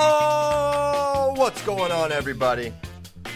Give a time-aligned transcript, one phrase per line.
[0.00, 2.72] Oh, what's going on, everybody?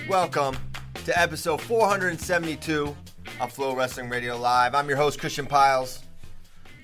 [0.08, 0.56] Welcome
[1.04, 2.96] to episode 472
[3.40, 4.74] of Flow Wrestling Radio Live.
[4.74, 6.00] I'm your host, Christian Pyles,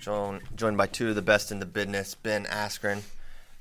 [0.01, 3.03] joined, by two of the best in the business, Ben Askren,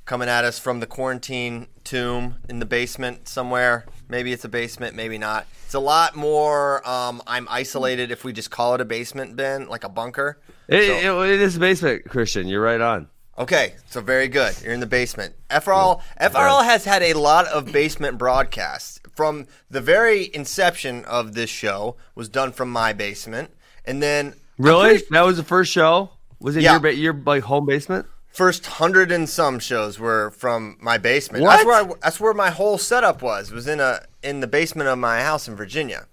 [0.06, 3.86] coming at us from the quarantine tomb in the basement somewhere.
[4.10, 5.46] Maybe it's a basement, maybe not.
[5.66, 6.88] It's a lot more.
[6.88, 10.40] Um, I'm isolated if we just call it a basement, Ben, like a bunker.
[10.68, 12.48] It, So- it- it is a basement, Christian.
[12.48, 13.10] You're right on.
[13.38, 14.56] Okay, so very good.
[14.64, 15.36] You're in the basement.
[15.52, 21.50] FRL FRL has had a lot of basement broadcasts from the very inception of this
[21.50, 23.52] show was done from my basement,
[23.86, 24.90] and then Really?
[25.00, 26.12] pretty- That was the first show.
[26.40, 26.80] Was it Yeah.
[26.82, 28.08] your your like home basement?
[28.38, 31.44] First hundred and some shows were from my basement.
[31.44, 31.56] What?
[31.56, 33.52] That's where I, that's where my whole setup was.
[33.52, 36.06] Was in a in the basement of my house in Virginia.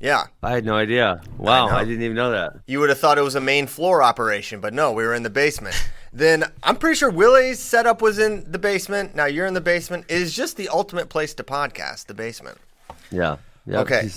[0.00, 1.22] Yeah, I had no idea.
[1.36, 1.76] Wow, know.
[1.76, 2.56] I, didn't even know that.
[2.66, 5.22] you would have thought it was a main floor operation, but no, we were in
[5.22, 5.76] the basement.
[6.12, 9.14] then I'm pretty sure Willie's setup was in the basement.
[9.14, 10.06] Now you're in the basement.
[10.08, 12.58] It is just the ultimate place to podcast, the basement.
[13.10, 13.36] Yeah.
[13.66, 13.80] Yep.
[13.80, 14.10] Okay.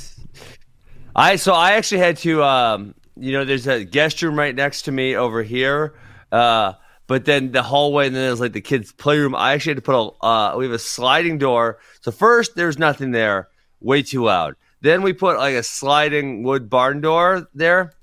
[1.16, 4.84] I so I actually had to um you know there's a guest room right next
[4.84, 5.94] to me over here.
[6.32, 6.74] Uh
[7.08, 9.34] but then the hallway and then there's like the kids playroom.
[9.34, 11.80] I actually had to put a uh we have a sliding door.
[12.02, 13.50] So first there's nothing there,
[13.80, 14.56] way too loud.
[14.82, 17.94] Then we put like a sliding wood barn door there.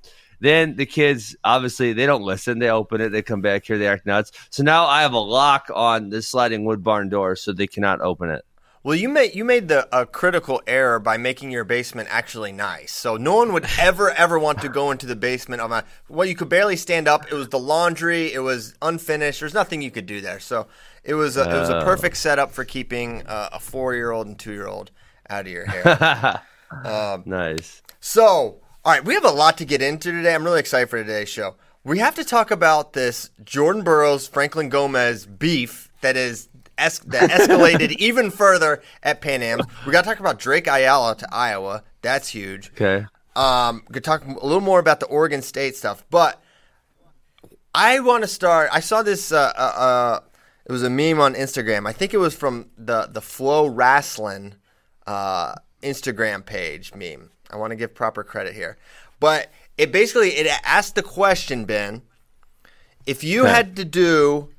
[0.41, 2.59] Then the kids obviously they don't listen.
[2.59, 4.33] They open it, they come back here, they act nuts.
[4.51, 8.01] So now I have a lock on the sliding wood barn door so they cannot
[8.01, 8.45] open it.
[8.85, 12.93] Well, you made you made the a critical error by making your basement actually nice.
[12.93, 15.83] So no one would ever ever want to go into the basement of my.
[16.09, 17.25] Well, you could barely stand up.
[17.33, 18.31] It was the laundry.
[18.33, 19.41] It was unfinished.
[19.41, 20.39] There's nothing you could do there.
[20.39, 20.67] So
[21.03, 21.85] it was a, it was a Oh.
[21.85, 24.91] perfect setup for keeping uh, a four year old and two year old
[25.31, 26.43] out of your hair.
[27.25, 27.81] nice.
[28.01, 28.27] So,
[28.85, 30.35] all right, we have a lot to get into today.
[30.35, 31.55] I'm really excited for today's show.
[31.85, 36.49] We have to talk about this Jordan Burroughs Franklin Gomez beef that is
[36.79, 39.61] es- that escalated even further at Pan Am.
[39.87, 41.83] We got to talk about Drake Ayala to Iowa.
[42.03, 42.71] That's huge.
[42.73, 43.07] Okay.
[43.37, 46.41] Um, we could talk a little more about the Oregon State stuff, but
[47.75, 48.71] I want to start.
[48.73, 49.33] I saw this.
[49.33, 50.21] Uh, uh, uh,
[50.67, 51.87] it was a meme on Instagram.
[51.89, 54.55] I think it was from the the Flow Wrestling
[55.07, 57.31] uh, Instagram page meme.
[57.51, 58.77] I want to give proper credit here,
[59.21, 62.03] but it basically it asked the question, Ben,
[63.07, 63.51] if you Okay.
[63.53, 64.51] had to do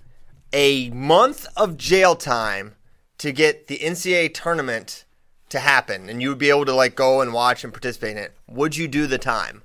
[0.55, 2.75] a month of jail time
[3.19, 5.03] to get the NCAA tournament
[5.49, 8.17] to happen, and you would be able to like go and watch and participate in
[8.17, 9.61] it, would you do the time?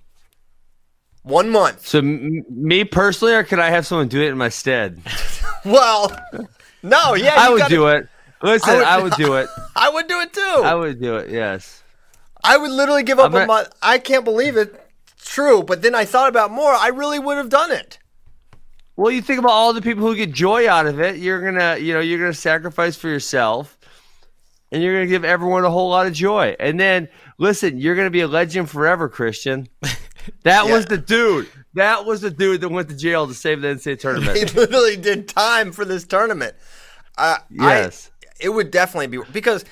[1.22, 1.86] One month.
[1.86, 5.00] So m- me personally, or could I have someone do it in my stead?
[5.62, 6.10] Well,
[6.82, 8.08] no, yeah, I would gotta- do it.
[8.42, 9.46] Listen, I I would- would, do it.
[9.76, 10.62] I would do it too.
[10.64, 11.28] I would do it.
[11.28, 11.82] Yes.
[12.42, 13.68] I would literally give up a month.
[13.82, 14.74] I can't believe it.
[15.22, 16.72] True, but then I thought about more.
[16.72, 17.98] I really would have done it.
[18.96, 21.16] Well, you think about all the people who get joy out of it.
[21.16, 23.78] You're gonna, you know, you're gonna sacrifice for yourself,
[24.72, 26.54] and you're gonna give everyone a whole lot of joy.
[26.60, 27.08] And then,
[27.38, 29.68] listen, you're gonna be a legend forever, Christian.
[30.42, 30.72] That Yeah.
[30.72, 31.48] was the dude.
[31.74, 34.36] That was the dude that went to jail to save the NCAA tournament.
[34.38, 36.54] He literally did time for this tournament.
[37.16, 38.10] Uh, Yes.
[38.22, 39.64] I, it would definitely be because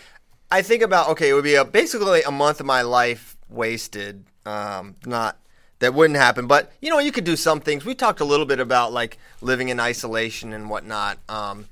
[0.51, 4.25] I think about okay, it would be a, basically a month of my life wasted.
[4.47, 5.39] Um, not
[5.81, 7.85] that wouldn't happen, but you know, you could do some things.
[7.85, 11.19] We talked a little bit about like living in isolation and whatnot.
[11.29, 11.67] Um,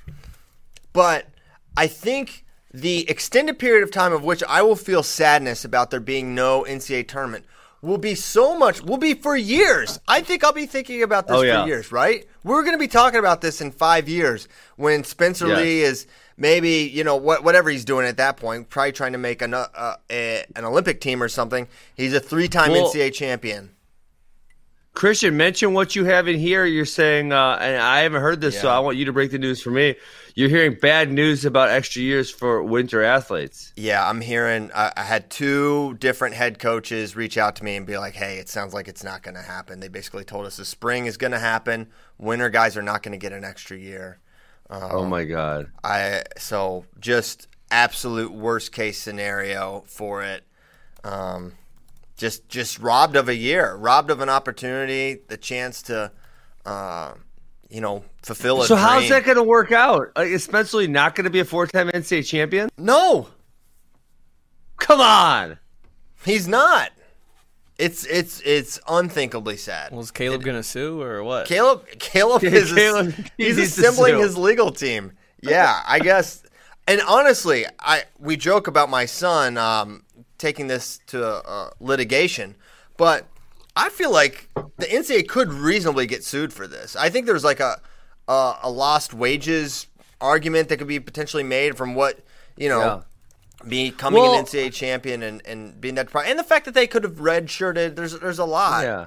[0.92, 1.26] but
[1.76, 6.00] I think the extended period of time of which I will feel sadness about there
[6.00, 7.44] being no NCAA tournament
[7.82, 9.98] will be so much will be for years.
[10.08, 11.62] I think I'll be thinking about this Oh, yeah.
[11.62, 12.26] for years, right?
[12.42, 15.58] We're going to be talking about this in 5 years when Spencer Yes.
[15.58, 19.18] Lee is maybe, you know, what, whatever he's doing at that point, probably trying to
[19.18, 21.68] make an uh, a, an Olympic team or something.
[21.96, 23.70] He's a three-time Well- NCAA champion.
[24.96, 26.64] Christian, mention what you have in here.
[26.64, 29.38] You're saying, uh, and I haven't heard this, so I want you to break the
[29.38, 29.94] news for me.
[30.34, 33.74] You're hearing bad news about extra years for winter athletes.
[33.76, 34.70] Yeah, I'm hearing.
[34.74, 38.38] I, I had two different head coaches reach out to me and be like, "Hey,
[38.38, 41.18] it sounds like it's not going to happen." They basically told us the spring is
[41.18, 41.88] going to happen.
[42.16, 44.18] Winter guys are not going to get an extra year.
[44.70, 45.70] oh my God.
[45.84, 50.44] I so just absolute worst case scenario for it.
[51.04, 51.52] Um,
[52.16, 56.10] just just robbed of a year, robbed of an opportunity, the chance to,
[56.64, 57.14] uh,
[57.68, 60.12] you know, fulfill a So how's that going to work out?
[60.16, 62.68] Especially not going to be a four-time NCAA champion?
[62.78, 63.28] No,
[64.78, 65.58] Come on.
[66.24, 66.90] he's not.
[67.78, 69.92] It's it's it's unthinkably sad.
[69.92, 71.46] Was Caleb gonna sue or what?
[71.46, 75.12] Caleb Caleb is Caleb, he he's needs assembling his legal team.
[75.42, 76.42] Yeah, I guess.
[76.88, 80.04] And honestly, I we joke about my son um,
[80.38, 82.54] taking this to uh, litigation,
[82.96, 83.26] but
[83.74, 86.96] I feel like the NCAA could reasonably get sued for this.
[86.96, 87.80] I think there's like a
[88.28, 89.86] a, a lost wages
[90.20, 92.20] argument that could be potentially made from what
[92.56, 92.80] you know.
[92.80, 93.00] Yeah.
[93.66, 97.04] Becoming Well- an NCAA champion and, and being that and the fact that they could
[97.04, 99.06] have redshirted, there's there's a lot Yeah.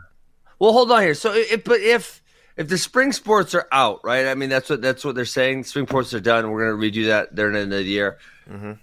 [0.58, 1.14] Well, hold on here.
[1.14, 2.22] So, if, but if
[2.58, 4.28] if the spring sports are out, right?
[4.28, 5.64] I mean, that's what that's what they're saying.
[5.64, 6.52] Spring sports are done.
[6.52, 7.34] We're going to redo that.
[7.34, 8.18] They're the end of the year.
[8.50, 8.74] Mm-hmm.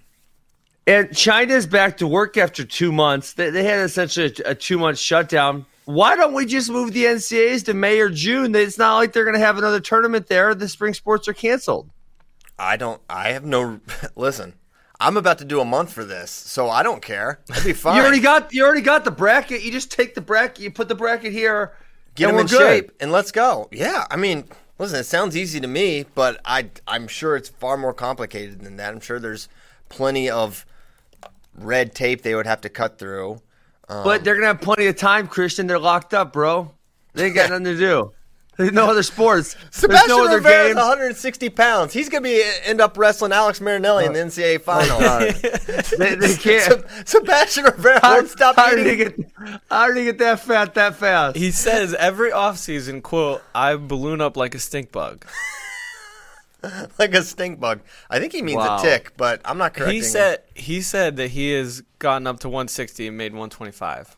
[0.87, 3.33] And China's back to work after two months.
[3.33, 5.67] They, they had essentially a, a two month shutdown.
[5.85, 8.55] Why don't we just move the NCAAs to May or June?
[8.55, 10.55] It's not like they're going to have another tournament there.
[10.55, 11.91] The spring sports are canceled.
[12.59, 13.01] I don't.
[13.09, 13.81] I have no.
[14.17, 14.55] Listen,
[14.99, 17.41] I'm about to do a month for this, so I don't care.
[17.53, 17.97] I'd be fine.
[17.97, 19.63] You already got you already got the bracket.
[19.63, 20.61] You just take the bracket.
[20.61, 21.73] You put the bracket here.
[22.15, 22.59] get and them in good.
[22.59, 23.69] shape and let's go.
[23.71, 24.45] Yeah, I mean,
[24.79, 28.77] listen, it sounds easy to me, but I I'm sure it's far more complicated than
[28.77, 28.95] that.
[28.95, 29.49] I'm sure there's
[29.89, 30.65] plenty of
[31.59, 33.41] red tape they would have to cut through.
[33.89, 35.67] But they're gonna have plenty of time, Christian.
[35.67, 36.73] They're locked up, bro.
[37.15, 38.13] They ain't got nothing to do.
[38.57, 39.55] There's no other sports.
[39.71, 40.77] Sebastian There's no other Rivera is game.
[40.77, 41.93] 160 pounds.
[41.93, 44.27] He's gonna be end up wrestling Alex Marinelli in the oh.
[44.27, 44.97] NCAA final.
[45.07, 45.19] Oh,
[45.99, 46.85] they, they can't.
[47.07, 49.31] Sebastian Rivera How, won't stop how did he eating.
[49.39, 49.61] get?
[49.71, 51.37] How did he get that fat that fast?
[51.37, 55.27] He says every offseason, quote, I balloon up like a stink bug.
[56.99, 57.81] like a stink bug.
[58.11, 58.79] I think he means Wow.
[58.79, 60.05] a tick, but I'm not correcting He him.
[60.05, 64.17] said he said that he has gotten up to 160 and made 125.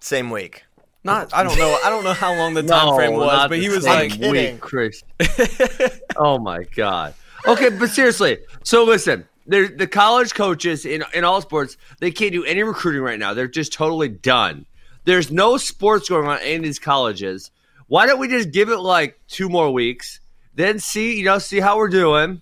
[0.00, 0.64] same week.
[1.02, 3.68] Not I don't know I don't know how long the time frame was, but he
[3.68, 4.30] was like kidding.
[4.54, 5.02] week, Chris.
[6.16, 7.14] oh my god.
[7.46, 8.38] Okay, but seriously.
[8.64, 13.02] So listen, there the college coaches in in all sports they can't do any recruiting
[13.02, 13.32] right now.
[13.34, 14.66] They're just totally done.
[15.04, 17.50] There's no sports going on in these colleges.
[17.86, 20.19] Why don't we just give it like two more weeks,
[20.54, 22.40] then see you know see how we're doing,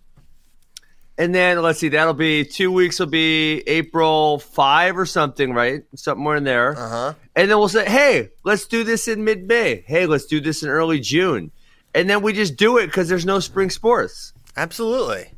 [1.17, 2.99] and then let's see that'll be two weeks.
[2.99, 5.83] Will be April five or something, right?
[5.95, 6.77] Somewhere in there.
[6.77, 7.15] Uh huh.
[7.37, 9.85] And then we'll say, hey, let's do this in mid May.
[9.87, 11.51] Hey, let's do this in early June.
[11.95, 14.33] And then we just do it because there's no spring sports.
[14.57, 15.31] Absolutely.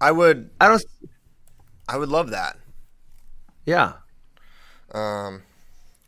[0.00, 0.50] I would.
[0.60, 0.84] I don't,
[1.88, 2.56] I would love that.
[3.66, 3.94] yeah.
[4.92, 5.42] Um.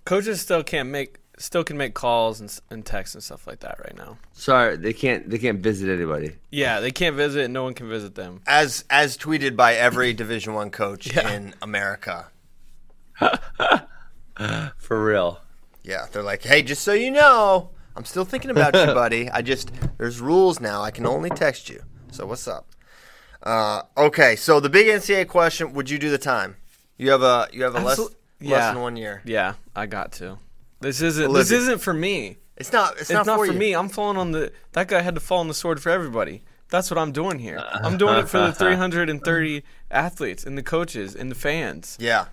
[0.05, 3.79] coaches still can't make still can make calls and, and texts and stuff like that
[3.81, 4.19] right now.
[4.33, 6.37] Sorry, they can't, they can't visit anybody.
[6.51, 7.51] Yeah, they can't visit.
[7.51, 8.41] No one can visit them.
[8.47, 11.31] As as tweeted by every Division One coach Yeah.
[11.33, 12.27] in America.
[14.79, 15.41] For real.
[15.83, 19.31] Yeah, they're like, hey, just so you know, I'm still thinking about you, buddy.
[19.31, 20.83] I just there's rules now.
[20.83, 21.83] I can only text you.
[22.11, 22.67] So what's up?
[23.43, 26.57] Uh, okay, so the big NCAA question: Would you do the time?
[26.97, 28.09] You have a you have a less Absol-
[28.41, 28.73] less yeah.
[28.73, 29.21] than one year.
[29.25, 30.39] Yeah, I got to.
[30.85, 31.43] This isn't Olivia.
[31.43, 32.37] this isn't for me.
[32.57, 32.93] It's not.
[32.93, 33.53] It's, It's, not, for you.
[33.53, 33.75] me.
[33.75, 36.45] I'm falling on the that guy had to fall on the sword for everybody.
[36.71, 37.59] That's what I'm doing here.
[37.73, 41.97] I'm doing it for the 330 athletes and the coaches and the fans.
[42.01, 42.27] Yeah.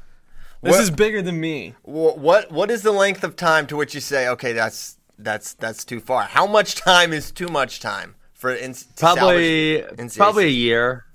[0.61, 1.75] This What- is bigger than me.
[1.83, 5.83] What what is the length of time to which you say, okay, that's that's that's
[5.83, 6.23] too far?
[6.23, 10.47] How much time is too much time for in, to Probably, salvage NCAA probably a
[10.49, 10.61] season?
[10.61, 11.05] year.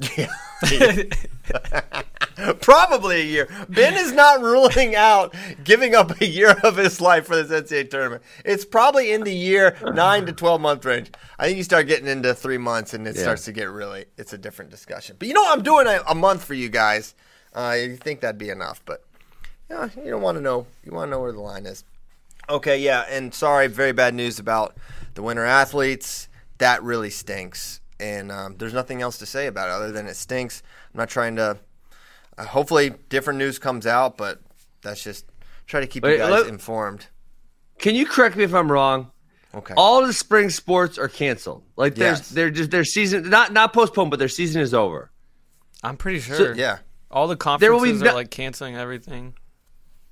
[2.60, 3.48] probably a year.
[3.68, 5.34] Ben is not ruling out
[5.64, 8.22] giving up a year of his life for this NCAA tournament.
[8.44, 11.10] It's probably in the year nine to twelve month range.
[11.38, 13.22] I think you start getting into three months, and it Yeah.
[13.22, 14.06] starts to get really.
[14.16, 15.16] It's a different discussion.
[15.18, 15.56] But you know, what?
[15.56, 17.14] I'm doing a, a month for you guys.
[17.54, 19.02] Uh, you think that'd be enough, but
[19.70, 20.66] you, know, you don't want to know.
[20.84, 21.84] You want to know where the line is.
[22.48, 24.76] Okay, yeah, and sorry, very bad news about
[25.14, 26.28] the winter athletes.
[26.58, 30.16] That really stinks, and um, there's nothing else to say about it other than it
[30.16, 30.62] stinks.
[30.94, 31.58] I'm not trying to.
[32.38, 34.40] Uh, hopefully, different news comes out, but
[34.82, 35.24] that's just
[35.66, 37.06] try to keep Wait, you guys let- informed.
[37.78, 39.10] Can you correct me if I'm wrong?
[39.54, 39.74] Okay.
[39.76, 41.62] All the spring sports are canceled.
[41.76, 42.28] Like there's, Yes.
[42.30, 45.10] they're just their season not not postponed, but their season is over.
[45.82, 46.54] I'm pretty sure.
[46.54, 46.78] yeah.
[47.10, 49.34] All the There will be conferences no- are like canceling everything.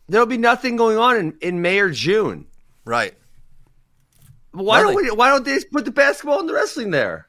[0.09, 2.47] There'll be nothing going on in, in May or June.
[2.85, 3.15] Right.
[4.53, 5.11] Why don't we?
[5.11, 7.29] Why don't they just put the basketball and the wrestling there?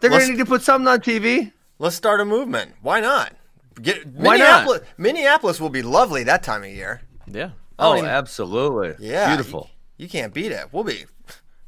[0.00, 1.52] They're Let's- going to need to put something on TV.
[1.78, 2.72] Let's start a movement.
[2.82, 3.34] Why not?
[3.80, 4.64] Get Why not?
[4.64, 4.80] Minneapolis.
[4.96, 7.02] Minneapolis will be lovely that time of year.
[7.26, 7.50] Yeah.
[7.78, 8.94] Oh, mean- absolutely.
[9.06, 9.70] Yeah, beautiful.
[9.98, 10.66] You, you can't beat it.
[10.72, 11.04] We'll be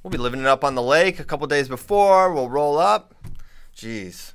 [0.02, 2.32] we'll be living it up on the lake a couple days before.
[2.32, 3.14] We'll roll up.
[3.76, 4.32] Jeez.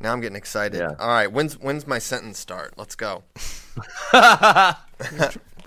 [0.00, 0.78] Now I'm getting excited.
[0.78, 0.94] Yeah.
[0.98, 2.74] All right, when's when's my sentence start?
[2.76, 3.24] Let's go.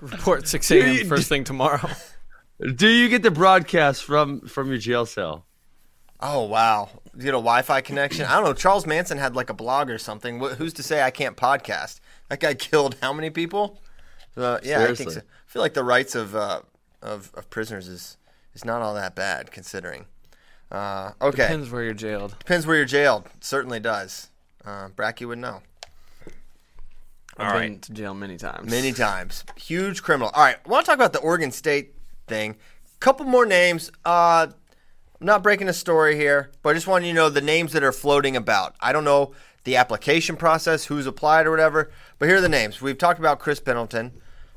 [0.00, 1.06] Report 6 a.m.
[1.08, 1.90] first thing tomorrow.
[2.76, 5.46] Do you get the broadcast from from your jail cell?
[6.22, 8.26] Oh wow, you get a Wi-Fi connection.
[8.26, 8.52] I don't know.
[8.52, 10.38] Charles Manson had like a blog or something.
[10.38, 12.00] Who's to say I can't podcast?
[12.28, 13.80] That guy killed how many people?
[14.36, 15.20] Uh, yeah, I think so.
[15.20, 16.60] I feel like the rights of uh,
[17.02, 18.18] of, of prisoners is
[18.54, 20.04] is not all that bad considering.
[20.70, 22.38] Uh, okay, Depends where you're jailed.
[22.38, 23.28] Depends where you're jailed.
[23.40, 24.30] Certainly does.
[24.64, 25.62] Uh, Bracky would know.
[27.36, 28.70] I've All been to jail many times.
[28.70, 29.44] Many times.
[29.56, 30.30] Huge criminal.
[30.34, 30.56] All right.
[30.64, 31.94] I want to talk about the Oregon State
[32.26, 32.56] thing.
[33.00, 33.90] Couple more names.
[34.04, 34.48] Uh,
[35.20, 37.72] I'm not breaking a story here, but I just want you to know the names
[37.74, 38.74] that are floating about.
[38.80, 39.32] I don't know
[39.64, 42.80] the application process, who's applied or whatever, but here are the names.
[42.80, 44.12] We've talked about Chris Pendleton,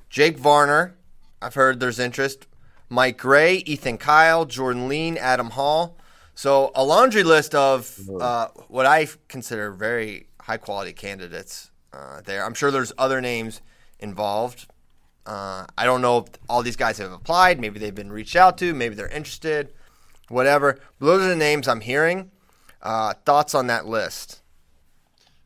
[0.10, 0.96] Jake Varner.
[1.42, 2.48] I've heard there's interest.
[2.88, 5.98] Mike Grey, Ethan Kyle, Jordan Leen, Adam Hall.
[6.34, 12.46] So a laundry list of uh, what I consider very high quality candidates uh, there.
[12.46, 13.60] I'm sure there's other names
[14.00, 14.68] involved.
[15.26, 17.60] Uh, I don't know if all these guys have applied.
[17.60, 18.74] Maybe they've been reached out to.
[18.74, 19.74] Maybe they're interested.
[20.34, 20.80] Whatever.
[21.00, 22.32] Those are the names I'm hearing.
[22.82, 24.42] Uh, thoughts on that list?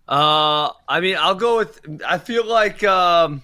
[0.08, 1.80] Uh, I mean, I'll go with.
[2.08, 3.42] I feel like um,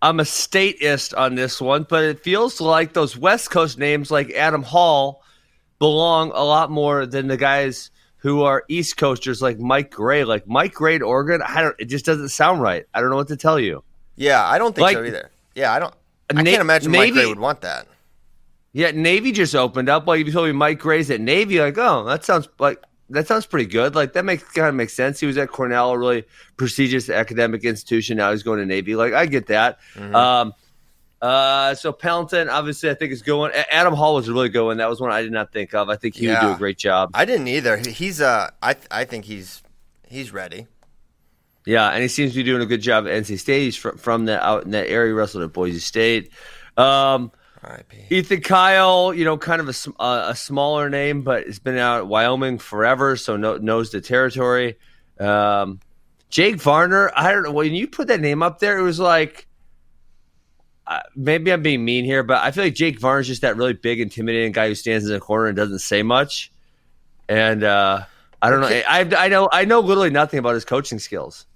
[0.00, 4.30] I'm a stateist on this one, but it feels like those West Coast names, like
[4.32, 5.22] Adam Hall,
[5.78, 10.24] belong a lot more than the guys who are East Coasters, like Mike Grey.
[10.24, 11.76] Like Mike Grey Oregon, I don't.
[11.78, 12.86] It just doesn't sound right.
[12.94, 13.84] I don't know what to tell you.
[14.16, 15.30] Yeah, I don't think Like- so either.
[15.54, 15.94] Yeah, I don't.
[16.30, 17.86] I Na- can't imagine Mike Navy- Grey would want that.
[18.76, 20.06] Yeah, Navy just opened up.
[20.06, 23.26] Like if you told me Mike Grey's at Navy, like oh, that sounds like that
[23.26, 23.94] sounds pretty good.
[23.94, 25.18] Like that makes kind of makes sense.
[25.18, 26.24] He was at Cornell, a really
[26.58, 28.18] prestigious academic institution.
[28.18, 28.94] Now he's going to Navy.
[28.94, 29.78] Like I get that.
[29.98, 30.52] Um,
[31.22, 33.50] uh, so Pelton, obviously, I think is going.
[33.70, 34.76] Adam Hall was a really good one.
[34.76, 35.88] That was one I did not think of.
[35.88, 37.12] I think he would do a great job.
[37.14, 37.78] I didn't either.
[37.78, 39.62] He's uh, I I think he's
[40.06, 40.66] he's ready.
[41.64, 43.62] Yeah, and he seems to be doing a good job at NC State.
[43.62, 45.14] He's from, from that out in that area.
[45.14, 46.30] Wrestled at Boise State.
[46.76, 47.32] Um.
[48.10, 51.98] Ethan Kyle, you know, kind of a, uh, a smaller name, but it's been out
[51.98, 54.76] at Wyoming forever, so no, knows the territory.
[55.18, 55.80] Um,
[56.28, 57.52] Jake Varner, I don't know.
[57.52, 59.46] When you put that name up there, it was like
[60.86, 63.72] uh, maybe I'm being mean here, but I feel like Jake Varner's just that really
[63.72, 66.52] big, intimidating guy who stands in the corner and doesn't say much.
[67.28, 68.04] And uh,
[68.40, 68.68] I don't know.
[68.68, 71.46] I, I know I know literally nothing about his coaching skills.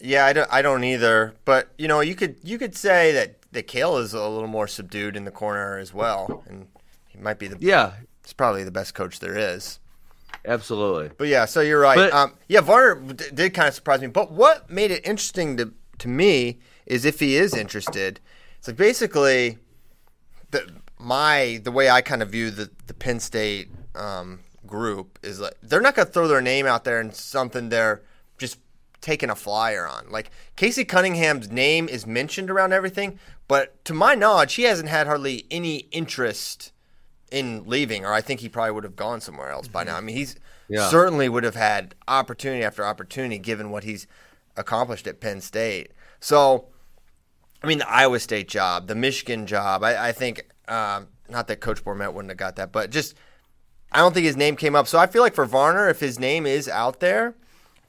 [0.00, 0.48] Yeah, I don't.
[0.52, 1.34] I don't either.
[1.44, 4.66] But you know, you could you could say that that Cael is a little more
[4.66, 6.66] subdued in the corner as well, and
[7.08, 7.56] he might be the.
[7.60, 7.92] Yeah,
[8.24, 9.78] He's probably the best coach there is.
[10.46, 11.10] absolutely.
[11.16, 11.96] But yeah, so you're right.
[11.96, 14.08] But- um, yeah, Varner d- did kind of surprise me.
[14.08, 18.20] But what made it interesting to to me is if he is interested.
[18.58, 19.58] It's like basically
[20.50, 25.38] the my the way I kind of view the the Penn State um, group is
[25.40, 28.02] like they're not going to throw their name out there and something they're
[29.04, 30.10] taking a flyer on.
[30.10, 35.06] Like Casey Cunningham's name is mentioned around everything, but to my knowledge, he hasn't had
[35.06, 36.72] hardly any interest
[37.30, 39.96] in leaving, or I think he probably would have gone somewhere else by now.
[39.96, 40.36] I mean, he's
[40.68, 40.88] Yeah.
[40.88, 44.06] certainly would have had opportunity after opportunity given what he's
[44.56, 45.90] accomplished at Penn State.
[46.20, 46.68] So,
[47.62, 51.60] I mean, the Iowa State job, the Michigan job, I, I think, um, not that
[51.60, 53.14] Coach Bormet wouldn't have got that, but just,
[53.92, 54.86] I don't think his name came up.
[54.88, 57.34] So I feel like for Varner, if his name is out there,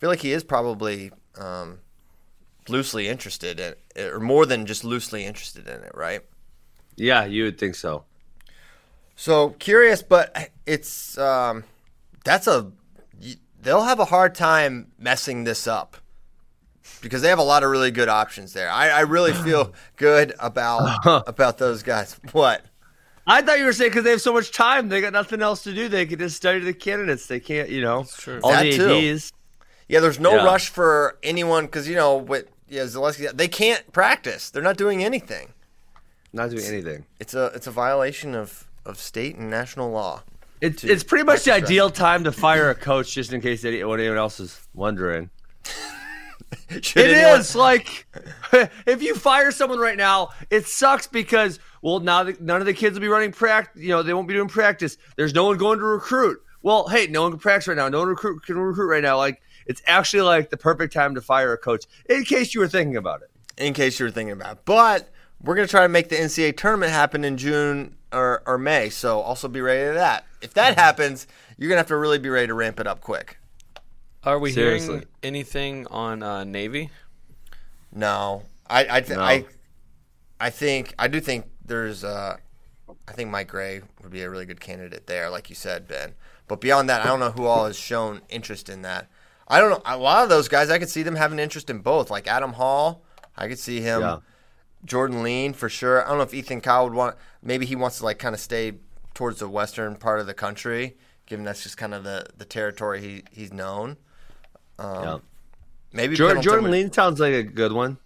[0.05, 1.79] feel like he is probably um,
[2.69, 6.21] loosely interested in it, or more than just loosely interested in it, right?
[6.95, 8.03] Yeah, you would think so.
[9.15, 11.63] So curious, but it's um,
[12.23, 12.71] that's a
[13.59, 15.97] they'll have a hard time messing this up
[17.01, 18.69] because they have a lot of really good options there.
[18.69, 22.15] I, I really feel good about about those guys.
[22.31, 22.63] What?
[23.25, 25.63] I thought you were saying because they have so much time, they got nothing else
[25.63, 25.87] to do.
[25.89, 27.25] They could just study the candidates.
[27.25, 28.39] They can't, you know, true.
[28.43, 29.13] all That the too.
[29.15, 29.31] ADs.
[29.87, 30.45] Yeah, there's no Yeah.
[30.45, 32.47] rush for anyone because you know what?
[32.67, 34.49] Yeah, Zaleski, they can't practice.
[34.49, 35.53] They're not doing anything.
[36.33, 37.05] Not doing anything.
[37.19, 40.23] It's a it's a violation of, of state and national law.
[40.61, 43.77] It's it's pretty much the ideal time to fire a coach, just in case any,
[43.77, 45.29] anyone else is wondering.
[46.69, 48.05] It anyone- is like
[48.85, 52.73] if you fire someone right now, it sucks because well now the, none of the
[52.73, 53.81] kids will be running practice.
[53.81, 54.97] You know they won't be doing practice.
[55.15, 56.41] There's no one going to recruit.
[56.61, 57.89] Well, hey, no one can practice right now.
[57.89, 59.17] No one recruit can recruit right now.
[59.17, 61.85] Like it's actually like the perfect time to fire a coach.
[62.09, 63.29] In case you were thinking about it.
[63.57, 64.53] in case you were thinking about.
[64.57, 64.65] it.
[64.65, 65.09] But
[65.41, 68.89] we're going to try to make the NCAA tournament happen in June or, or May.
[68.89, 70.25] So also be ready to that.
[70.41, 73.01] If that happens, you're going to have to really be ready to ramp it up
[73.01, 73.37] quick.
[74.23, 74.87] Are we Seriously.
[74.95, 76.89] hearing anything on uh, Navy?
[77.91, 79.23] No, I I, th- No.
[79.23, 79.45] I
[80.39, 82.37] I think I do think there's uh
[83.07, 86.13] I think Mike Grey would be a really good candidate there, like you said, Ben.
[86.47, 89.07] But beyond that, I don't know who all has shown interest in that.
[89.47, 89.81] I don't know.
[89.85, 92.09] A lot of those guys, I could see them having interest in both.
[92.09, 93.03] Like Adam Hall,
[93.37, 94.17] I could see him Yeah.
[94.83, 96.03] Jordan Leen for sure.
[96.03, 97.15] I don't know if Ethan Kyle would want.
[97.43, 98.73] Maybe he wants to like kind of stay
[99.13, 103.01] towards the western part of the country, given that's just kind of the, the territory
[103.01, 103.97] he, he's known.
[104.79, 105.17] Um, Yeah.
[105.93, 107.97] Maybe Jordan, Pendleton Jordan would- Leen sounds like a good one.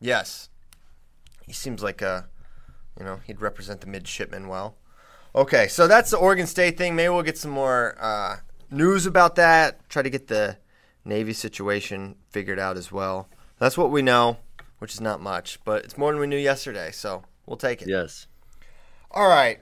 [0.00, 0.48] Yes.
[1.46, 2.26] He seems like a,
[2.98, 4.76] you know, he'd represent the midshipmen well.
[5.34, 6.96] Okay, so that's the Oregon State thing.
[6.96, 8.36] Maybe we'll get some more uh,
[8.70, 9.88] news about that.
[9.88, 10.56] Try to get the
[11.06, 13.28] Navy situation figured out as well.
[13.58, 14.38] That's what we know,
[14.78, 17.88] which is not much, but it's more than we knew yesterday, so we'll take it.
[17.88, 18.26] Yes.
[19.10, 19.60] All right.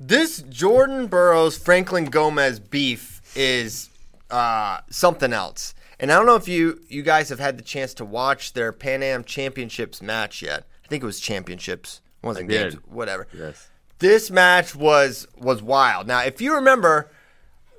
[0.00, 3.88] This Jordan Burroughs Franklin Gomez beef is
[4.30, 5.74] uh, something else.
[6.00, 8.72] And I don't know if you you guys have had the chance to watch their
[8.72, 10.64] Pan Am Championships match yet.
[10.84, 12.00] I think it was championships.
[12.22, 13.26] It wasn't games, whatever.
[13.36, 13.68] Yes.
[13.98, 16.06] This match was was wild.
[16.06, 17.10] Now, if you remember,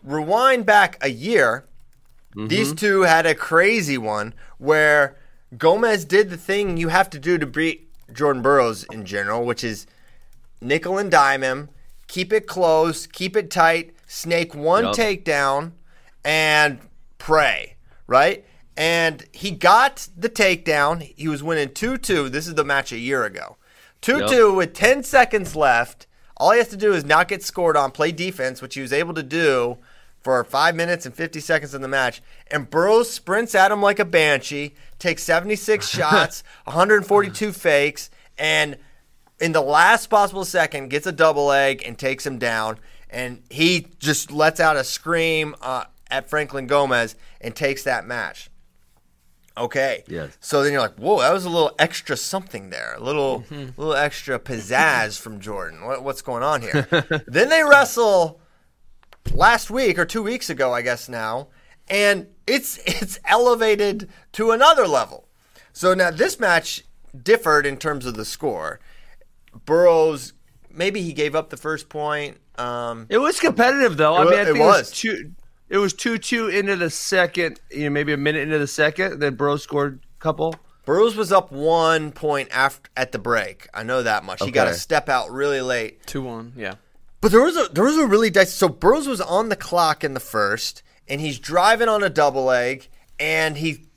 [0.04, 1.66] rewind back a year,
[2.36, 5.18] these two had a crazy one where
[5.58, 9.64] Gomez did the thing you have to do to beat Jordan Burroughs in general, which
[9.64, 9.88] is
[10.62, 11.70] nickel and dime him,
[12.08, 14.96] keep it close, keep it tight, snake one Yup.
[14.96, 15.72] takedown,
[16.24, 16.80] and
[17.18, 17.76] pray,
[18.08, 18.46] right?
[18.78, 21.02] And he got the takedown.
[21.16, 22.30] He was winning 2 2.
[22.30, 23.58] This is the match a year ago.
[24.02, 26.08] 2 2 with 10 seconds left.
[26.38, 28.94] All he has to do is not get scored on, play defense, which he was
[28.94, 29.78] able to do
[30.22, 32.22] for 5 minutes and 50 seconds in the match.
[32.52, 38.78] And Burroughs sprints at him like a banshee, takes 76 shots, 142 fakes, and
[39.40, 42.80] in the last possible second gets a double leg and takes him down.
[43.10, 48.50] And he just lets out a scream uh, at franklin gomez and takes that match.
[49.58, 50.04] Okay.
[50.08, 50.38] Yes.
[50.40, 52.94] so then you're like whoa that was a little extra something there.
[52.96, 55.84] A little little extra pizzazz from jordan.
[55.86, 56.88] What, what's going on here?
[57.28, 58.40] Then they wrestle
[59.34, 61.48] last week or two weeks ago i guess now
[61.88, 65.28] and it's it's elevated to another level
[65.74, 66.84] so now this match
[67.24, 68.80] differed in terms of the score.
[69.66, 70.34] Burroughs
[70.70, 72.38] maybe he gave up the first point.
[72.58, 74.16] Um, It was competitive though.
[74.16, 74.80] I mean, I it think it was.
[74.82, 75.32] was two.
[75.70, 77.60] It was two two into the second.
[77.72, 79.20] You know, maybe a minute into the second.
[79.20, 80.56] Then Bro scored a couple.
[80.86, 83.68] Burroughs was up one point after at the break.
[83.74, 84.44] I know that much.
[84.44, 86.06] He got a step out really late.
[86.08, 86.54] Two one.
[86.56, 86.76] Yeah.
[87.22, 88.52] But there was a there was a really dicey.
[88.52, 92.46] So Burroughs was on the clock in the first, and he's driving on a double
[92.46, 92.88] leg,
[93.20, 93.88] and he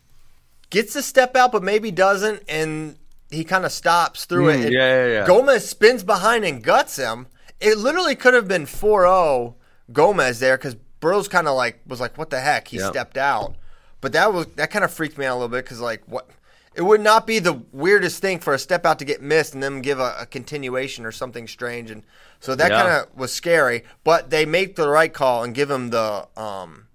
[0.71, 2.97] gets a step out, but maybe doesn't, and
[3.31, 4.73] he kind of stops through Mm, it.
[4.73, 5.27] Yeah, yeah, yeah.
[5.27, 7.27] Gomez spins behind and guts him.
[7.61, 9.55] It literally could have been 4-0
[9.93, 12.91] Gomez there because Burroughs kind of like was like, "What the heck?" He Yep.
[12.91, 13.55] stepped out,
[14.01, 16.29] but that was that kind of freaked me out a little bit because like what.
[16.75, 19.63] It would not be the weirdest thing for a step out to get missed and
[19.63, 22.03] then give a, a continuation or something strange, and
[22.41, 22.83] so that Yeah.
[22.83, 23.85] kind of was scary.
[24.05, 26.87] But they make the right call and give him the um,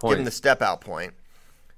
[0.00, 1.14] give him the step out point.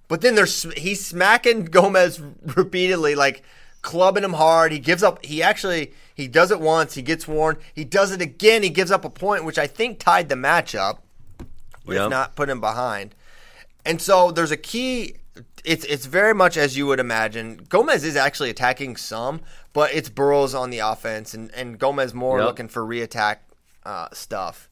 [0.09, 2.20] But then there's he's smacking Gomez
[2.57, 3.42] repeatedly, like
[3.83, 4.72] clubbing him hard.
[4.72, 5.24] He gives up.
[5.24, 6.94] He actually he does it once.
[6.94, 7.59] He gets warned.
[7.74, 8.62] He does it again.
[8.62, 11.03] He gives up a point, which I think tied the match up,
[11.87, 13.14] if not put him behind.
[13.87, 15.14] And so there's a key.
[15.64, 17.66] It's it's very much as you would imagine.
[17.68, 19.40] Gomez is actually attacking some,
[19.73, 22.46] but it's Burroughs on the offense, and and Gomez more Yep.
[22.46, 23.37] looking for reattack
[23.85, 24.68] uh, stuff.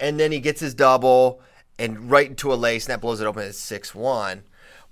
[0.00, 1.40] And then he gets his double
[1.78, 4.42] and right into a lace, and that blows it open at six one.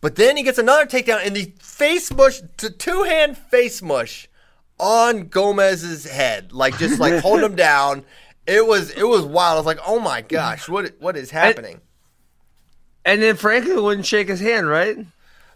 [0.01, 4.29] But then he gets another takedown, and the face mush, two hand face mush
[4.79, 8.05] on Gomez's head, like just like holding him down.
[8.47, 9.55] It was it was wild.
[9.55, 11.81] I was like, oh my gosh, what what is happening?
[13.05, 14.97] And then Franklin wouldn't shake his hand, right?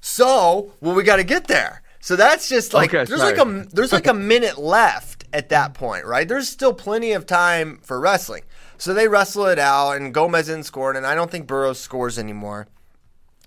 [0.06, 1.82] So, well, we got to get there.
[2.00, 3.36] So that's just like Okay, there's sorry.
[3.36, 6.28] like a there's like a minute left at that point, right?
[6.28, 8.44] There's still plenty of time for wrestling.
[8.78, 12.20] So they wrestle it out, and Gomez isn't scoring, and I don't think Burroughs scores
[12.20, 12.68] anymore.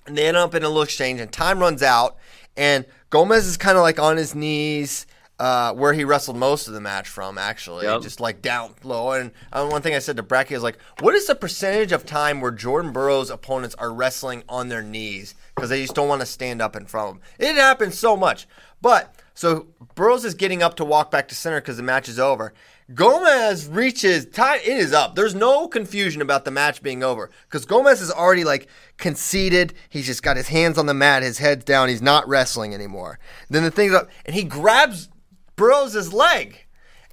[0.06, 2.18] And they end up in a little exchange, and time runs out,
[2.58, 5.06] and Gomez is kind of like on his knees.
[5.42, 8.02] Uh, where he wrestled most of the match from, actually, Yep.
[8.02, 9.14] just like down low.
[9.14, 12.06] And uh, one thing I said to Bracky is like, "What is the percentage of
[12.06, 16.22] time where Jordan Burroughs' opponents are wrestling on their knees because they just don't want
[16.22, 18.48] to stand up in front of him?" It happens so much.
[18.82, 22.20] But so Burroughs is getting up to walk back to center because the match is
[22.20, 22.54] over.
[22.94, 24.60] Gomez reaches time.
[24.64, 25.16] It is up.
[25.16, 28.68] There's no confusion about the match being over because Gomez is already like
[28.98, 29.76] conceded.
[29.90, 31.90] He's just got his hands on the mat, his head's down.
[31.90, 33.20] He's not wrestling anymore.
[33.50, 35.10] Then the thing's up, and he grabs
[35.56, 36.66] Burroughs' leg,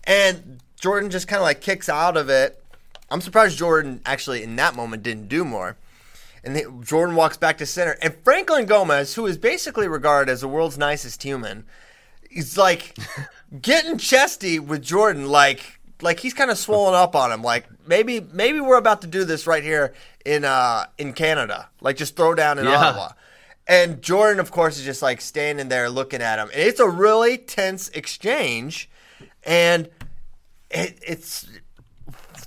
[0.05, 2.63] and Jordan just kind of like kicks out of it.
[3.11, 5.77] I'm surprised Jordan actually in that moment didn't do more.
[6.47, 10.43] And then Jordan walks back to center, and Franklin Gomez, who is basically regarded as
[10.43, 11.65] the world's nicest human,
[12.31, 12.97] is like
[13.61, 17.43] getting chesty with Jordan, like like he's kind of swollen up on him.
[17.43, 19.93] Like maybe maybe we're about to do this right here
[20.25, 22.77] in uh in Canada, like just throw down in Yeah.
[22.77, 23.09] Ottawa.
[23.67, 26.49] And Jordan, of course, is just like standing there looking at him.
[26.53, 28.89] And it's a really tense exchange.
[29.43, 29.89] And
[30.71, 31.49] it, it's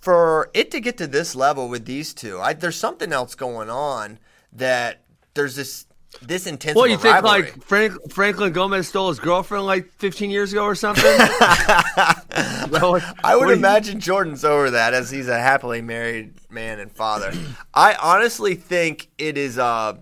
[0.02, 3.70] for it to get to this level with these two, I, there's something else going
[3.70, 4.20] on
[4.54, 5.02] that
[5.34, 5.86] there's this
[6.22, 6.76] this intense.
[6.76, 7.42] Well, you think rivalry.
[7.44, 11.04] like Frank, Franklin Gomez stole his girlfriend like 15 years ago or something?
[11.20, 16.92] I would do you- imagine Jordan's over that as he's a happily married man and
[16.92, 17.32] father.
[17.74, 19.58] I honestly think it is.
[19.58, 19.98] Uh,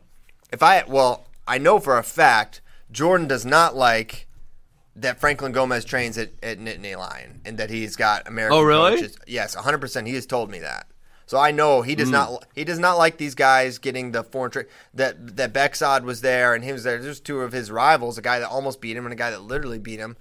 [0.51, 4.26] if I well, I know for a fact Jordan does not like
[4.97, 8.57] that Franklin Gomez trains at, at Nittany Lion and that he's got American.
[8.57, 8.95] Oh, really?
[8.95, 9.17] Coaches.
[9.27, 9.79] Yes, 100.
[9.79, 10.87] percent He has told me that.
[11.25, 12.13] So I know he does hmm.
[12.13, 12.45] not.
[12.55, 14.67] He does not like these guys getting the foreign trade.
[14.93, 17.01] That that Bekzod was there and he was there.
[17.01, 19.41] There's two of his rivals, a guy that almost beat him and a guy that
[19.41, 20.17] literally beat him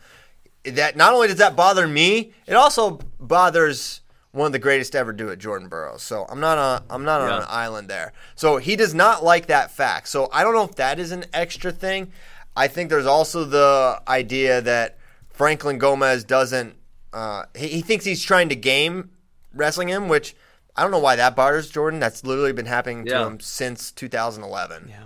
[0.75, 4.01] that not only does that bother me, it also bothers
[4.33, 6.03] one of the greatest to ever do it, Jordan Burroughs.
[6.03, 7.39] So I'm not on I'm not on Yeah.
[7.39, 8.13] an island there.
[8.35, 10.09] So he does not like that fact.
[10.09, 12.13] So I don't know if that is an extra thing.
[12.57, 14.99] I think there's also the idea that
[15.31, 16.75] Franklin Gomez doesn't.
[17.13, 19.11] Uh, he, he thinks he's trying to game
[19.55, 20.35] wrestling him, which
[20.75, 22.01] I don't know why that bothers Jordan.
[22.01, 25.03] That's literally been happening to him since 2011, Yeah.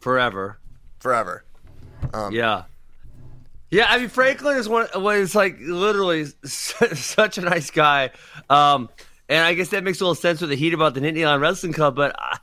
[0.00, 0.58] Forever.
[1.00, 1.44] forever.
[2.30, 2.64] Yeah.
[3.70, 8.10] Yeah, I mean Franklin is one was like literally such a nice guy,
[8.50, 8.90] um,
[9.30, 11.40] and I guess that makes a little sense with the heat about the Nittany Lion
[11.40, 11.96] Wrestling Club.
[11.96, 12.38] But I,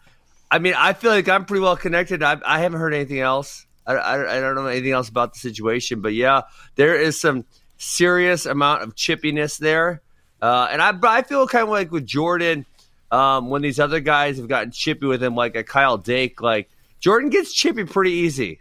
[0.49, 2.23] I mean, I feel like I'm pretty well connected.
[2.23, 3.67] I, I haven't heard anything else.
[3.85, 6.41] I, I, I don't know anything else about the situation, but yeah,
[6.75, 7.45] there is some
[7.77, 10.01] serious amount of chippiness there,
[10.41, 12.65] uh, and I I feel kind of like with Jordan
[13.11, 16.69] um, when these other guys have gotten chippy with him, like a Kyle Dake, like
[16.99, 18.59] Jordan gets chippy pretty easy.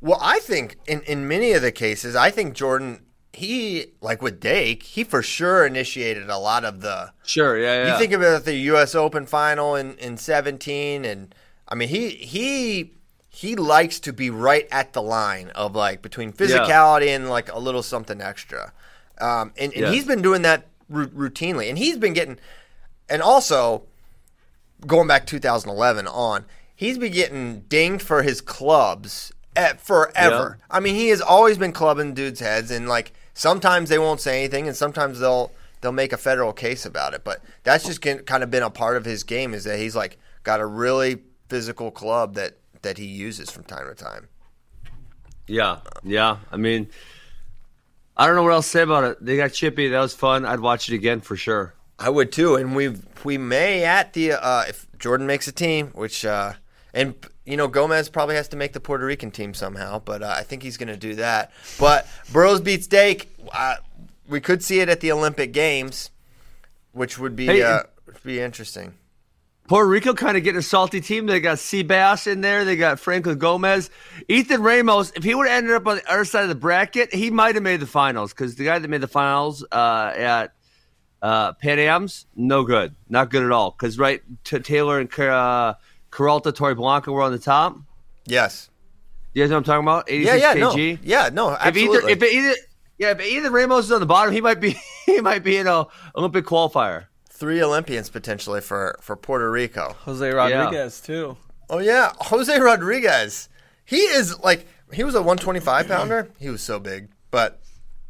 [0.00, 4.40] Well, I think in, in many of the cases, I think Jordan, he, like with
[4.40, 7.12] Dake, he for sure initiated a lot of the.
[7.24, 7.92] Sure, yeah, yeah.
[7.92, 8.94] You think about the U.S.
[8.94, 11.34] Open final in, in 17, and
[11.68, 12.94] I mean, he he
[13.36, 17.58] he likes to be right at the line of like between physicality and like a
[17.58, 18.72] little something extra.
[19.20, 19.90] Um, and and Yeah.
[19.90, 21.68] he's been doing that ru- routinely.
[21.68, 22.38] And he's been getting,
[23.10, 23.82] and also
[24.86, 26.44] going back 2011 on,
[26.74, 30.58] he's been getting dinged for his clubs at forever.
[30.70, 34.38] I mean, he has always been clubbing dudes' heads, and like sometimes they won't say
[34.38, 37.22] anything, and sometimes they'll they'll make a federal case about it.
[37.22, 40.18] But that's just kind of been a part of his game is that he's like
[40.42, 41.18] got a really
[41.50, 42.54] physical club that
[42.86, 44.28] that he uses from time to time.
[45.48, 46.38] Yeah, yeah.
[46.52, 46.88] I mean,
[48.16, 49.24] I don't know what else to say about it.
[49.24, 49.88] They got chippy.
[49.88, 50.44] That was fun.
[50.44, 51.74] I'd watch it again for sure.
[51.98, 52.94] I would too, and we
[53.24, 56.52] we may at the uh, if Jordan makes a team, which uh,
[56.94, 60.34] and you know Gomez probably has to make the Puerto Rican team somehow, but uh,
[60.36, 61.52] I think he's going to do that.
[61.80, 63.28] But Burroughs beats Dake.
[63.52, 63.76] Uh,
[64.28, 66.10] we could see it at the Olympic Games,
[66.92, 68.94] which would be Hey, uh, would be interesting.
[69.68, 71.26] Puerto Rico kind of getting a salty team.
[71.26, 72.64] They got Seabass in there.
[72.64, 73.90] They got Franklin Gomez.
[74.28, 77.12] Ethan Ramos, if he would have ended up on the other side of the bracket,
[77.12, 80.52] he might have made the finals because the guy that made the finals uh, at
[81.22, 82.94] uh, Pan Am's, no good.
[83.08, 83.72] Not good at all.
[83.72, 85.74] Because, right, T- Taylor and uh,
[86.12, 87.76] Caralta Torre Blanca were on the top.
[88.26, 88.70] Yes.
[89.34, 90.04] You guys know what I'm talking about?
[90.10, 90.52] 86 Yeah.
[90.54, 90.54] Yeah.
[90.54, 90.60] kg.
[90.94, 90.98] No.
[91.02, 91.30] Yeah.
[91.32, 91.52] No.
[91.54, 92.12] If either, Absolutely.
[92.12, 92.54] if either,
[92.98, 94.76] yeah, if either Ramos is on the bottom, he might be,
[95.06, 97.06] he might be in a Olympic qualifier.
[97.38, 99.94] Three Olympians potentially for for Puerto Rico.
[100.00, 101.36] Jose Rodriguez too.
[101.68, 103.48] Oh yeah, Jose Rodriguez.
[103.84, 106.30] He is like he was a 125 pounder.
[106.38, 107.60] He was so big, but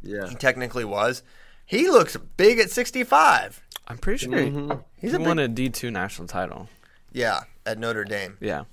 [0.01, 0.27] Yeah.
[0.29, 1.23] he technically was.
[1.65, 3.61] He looks big at 65.
[3.89, 4.71] I'm pretty sure Mm-hmm.
[4.95, 6.69] He's he a won big, a D two national title.
[7.11, 8.37] yeah at Notre Dame.
[8.39, 8.63] Yeah.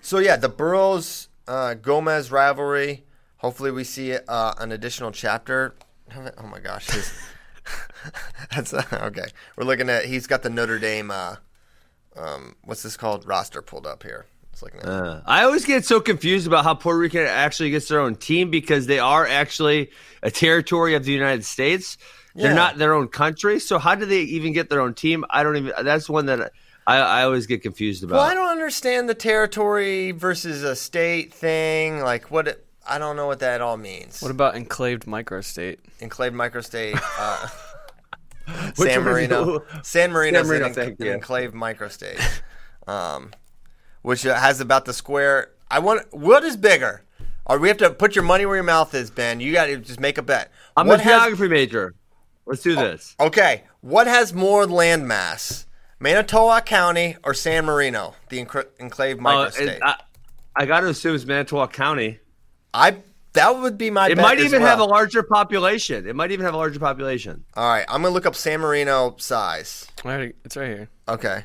[0.00, 3.04] So yeah, the Burroughs uh, Gomez rivalry.
[3.38, 5.74] Hopefully, we see uh, an additional chapter.
[6.16, 7.12] Oh my gosh, his,
[8.54, 9.26] that's uh, okay.
[9.56, 10.04] We're looking at.
[10.06, 11.10] He's got the Notre Dame.
[11.10, 11.36] Uh,
[12.16, 13.26] um, what's this called?
[13.26, 14.26] Roster pulled up here.
[14.52, 14.86] It's looking at.
[14.86, 18.50] Uh, I always get so confused about how Puerto Rico actually gets their own team
[18.50, 19.90] because they are actually
[20.22, 21.98] a territory of the United States.
[22.34, 22.54] They're Yeah.
[22.54, 23.58] not their own country.
[23.60, 25.24] So how do they even get their own team?
[25.30, 25.72] I don't even.
[25.84, 26.52] That's one that
[26.86, 28.16] I, I always get confused about.
[28.16, 32.00] Well, I don't understand the territory versus a state thing.
[32.00, 32.48] Like what?
[32.48, 34.22] It, I don't know what that all means.
[34.22, 35.78] What about enclaved microstate?
[36.00, 36.98] Enclaved microstate.
[37.18, 37.52] Uh, Which
[38.74, 39.62] San Marino.
[39.82, 42.20] San Marino San Marino, an, an enclave microstate,
[42.86, 43.32] um,
[44.02, 45.50] which uh, has about the square.
[45.70, 46.12] I want.
[46.12, 47.02] What is bigger?
[47.48, 49.38] Or we have to put your money where your mouth is, Ben.
[49.38, 50.50] You got to just make a bet.
[50.76, 51.94] I'm what a has- geography major.
[52.44, 53.16] Let's do this.
[53.18, 55.66] Okay, what has more land mass,
[55.98, 59.68] Manitowoc County or San Marino, the enclave Uh, microstate?
[59.68, 59.96] it- I,
[60.54, 62.20] I got to assume it's Manitowoc County.
[62.72, 62.98] I
[63.36, 64.08] that would be my.
[64.08, 66.06] It bet might as even have a larger population.
[66.08, 67.44] It might even have a larger population.
[67.54, 69.86] All right, I'm gonna look up San Marino size.
[70.04, 70.88] I already- It's right here.
[71.08, 71.44] Okay,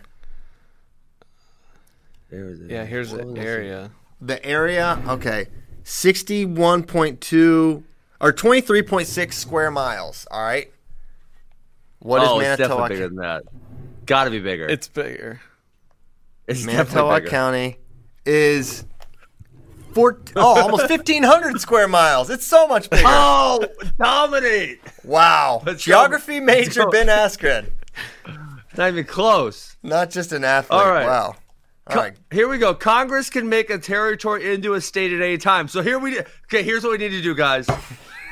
[2.30, 2.69] There it is.
[2.69, 3.45] Yeah, here's What the oh, was it?
[3.45, 3.91] area.
[4.21, 5.01] the area.
[5.08, 5.47] Okay,
[5.84, 7.84] sixty-one point two
[8.19, 10.27] or twenty-three point six square miles.
[10.32, 10.71] All right.
[11.99, 12.89] What is oh, it's Manitowoc?
[12.89, 13.43] definitely bigger than that.
[14.08, 14.65] Got to be bigger.
[14.67, 15.39] It's bigger.
[16.47, 17.30] it's definitely Manitowoc bigger.
[17.30, 17.77] County
[18.25, 18.86] is
[19.93, 22.30] four, oh, almost 1,500 square miles.
[22.30, 23.04] It's so much bigger.
[23.06, 23.65] Oh,
[23.97, 24.80] dominate!
[25.04, 25.62] wow.
[25.65, 25.91] Let's go.
[25.91, 26.88] Geography major.
[26.89, 27.69] Ben Askren.
[28.77, 29.75] Not even close.
[29.84, 30.80] Not just an athlete.
[30.80, 31.06] All right.
[31.06, 31.36] Wow.
[31.88, 32.13] All right.
[32.32, 32.73] Here we go.
[32.73, 35.67] Congress can make a territory into a state at any time.
[35.67, 36.63] So here we okay.
[36.63, 37.67] Here's what we need to do, guys.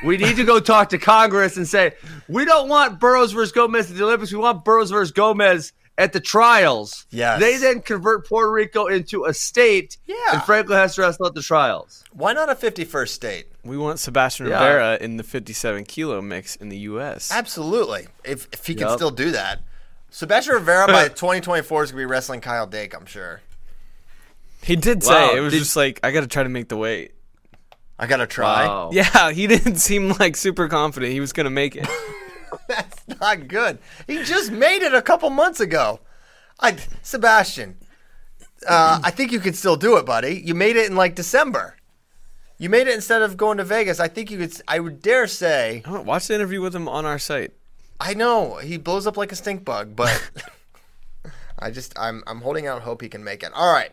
[0.02, 1.92] We need to go talk to Congress and say
[2.28, 4.32] we don't want Burroughs versus Gomez at the Olympics.
[4.32, 7.06] We want Burroughs versus Gomez at the trials.
[7.10, 7.38] Yes.
[7.40, 9.96] They then convert Puerto Rico into a state.
[10.06, 10.16] Yeah.
[10.32, 12.04] And Franklin has to wrestle at the trials.
[12.12, 13.46] Why not a 51st state?
[13.64, 14.54] We want Sebastian Yeah.
[14.64, 17.30] Rivera in the 57 kilo mix in the U.S.
[17.30, 18.06] Absolutely.
[18.24, 19.60] If, if he can still do that.
[20.10, 23.42] Sebastian Rivera by 2024 is going to be wrestling Kyle Dake, I'm sure.
[24.62, 26.68] He did say Wow, it was did- just like I got to try to make
[26.68, 27.12] the weight.
[27.98, 28.66] I got to try.
[28.66, 28.90] Wow.
[28.94, 31.86] Yeah, he didn't seem like super confident he was gonna make it.
[32.68, 33.78] That's not good.
[34.06, 36.00] He just made it a couple months ago.
[36.58, 37.76] I, Sebastian,
[38.68, 40.40] uh, I think you can still do it, buddy.
[40.44, 41.76] You made it in like December.
[42.58, 44.00] You made it instead of going to Vegas.
[44.00, 44.52] I think you could.
[44.68, 45.82] I would dare say.
[45.86, 47.52] Oh, Watch the interview with him on our site.
[47.98, 50.30] I know he blows up like a stink bug, but
[51.58, 53.52] I just I'm I'm holding out hope he can make it.
[53.54, 53.92] All right.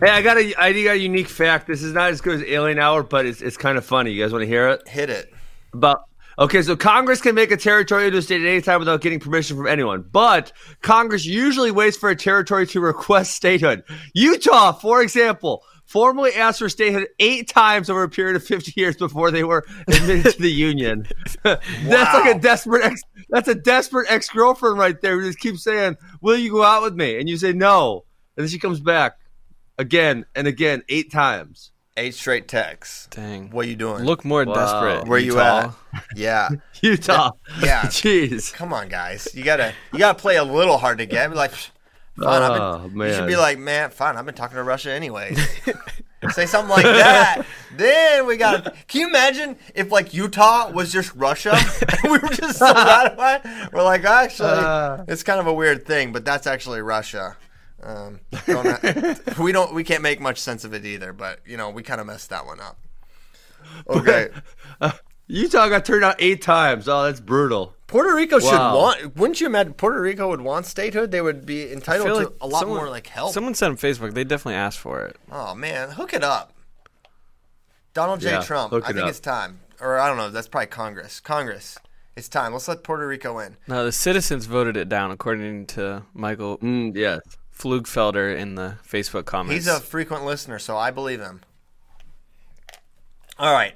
[0.00, 1.66] Hey, I got a I got a unique fact.
[1.66, 4.10] This is not as good as Alien Hour, but it's it's kind of funny.
[4.10, 4.86] You guys want to hear it?
[4.88, 5.32] Hit it.
[5.74, 6.04] About
[6.38, 9.20] okay, so Congress can make a territory into a state at any time without getting
[9.20, 13.84] permission from anyone, but Congress usually waits for a territory to request statehood.
[14.14, 18.96] Utah, for example, formally asked for statehood eight times over a period of 50 years
[18.96, 21.06] before they were admitted to the union.
[21.42, 23.00] that's like a desperate ex.
[23.30, 26.82] That's a desperate ex girlfriend right there who just keeps saying, "Will you go out
[26.82, 28.04] with me?" And you say no,
[28.36, 29.18] and then she comes back
[29.78, 31.72] again and again eight times.
[31.98, 33.06] Eight straight texts.
[33.10, 33.50] Dang.
[33.50, 34.04] What are you doing?
[34.04, 34.54] Look more Wow.
[34.54, 35.08] desperate.
[35.08, 35.70] where you at?
[36.14, 36.50] Yeah.
[36.82, 37.30] Utah,
[37.62, 37.80] Yeah.
[37.84, 38.52] jeez.
[38.52, 39.28] Come on, guys.
[39.34, 41.30] You gotta you gotta play a little hard to get.
[41.30, 41.72] Be like, fine.
[42.42, 44.16] I've Oh, been, You should be like, man, fine.
[44.16, 45.38] I've been talking to Russia anyways.
[46.32, 47.42] Say something like that.
[47.76, 48.64] then we got.
[48.64, 51.56] to Can you imagine if like Utah was just Russia?
[52.04, 53.42] we were just so ratified.
[53.72, 55.04] We're like, actually, Uh.
[55.08, 57.36] it's kind of a weird thing, but that's actually Russia.
[57.86, 59.72] Um, don't we don't.
[59.72, 61.12] We can't make much sense of it either.
[61.12, 62.78] But you know, we kind of messed that one up.
[63.88, 64.28] Okay.
[65.28, 66.86] Utah got turned out eight times.
[66.88, 67.74] Oh, that's brutal.
[67.88, 69.16] Puerto Rico should want.
[69.16, 71.10] Wouldn't you imagine Puerto Rico would want statehood?
[71.10, 73.32] They would be entitled to like a lot someone- more like help.
[73.32, 75.16] Someone said on Facebook they definitely asked for it.
[75.32, 76.52] oh man, hook it up.
[77.92, 78.30] Donald J.
[78.30, 78.70] Yeah, Trump.
[78.70, 79.10] hook I it think up.
[79.10, 79.60] it's time.
[79.80, 80.30] Or I don't know.
[80.30, 81.18] That's probably Congress.
[81.20, 81.76] Congress.
[82.14, 82.52] It's time.
[82.52, 83.56] Let's let Puerto Rico in.
[83.66, 87.20] No, the citizens voted it down, according to Michael Mm, yes.
[87.58, 89.54] Flugfelder in the Facebook comments.
[89.66, 91.40] He's a frequent listener, so I believe him.
[93.38, 93.74] All right,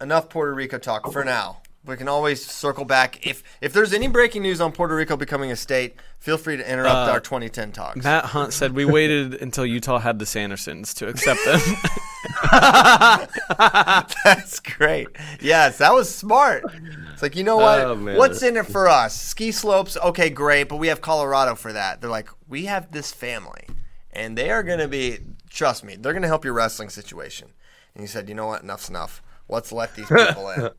[0.00, 1.62] enough Puerto Rico talk for now.
[1.84, 5.50] We can always circle back if if there's any breaking news on Puerto Rico becoming
[5.52, 5.96] a state.
[6.18, 8.04] Feel free to interrupt Uh, our 2010 talks.
[8.04, 11.60] Matt Hunt said we waited until Utah had the Sandersons to accept them.
[14.24, 15.08] That's great.
[15.40, 16.64] Yes, that was smart.
[17.18, 17.80] It's like, you know what?
[17.80, 17.96] Oh.
[18.16, 19.12] What's in it for us?
[19.12, 22.00] Ski slopes, okay, great, but we have Colorado for that.
[22.00, 23.66] They're like, we have this family,
[24.12, 25.18] and they are going to be,
[25.50, 27.48] trust me, they're going to help your wrestling situation.
[27.92, 28.62] And you said, you know what?
[28.62, 29.20] Enough's enough.
[29.48, 30.70] Let's let these people in.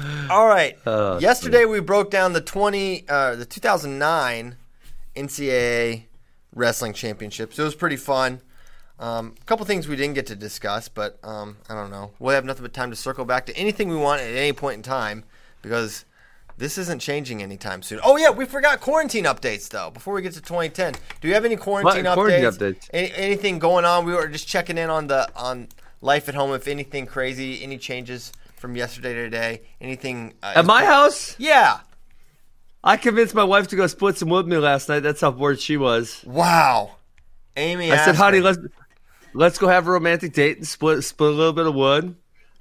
[0.30, 0.78] All right.
[0.86, 4.56] Oh, Yesterday we broke down the 20, uh, the 2009
[5.14, 6.04] NCAA
[6.54, 7.58] wrestling championships.
[7.58, 8.40] It was pretty fun.
[9.02, 12.12] Um, a couple things we didn't get to discuss, but um, I don't know.
[12.20, 14.76] We'll have nothing but time to circle back to anything we want at any point
[14.76, 15.24] in time
[15.60, 16.04] because
[16.56, 17.98] this isn't changing anytime soon.
[18.04, 19.90] Oh yeah, we forgot quarantine updates though.
[19.90, 22.12] Before we get to 2010, do you have any quarantine What?
[22.12, 22.14] updates?
[22.14, 22.88] Quarantine updates.
[22.92, 24.06] Any, anything going on?
[24.06, 25.66] We were just checking in on the on
[26.00, 26.52] life at home.
[26.54, 29.62] If anything crazy, any changes from yesterday to today?
[29.80, 30.34] Anything?
[30.44, 31.80] Uh, At my house, yeah.
[32.84, 35.00] I convinced my wife to go split some with me last night.
[35.00, 36.22] That's how bored she was.
[36.24, 36.96] Wow.
[37.56, 38.58] Amy, I said, asked "Honey, let's
[39.34, 42.14] let's go have a romantic date and split split a little bit of wood."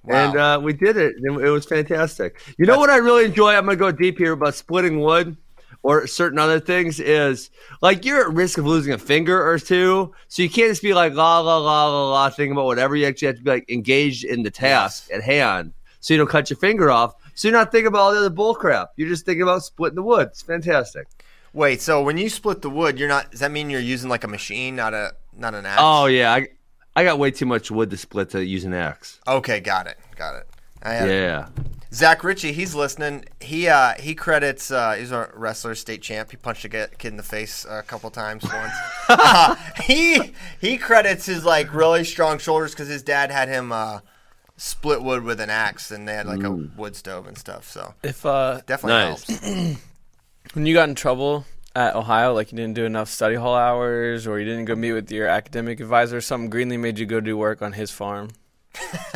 [0.03, 0.15] Wow.
[0.29, 1.13] And uh, we did it.
[1.23, 2.41] and It was fantastic.
[2.57, 3.53] You know what I really enjoy?
[3.55, 5.37] I'm going to go deep here about splitting wood
[5.83, 10.11] or certain other things is like you're at risk of losing a finger or two.
[10.27, 12.95] So you can't just be like la la la la la thinking about whatever.
[12.95, 15.17] You actually have to be like engaged in the task Yes.
[15.19, 15.73] at hand.
[15.99, 17.13] So you don't cut your finger off.
[17.35, 18.89] So you're not thinking about all the other bull crap.
[18.95, 20.27] You're just thinking about splitting the wood.
[20.29, 21.07] It's fantastic.
[21.53, 23.29] Wait, so when you split the wood, you're not.
[23.31, 25.79] Does that mean you're using like a machine, not a not an axe?
[25.83, 26.47] Oh yeah, I
[26.95, 29.19] I got way too much wood to split to use an axe.
[29.27, 30.47] Okay, got it, got it.
[30.83, 31.47] I, uh, Yeah.
[31.93, 33.25] Zach Ritchie, he's listening.
[33.41, 34.71] He uh, he credits.
[34.71, 36.31] Uh, he's a wrestler, state champ.
[36.31, 38.73] He punched a kid in the face a couple times once.
[39.09, 43.99] uh, he he credits his like really strong shoulders because his dad had him uh,
[44.55, 47.69] split wood with an axe, and they had like a wood stove and stuff.
[47.69, 49.27] So If uh, definitely Nice.
[49.27, 49.81] helps.
[50.53, 51.45] when you got in trouble
[51.75, 54.93] at Ohio, like you didn't do enough study hall hours, or you didn't go meet
[54.93, 58.29] with your academic advisor, something Greenlee made you go do work on his farm.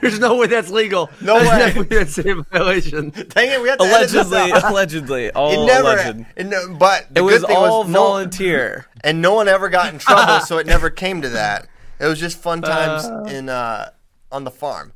[0.00, 1.10] There's no way that's legal.
[1.20, 1.58] No That's way.
[1.88, 3.10] definitely a same violation.
[3.10, 4.70] Dang it, we have to edit this Allegedly, out.
[4.70, 5.88] allegedly, all It never.
[5.88, 6.26] alleged.
[6.36, 8.86] It, no, but the It was thing all was no, volunteer.
[9.04, 11.66] and no one ever got in trouble, so it never came to that.
[12.00, 13.90] It was just fun times in uh,
[14.30, 14.92] on the farm.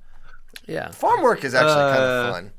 [0.67, 0.91] Yeah.
[0.91, 2.53] Farm work is actually kind Uh, of fun.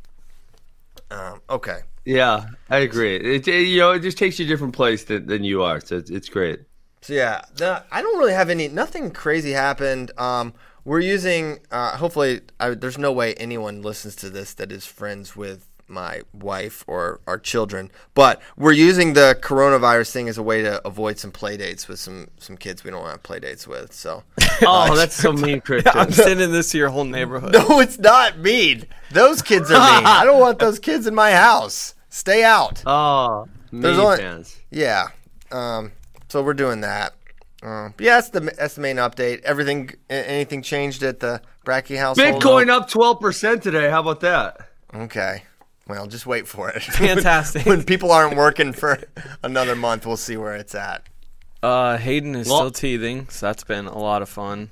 [1.09, 1.79] Um, okay.
[2.07, 3.17] Yeah, I agree.
[3.17, 5.79] It, it- you know it just takes you a different place than, than you are,
[5.81, 6.61] so it's, it's great.
[7.01, 8.67] So yeah, the, I don't really have any.
[8.69, 10.11] Nothing crazy happened.
[10.17, 10.53] Um,
[10.85, 11.59] we're using.
[11.69, 16.21] Uh, hopefully, I, there's no way anyone listens to this that is friends with my
[16.33, 17.91] wife or our children.
[18.13, 21.99] But we're using the coronavirus thing as a way to avoid some play dates with
[21.99, 23.93] some some kids we don't want to play dates with.
[23.93, 24.23] So
[24.63, 25.91] Oh, that's so mean, Christian.
[25.95, 27.51] I'm sending this to your whole neighborhood.
[27.53, 28.85] no, it's not mean.
[29.11, 30.05] Those kids are mean.
[30.05, 31.93] I don't want those kids in my house.
[32.17, 32.81] Stay out.
[32.87, 34.57] Oh, There's only- fans.
[34.71, 35.09] Yeah.
[35.51, 35.91] Um,
[36.29, 37.13] so we're doing that.
[37.61, 39.41] Uh, but yeah, that's the that's the main update.
[39.43, 42.17] Everything, anything changed at the Bracky house?
[42.17, 43.89] Bitcoin up 12% today.
[43.89, 44.67] How about that?
[44.95, 45.43] Okay.
[45.87, 46.81] Well, just wait for it.
[46.83, 47.65] Fantastic.
[47.67, 48.99] when people aren't working for
[49.43, 51.03] another month, we'll see where it's at.
[51.61, 54.69] Uh, Hayden is Well- still teething, so that's been a lot of fun.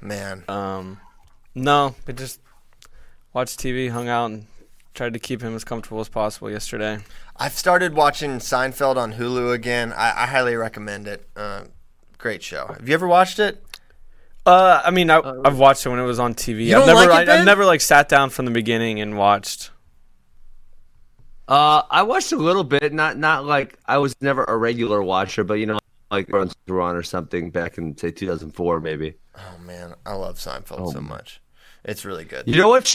[0.00, 1.00] Man, Um,
[1.56, 2.40] no, we just
[3.32, 4.46] watched TV, hung out, and
[4.94, 7.00] tried to keep him as comfortable as possible yesterday.
[7.36, 9.92] I've started watching Seinfeld on Hulu again.
[9.92, 11.28] I, I highly recommend it.
[11.36, 11.64] Uh,
[12.16, 12.68] great show.
[12.68, 13.62] Have you ever watched it?
[14.46, 16.66] Uh, I mean, I, I've watched it when it was on TV.
[16.66, 19.00] You I've don't never, like it, I, have never like sat down from the beginning
[19.00, 19.70] and watched.
[21.48, 22.92] Uh, I watched a little bit.
[22.92, 25.78] Not not like I was never a regular watcher, but you know,
[26.10, 29.14] like runs through on or something back in say 2004 maybe.
[29.36, 31.40] Oh man, I love Seinfeld so much.
[31.84, 32.46] It's really good.
[32.46, 32.94] You know what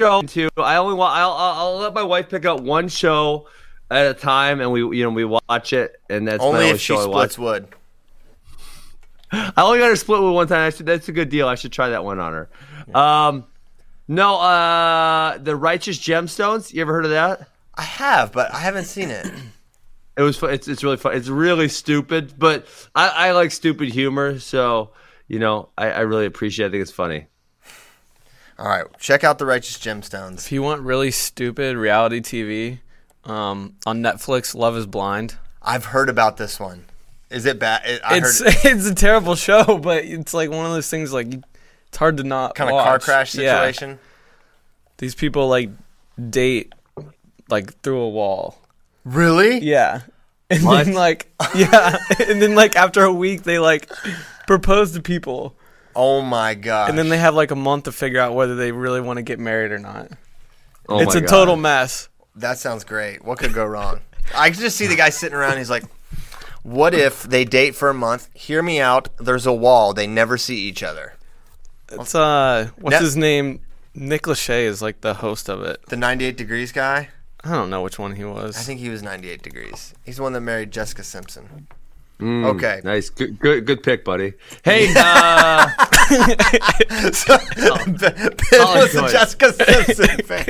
[0.00, 0.48] show too?
[0.56, 3.48] I only want I'll, I'll I'll let my wife pick up one show
[3.90, 6.80] at a time, and we you know we watch it, and that's Only only if
[6.80, 7.32] she show I watch.
[7.32, 7.68] splits wood.
[9.32, 10.66] I only got her split with one time.
[10.66, 11.46] I should, that's a good deal.
[11.46, 12.98] I should try that one on her.
[12.98, 13.44] Um,
[14.08, 16.72] no, uh, the Righteous Gemstones.
[16.72, 17.48] You ever heard of that?
[17.76, 19.26] I have, but I haven't seen it.
[20.16, 20.36] It was.
[20.36, 20.52] Fun.
[20.52, 21.16] It's it's really fun.
[21.16, 24.38] It's really stupid, but I, I like stupid humor.
[24.38, 24.90] So
[25.28, 26.66] you know, I, I really appreciate.
[26.66, 26.68] it.
[26.68, 27.26] I think it's funny.
[28.60, 30.40] All right, check out the Righteous Gemstones.
[30.44, 32.80] If you want really stupid reality TV,
[33.24, 35.36] um, on Netflix, Love Is Blind.
[35.62, 36.84] I've heard about this one.
[37.30, 37.82] Is it bad?
[37.86, 41.28] It, It's heard it's a terrible show, but it's like one of those things like
[41.32, 43.02] it's hard to not kind of car watch.
[43.02, 43.54] crash Yeah.
[43.60, 43.98] situation.
[44.98, 45.70] These people like
[46.28, 46.74] date
[47.48, 48.58] like through a wall.
[49.04, 49.60] Really?
[49.60, 50.02] Yeah.
[50.50, 50.84] And What?
[50.84, 51.96] then like yeah,
[52.28, 53.90] and then like after a week they like
[54.46, 55.54] propose to people,
[55.96, 56.88] Oh my god!
[56.90, 59.22] and then they have like a month to figure out whether they really want to
[59.22, 60.10] get married or not.
[60.88, 61.30] Oh it's my a God.
[61.30, 62.08] total mess.
[62.36, 63.24] that sounds great.
[63.24, 64.00] What could go wrong?
[64.34, 65.58] I can just see the guy sitting around.
[65.58, 65.84] He's like,
[66.62, 68.28] "What if they date for a month?
[68.34, 69.08] Hear me out.
[69.18, 69.92] There's a wall.
[69.94, 71.14] They never see each other.
[71.90, 73.60] It's uh what's Net- his name?
[73.94, 75.84] Nick Lachey is like the host of it.
[75.86, 77.08] The 98 degrees guy.
[77.42, 78.56] I don't know which one he was.
[78.56, 79.94] I think he was 98 degrees.
[80.04, 81.66] He's the one that married Jessica Simpson.
[82.20, 82.80] Mm, Okay.
[82.84, 83.10] Nice.
[83.10, 83.64] Good, good.
[83.66, 84.34] Good pick, buddy.
[84.64, 84.92] Hey.
[84.96, 85.68] Uh,
[87.12, 89.08] So, Ben was a.
[89.10, 90.46] Jessica Simpson fan.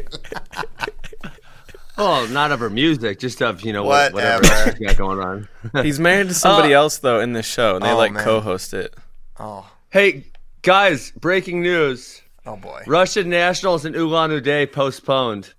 [1.99, 4.77] oh, not of her music, just of you know what, whatever Whatever.
[4.77, 5.49] she's got going on.
[5.85, 8.25] He's married to somebody else though in this show, and they Oh, like man.
[8.25, 8.95] co-host it.
[9.39, 10.25] Oh, hey,
[10.63, 11.11] guys!
[11.13, 12.83] Breaking news: oh boy.
[12.87, 15.53] Russian nationals in Ulan Ude postponed.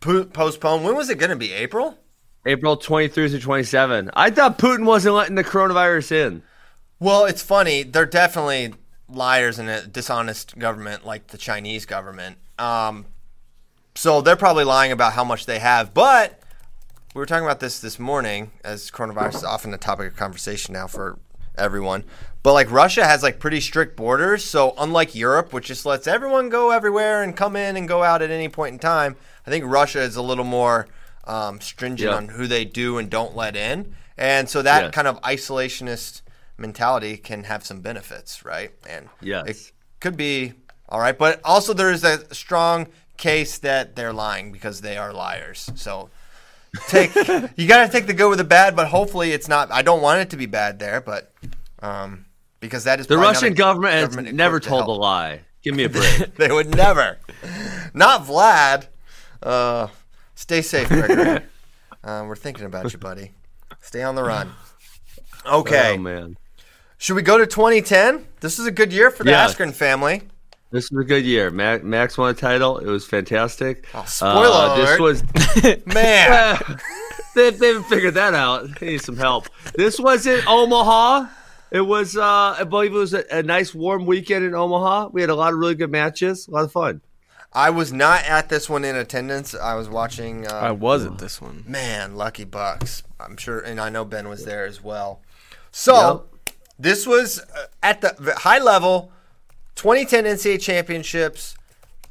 [0.00, 0.82] Po- postpone.
[0.82, 1.52] When was it going to be?
[1.52, 1.98] April?
[2.46, 4.10] April 23 through 27.
[4.14, 6.42] I thought Putin wasn't letting the coronavirus in.
[7.00, 7.82] Well, it's funny.
[7.82, 8.72] They're definitely
[9.08, 12.38] liars in a dishonest government like the Chinese government.
[12.56, 13.06] Um,
[13.96, 15.92] so they're probably lying about how much they have.
[15.92, 16.40] But
[17.14, 20.72] we were talking about this this morning, as coronavirus is often a topic of conversation
[20.72, 21.18] now for
[21.58, 22.04] everyone.
[22.44, 24.44] But like Russia has like pretty strict borders.
[24.44, 28.22] So unlike Europe, which just lets everyone go everywhere and come in and go out
[28.22, 30.86] at any point in time, I think Russia is a little more
[31.26, 32.16] um, stringent Yeah.
[32.16, 33.94] on who they do and don't let in.
[34.16, 34.94] And so that Yes.
[34.94, 36.22] kind of isolationist
[36.58, 38.72] mentality can have some benefits, right?
[38.88, 39.46] And Yes.
[39.46, 40.54] it could be
[40.88, 45.12] all right, but also there is a strong case that they're lying because they are
[45.12, 45.68] liars.
[45.74, 46.10] So
[46.88, 47.14] take
[47.56, 49.70] you got to take the good with the bad, but hopefully it's not.
[49.72, 51.32] I don't want it to be bad there, but
[51.82, 52.26] um,
[52.60, 55.40] because that is The Russian a government has never equipped to told a lie.
[55.62, 56.36] Give me a break.
[56.36, 57.18] they would never.
[57.92, 58.86] Not Vlad.
[59.42, 59.88] Uh,
[60.36, 61.40] stay safe, Gregory.
[62.04, 63.32] uh, we're thinking about you, buddy.
[63.80, 64.52] Stay on the run.
[65.44, 65.94] Okay.
[65.94, 66.36] Oh man,
[66.98, 68.24] Should we go to 2010?
[68.40, 69.54] This is a good year for the Yes.
[69.54, 70.22] Askren family.
[70.70, 71.50] this was a good year.
[71.50, 72.78] Max, Max won a title.
[72.78, 73.86] It was fantastic.
[73.94, 75.22] Oh, spoiler Uh, This was
[75.86, 76.58] Man.
[77.34, 78.78] they, they haven't figured that out.
[78.80, 79.46] They need some help.
[79.74, 81.26] This was in Omaha.
[81.70, 85.08] It was, uh, I believe it was a, a nice warm weekend in Omaha.
[85.12, 87.00] We had a lot of really good matches, a lot of fun.
[87.52, 89.54] I was not at this one in attendance.
[89.54, 90.46] I was watching.
[90.46, 91.64] Uh, I was at this one.
[91.66, 93.02] Man, Lucky Bucks.
[93.18, 95.20] I'm sure, and I know Ben was there as well.
[95.70, 96.24] So,
[96.78, 99.10] this was uh, at the the high level
[99.76, 101.56] 2010 NCAA championships.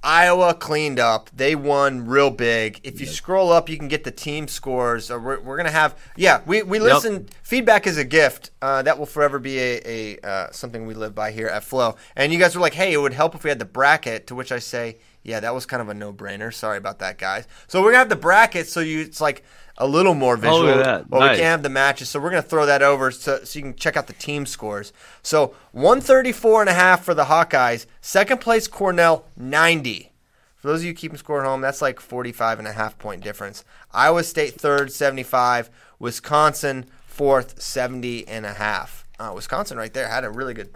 [0.06, 1.32] Iowa cleaned up.
[1.36, 2.80] They won real big.
[2.84, 5.10] If you scroll up, you can get the team scores.
[5.10, 6.42] Uh, we're, we're gonna have yeah.
[6.46, 7.28] We we listen.
[7.42, 8.52] Feedback is a gift.
[8.62, 11.96] Uh, that will forever be a, a uh, something we live by here at Flow.
[12.16, 14.28] And you guys were like, hey, it would help if we had the bracket.
[14.28, 16.54] To which I say, yeah, that was kind of a no brainer.
[16.54, 17.48] Sorry about that, guys.
[17.68, 18.68] So we're gonna have the bracket.
[18.68, 19.44] So you it's like
[19.78, 20.64] a little more visual.
[20.64, 21.10] look at that.
[21.10, 22.10] But we can't have the matches.
[22.10, 24.46] So we're going to throw that over so, so you can check out the team
[24.46, 24.94] scores.
[25.22, 27.86] So 134 and a half for the Hawkeyes.
[28.02, 30.12] Second place Cornell 90.
[30.56, 33.22] For those of you keeping score at home, that's like 45 and a half point
[33.24, 33.64] difference.
[33.94, 35.70] Iowa State third 75,
[36.00, 39.06] Wisconsin fourth 70 and a half.
[39.20, 40.70] Uh, Wisconsin right there had a really good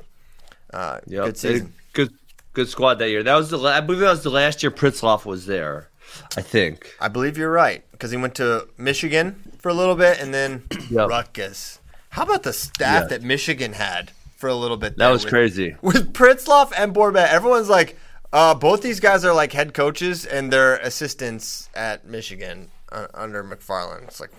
[0.74, 1.26] uh, Yep.
[1.26, 1.74] good season.
[1.94, 2.14] Good,
[2.54, 3.24] good squad that year.
[3.24, 3.58] That was the.
[3.60, 5.90] I believe that was the last year Pritzlaff was there.
[6.38, 6.96] I think.
[7.00, 10.64] I believe you're right because he went to Michigan for a little bit and then
[10.90, 11.10] Yep.
[11.10, 11.80] Rutgers.
[12.12, 13.08] How about the staff Yeah.
[13.08, 14.98] that Michigan had for a little bit?
[14.98, 15.76] That was with- crazy.
[15.82, 17.28] with Pritzlaff and Bormet.
[17.28, 17.98] Everyone's like,
[18.32, 23.44] uh, both these guys are like head coaches and they're assistants at Michigan uh, under
[23.44, 24.04] McFarland.
[24.04, 24.32] It's like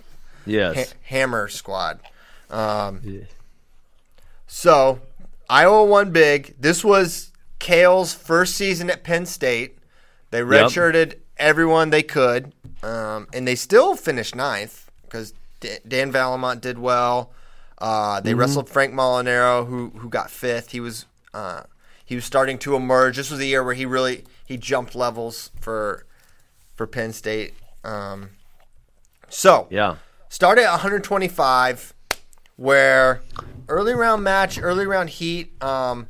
[0.47, 0.91] Yes.
[0.91, 2.01] ha- Hammer Squad.
[2.51, 3.21] Um, Yeah.
[4.47, 5.01] So
[5.49, 6.55] Iowa won big.
[6.61, 9.79] This was Cael's first season at Penn State.
[10.31, 16.78] They redshirted everyone they could, um, and they still finished ninth because Dan Vallimont did
[16.78, 17.32] well.
[17.78, 20.70] Uh, they wrestled Frank Molinaro, who who got fifth.
[20.70, 21.62] He was uh,
[22.05, 23.16] he was starting to emerge.
[23.16, 26.05] This was the year where he really he jumped levels for
[26.76, 27.55] for Penn State.
[27.82, 28.30] Um,
[29.28, 29.97] so Yeah.
[30.28, 31.95] started at 125
[32.57, 33.22] where
[33.68, 36.07] early round match early round heat um,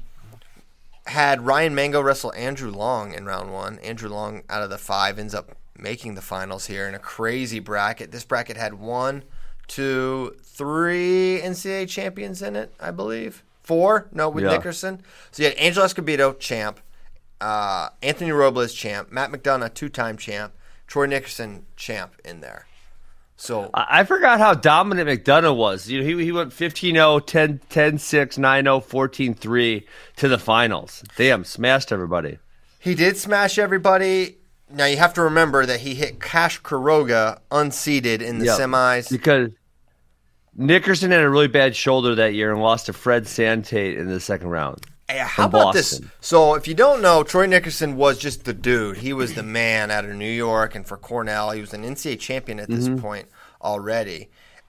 [1.07, 3.78] had ryan mango wrestle andrew long in round one.
[3.80, 7.59] Andrew long out of the five ends up making the finals here in a crazy
[7.59, 8.12] bracket.
[8.12, 9.24] This bracket had one
[9.66, 13.42] two three ncaa champions in it i believe.
[13.62, 14.09] Four?
[14.12, 14.51] No with Yeah.
[14.51, 15.03] nickerson.
[15.30, 16.80] So you had Angel escobedo champ.
[17.40, 19.11] Uh, anthony robles champ.
[19.12, 20.53] Matt mcdonough two-time champ.
[20.86, 22.66] Troy nickerson champ in there
[23.41, 25.88] so I forgot how dominant McDonough was.
[25.88, 29.84] You know, he, he went 15-0, 10, 10 6, 9-0, 14-3
[30.16, 31.03] to the finals.
[31.16, 32.38] Damn, smashed everybody.
[32.78, 34.36] He did smash everybody.
[34.70, 38.59] Now you have to remember that he hit Cash Kuroga unseeded in the Yep.
[38.59, 39.09] semis.
[39.11, 39.53] Because
[40.55, 44.20] Nickerson had a really bad shoulder that year and lost to Fred Santaite in the
[44.20, 44.84] second round.
[45.19, 46.01] How about this?
[46.21, 48.99] So, if you don't know, Troy Nickerson was just the dude.
[48.99, 52.19] He was the man out of New York, and for Cornell, he was an NCAA
[52.19, 53.01] champion at this Mm-hmm.
[53.01, 53.29] point
[53.63, 54.29] already.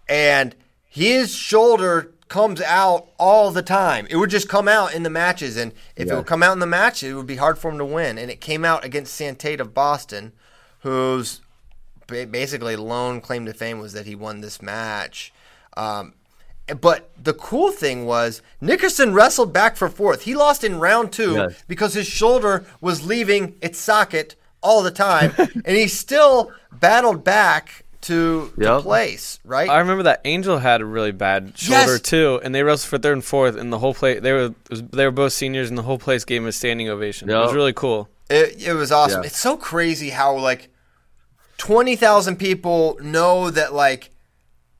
[0.10, 0.56] And
[0.88, 4.08] his shoulder comes out all the time.
[4.10, 6.60] It would just come out in the matches, and if it would come out in
[6.60, 8.18] the match, it would be hard for him to win.
[8.18, 10.32] And it came out against Santaite of Boston,
[10.80, 11.42] whose
[12.08, 15.34] basically lone claim to fame was that he won this match.
[15.78, 16.14] Um,
[16.80, 20.24] but the cool thing was Nickerson wrestled back for fourth.
[20.24, 21.64] He lost in round two Yes.
[21.68, 27.84] because his shoulder was leaving its socket all the time, and he still battled back
[28.01, 29.39] to the place.
[29.43, 29.70] Right?
[29.70, 32.01] I remember that Angel had a really bad shoulder Yes.
[32.01, 35.05] too, and they wrestled for third and fourth, and the whole place they were they
[35.05, 37.30] were both seniors, and the whole place gave him a standing ovation.
[37.30, 38.07] It was really cool.
[38.30, 39.22] It, it was awesome.
[39.22, 39.28] Yeah.
[39.28, 40.70] It's so crazy how like
[41.57, 44.09] twenty thousand people know that like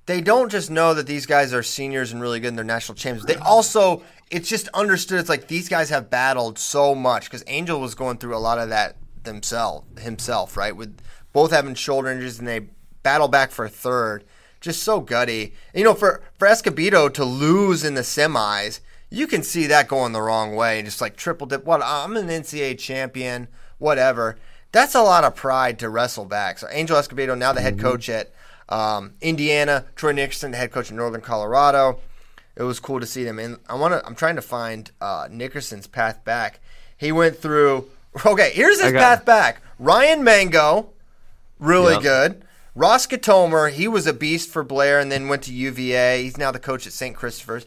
[0.06, 2.96] they don't just know that these guys are seniors and really good and they're national
[2.96, 3.26] champions.
[3.26, 5.20] They also it's just understood.
[5.20, 8.60] It's like these guys have battled so much because Angel was going through a lot
[8.60, 10.76] of that themselves himself, right?
[10.76, 10.98] With
[11.34, 12.68] both having shoulder injuries and they
[13.04, 14.24] battle back for a third.
[14.60, 15.54] Just so gutty.
[15.74, 18.80] You know, for for Escobedo to lose in the semis,
[19.10, 21.66] you can see that going the wrong way and just like triple dip.
[21.66, 23.48] What I'm an NCAA champion,
[23.80, 24.38] whatever.
[24.72, 26.60] That's a lot of pride to wrestle back.
[26.60, 27.88] So Angel Escobedo, now the head mm-hmm.
[27.88, 28.32] coach at
[28.72, 32.00] um, Indiana, Troy Nickerson, the head coach in Northern Colorado.
[32.56, 33.38] It was cool to see them.
[33.40, 34.06] And I want to.
[34.06, 36.60] I'm trying to find uh, Nickerson's path back.
[36.98, 37.88] He went through.
[38.26, 39.62] Okay, here's his path back.
[39.80, 40.90] Ryan Mango,
[41.60, 42.02] really Yep.
[42.02, 42.46] good.
[42.76, 46.22] Ross Gitomer, he was a beast for Blair and then went to UVA.
[46.24, 47.16] He's now the coach at St.
[47.16, 47.66] Christopher's.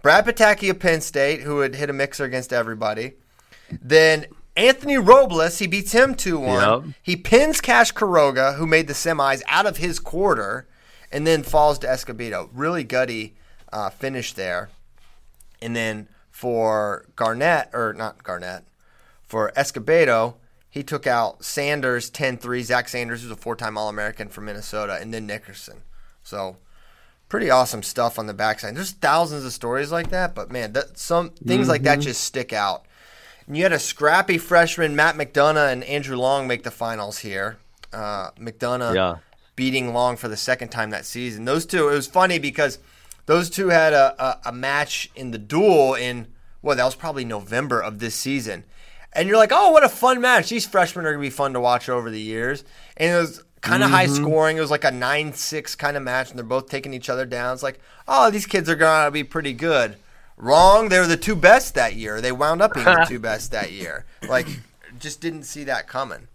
[0.00, 3.12] Brad Pataky of Penn State, who had hit a mixer against everybody.
[3.70, 4.24] Then
[4.56, 6.84] Anthony Robles, he beats him 2 1.
[6.84, 6.94] Yep.
[7.02, 10.66] He pins Cash Karoga, who made the semis, out of his quarter,
[11.10, 12.48] and then falls to Escobedo.
[12.52, 13.34] Really gutty
[13.72, 14.70] uh, finish there.
[15.60, 18.64] And then for Garnett, or not Garnett,
[19.22, 20.34] for Escobedo,
[20.70, 22.62] he took out Sanders 10 3.
[22.62, 25.82] Zach Sanders, who's a four time All American from Minnesota, and then Nickerson.
[26.22, 26.58] So
[27.28, 28.76] pretty awesome stuff on the backside.
[28.76, 32.52] There's thousands of stories like that, but man, that, some things like that just stick
[32.52, 32.86] out.
[33.46, 37.58] And you had a scrappy freshman, Matt McDonough and Andrew Long, make the finals here.
[37.92, 39.16] Uh, McDonough Yeah.
[39.56, 41.44] beating Long for the second time that season.
[41.44, 42.78] Those two, it was funny because
[43.26, 46.26] those two had a, a, a match in the duel in,
[46.62, 48.64] well, that was probably November of this season.
[49.12, 50.48] And you're like, oh, what a fun match.
[50.48, 52.64] These freshmen are going to be fun to watch over the years.
[52.96, 54.56] And it was kind of high scoring.
[54.56, 57.24] It was like a 9 6 kind of match, and they're both taking each other
[57.24, 57.52] down.
[57.54, 57.78] It's like,
[58.08, 59.96] oh, these kids are going to be pretty good.
[60.36, 60.88] Wrong.
[60.88, 62.20] They were the two best that year.
[62.20, 64.04] They wound up being the two best that year.
[64.28, 64.46] Like,
[64.98, 66.28] just didn't see that coming.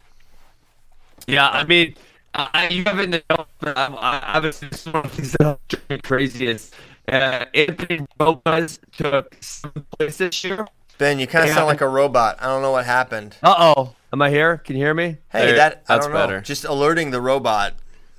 [1.28, 1.96] Yeah, I mean,
[2.34, 5.90] I, you haven't know, but I'm, I, obviously, this one of the things that drives
[5.90, 6.72] me crazy is
[7.08, 10.66] uh, Anthony Lopez took seventh place this year.
[10.98, 12.38] Ben, you kind of sound like a robot.
[12.42, 13.36] I don't know what happened.
[13.44, 13.96] Uh oh.
[14.12, 14.58] Am I here?
[14.58, 15.18] Can you hear me?
[15.32, 16.20] Hey, There- that I that's don't know.
[16.20, 16.42] better.
[16.42, 17.74] Just alerting the robot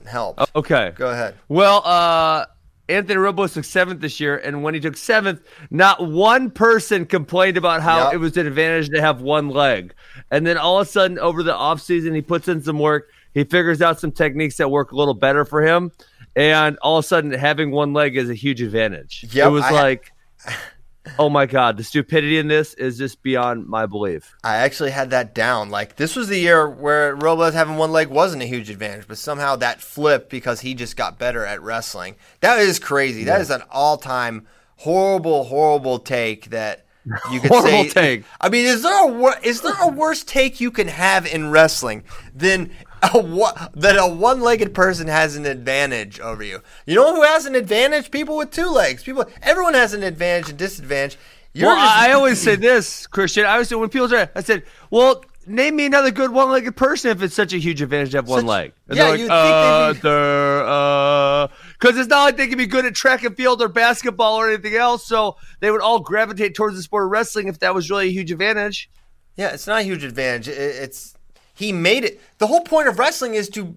[0.06, 0.42] helps.
[0.54, 0.92] Oh, okay.
[0.94, 1.34] Go ahead.
[1.48, 2.46] Well, uh,
[2.90, 7.56] Anthony Robles took seventh this year, and when he took seventh, not one person complained
[7.56, 8.14] about how Yep.
[8.14, 9.94] it was an advantage to have one leg.
[10.30, 13.08] And then all of a sudden, over the offseason, he puts in some work.
[13.32, 15.92] He figures out some techniques that work a little better for him.
[16.36, 19.24] And all of a sudden, having one leg is a huge advantage.
[19.30, 20.12] Yep, it was I- like,
[21.18, 24.36] oh my God, the stupidity in this is just beyond my belief.
[24.44, 25.70] I actually had that down.
[25.70, 29.18] Like this was the year where Robles having one leg wasn't a huge advantage, but
[29.18, 32.16] somehow that flipped because he just got better at wrestling.
[32.40, 33.24] That is crazy.
[33.24, 34.46] That is an all-time
[34.76, 36.86] horrible, horrible take that
[37.30, 37.88] you could Horrible say.
[37.88, 38.24] take.
[38.40, 42.04] I mean, is there a is there a worse take you can have in wrestling
[42.34, 42.70] than
[43.14, 46.60] a wa- that a one-legged person has an advantage over you?
[46.86, 48.10] You know who has an advantage?
[48.10, 49.02] People with two legs.
[49.02, 49.24] People.
[49.42, 51.18] Everyone has an advantage and disadvantage.
[51.52, 53.44] You're well, just- I always say this, Christian.
[53.46, 57.10] I always say when people try, I said, well, name me another good one-legged person
[57.10, 58.72] if it's such a huge advantage to have one Such- leg.
[58.88, 61.48] And yeah, they're you'd think uh, they'd be- they're, uh,
[61.78, 64.48] because it's not like they can be good at track and field or basketball or
[64.50, 65.06] anything else.
[65.06, 68.12] So they would all gravitate towards the sport of wrestling if that was really a
[68.12, 68.90] huge advantage.
[69.36, 70.48] Yeah, it's not a huge advantage.
[70.48, 71.14] It- It's
[71.60, 72.20] he made it.
[72.38, 73.74] The whole point of wrestling is to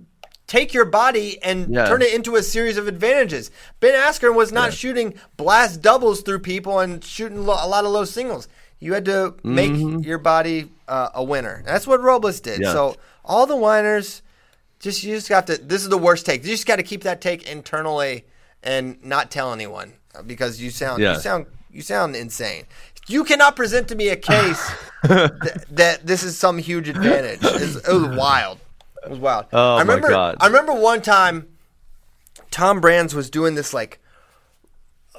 [0.48, 1.86] take your body and Yeah.
[1.88, 3.52] turn it into a series of advantages.
[3.80, 7.92] Ben Askren was not shooting blast doubles through people and shooting lo- a lot of
[7.92, 8.48] low singles.
[8.80, 9.72] You had to make
[10.06, 11.64] your body uh, a winner.
[11.66, 12.60] That's what Robles did.
[12.62, 12.74] Yeah.
[12.74, 14.22] So all the whiners,
[14.80, 15.58] just you just got to.
[15.58, 16.44] This is the worst take.
[16.44, 18.26] You just got to keep that take internally
[18.62, 21.14] and not tell anyone uh, because you sound Yeah.
[21.16, 22.66] you sound you sound insane.
[23.08, 24.72] You cannot present to me a case
[25.06, 25.32] th-
[25.72, 27.44] that this is some huge advantage.
[27.44, 28.60] It's- It was wild.
[29.04, 29.46] It was wild.
[29.52, 30.38] Oh, I my remember, God.
[30.40, 31.48] I remember one time
[32.52, 34.00] Tom Brands was doing this like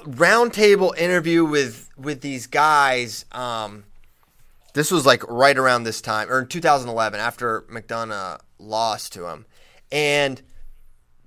[0.03, 3.25] roundtable interview with with these guys.
[3.31, 3.85] Um,
[4.73, 9.45] this was like right around this time, or in 2011, after McDonough lost to him,
[9.91, 10.41] and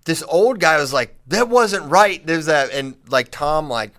[0.04, 3.92] this old guy was like, "That wasn't right." There's that, and like Tom like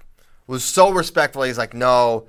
[0.47, 1.43] was so respectful.
[1.43, 2.27] He's like, "No,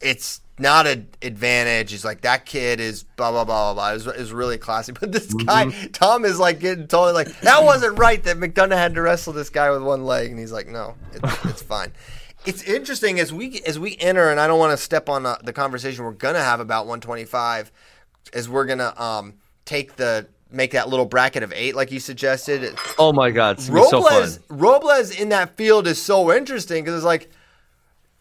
[0.00, 3.94] it's not an advantage." He's like, "That kid is blah blah blah blah blah." It
[3.94, 4.92] was, it was really classy.
[5.00, 8.94] But this guy, Tom, is like getting totally like, "That wasn't right." That McDonough had
[8.94, 11.92] to wrestle this guy with one leg, and he's like, "No, it's, it's fine."
[12.44, 15.36] It's interesting as we as we enter, and I don't want to step on uh,
[15.42, 17.72] the conversation we're gonna have about 125,
[18.32, 19.34] as we're gonna um,
[19.64, 22.76] take the make that little bracket of eight like you suggested.
[22.98, 24.58] Oh my God, it's gonna be so Robles, fun.
[24.58, 27.30] Robles in that field is so interesting because it's like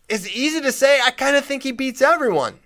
[0.10, 1.00] it's easy to say.
[1.04, 2.60] I kind of think he beats everyone,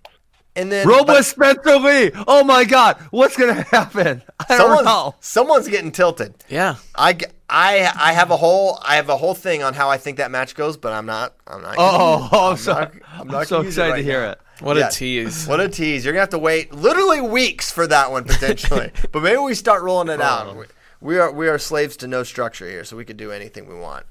[0.55, 2.11] and then Robles Spencer Lee.
[2.27, 4.21] Oh my God, what's gonna happen?
[4.39, 5.15] I but don't someone's, know.
[5.19, 6.33] someone's getting tilted.
[6.49, 6.75] Yeah.
[6.95, 9.97] I, g- I, I have a whole I have a whole thing on how I
[9.97, 11.75] think that match goes, but I'm not I'm not.
[11.77, 14.31] Oh, I'm, so, not- I'm I'm, so gonna use it excited right to hear now.
[14.31, 14.39] it.
[14.61, 14.87] What Yeah.
[14.89, 15.47] a tease.
[15.47, 16.03] What a tease!
[16.03, 19.83] You're gonna have to wait literally weeks for that one potentially, but maybe we start
[19.83, 20.53] rolling it out.
[20.57, 20.65] We,
[21.01, 23.75] we are we are slaves to no structure here, so we could do anything we
[23.79, 24.05] want.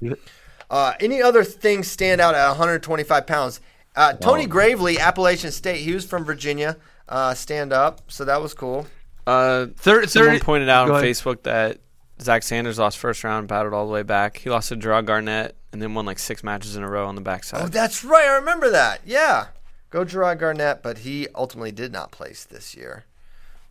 [0.69, 3.59] Uh, any other things stand out at 125 pounds?
[3.95, 5.81] Uh, Tony Gravely, Appalachian State.
[5.81, 6.77] He was from Virginia.
[7.07, 8.85] Uh, stand up, so that was cool.
[9.25, 11.05] Uh, Thir- someone 30 pointed out on ahead.
[11.05, 11.79] Facebook that
[12.21, 14.37] Zach Sanders lost first round, battled all the way back.
[14.37, 17.15] He lost to Gerard Garnett and then won like six matches in a row on
[17.15, 17.63] the backside.
[17.63, 18.25] Oh, that's right.
[18.25, 19.01] I remember that.
[19.05, 19.47] Yeah.
[19.89, 23.05] Go Gerard Garnett, but he ultimately did not place this year.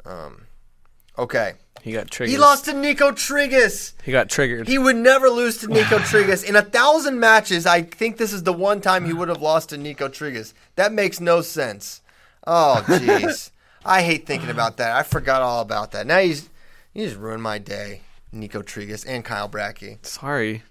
[0.05, 0.48] Um,
[1.19, 1.53] okay.
[1.83, 2.33] he got triggered.
[2.33, 3.93] He lost to Nico Trigus.
[4.03, 4.69] He got triggered.
[4.69, 6.45] He would never lose to Nico Trigus.
[6.45, 9.71] In a thousand matches, I think this is the one time he would have lost
[9.71, 10.55] to Nico Trigus.
[10.77, 12.01] That makes no sense.
[12.47, 13.51] Oh, jeez.
[13.85, 14.97] I hate thinking about that.
[14.97, 16.07] I forgot all about that.
[16.07, 16.49] Now he's
[16.93, 18.03] he just ruined my day.
[18.33, 20.05] Nico Trigas and Kyle Brackey.
[20.05, 20.63] Sorry.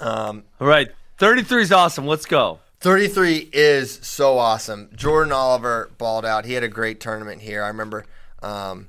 [0.00, 2.06] Um, All right, 33 is awesome.
[2.06, 2.60] Let's go.
[2.80, 4.90] 33 is so awesome.
[4.94, 6.44] Jordan Oliver balled out.
[6.44, 7.62] He had a great tournament here.
[7.62, 8.04] I remember.
[8.42, 8.88] Um,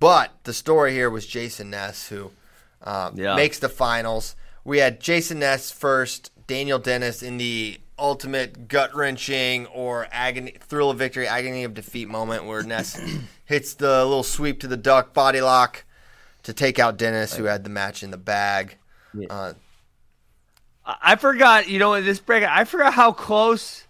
[0.00, 2.30] but the story here was Jason Ness, who
[2.82, 3.34] um, Yeah.
[3.34, 4.36] makes the finals.
[4.64, 10.90] We had Jason Ness first, Daniel Dennis in the ultimate gut wrenching or agony, thrill
[10.90, 13.00] of victory, agony of defeat moment where Ness
[13.44, 15.84] hits the little sweep to the duck body lock
[16.44, 18.76] to take out Dennis, who had the match in the bag.
[19.28, 19.54] Uh,
[20.86, 23.84] I forgot, you know, in this break, I forgot how close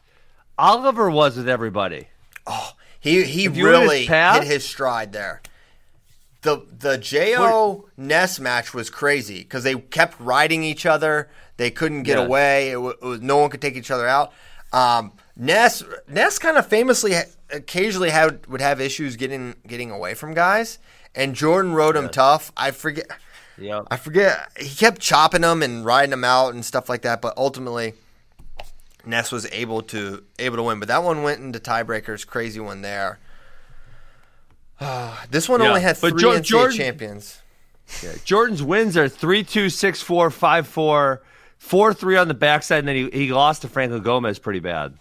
[0.58, 2.08] Oliver was with everybody.
[2.46, 5.42] Oh, He he If you were in his really hit his stride there.
[6.42, 11.28] The the Jo Ness match was crazy because they kept riding each other.
[11.56, 12.24] They couldn't get Yeah.
[12.24, 12.70] away.
[12.70, 14.32] It, wa- it was, no one could take each other out.
[14.72, 17.14] Um, Ness Ness kind of famously
[17.50, 20.78] occasionally had would have issues getting getting away from guys,
[21.14, 22.52] and Jordan rode him tough.
[22.56, 23.06] I forget.
[23.58, 23.86] Yep.
[23.90, 24.52] I forget.
[24.60, 27.20] He kept chopping them and riding them out and stuff like that.
[27.20, 27.94] But ultimately,
[29.04, 30.78] Ness was able to able to win.
[30.78, 32.24] But that one went into tiebreakers.
[32.26, 33.18] Crazy one there.
[35.30, 37.42] this one Yeah, only had but three Jo- NCAA Jordan- champions.
[38.24, 41.22] Jordan's wins are 3 2, 6 4, 5 4,
[41.56, 44.98] 4 3 on the backside, and then he, he lost to Franklin Gomez pretty bad.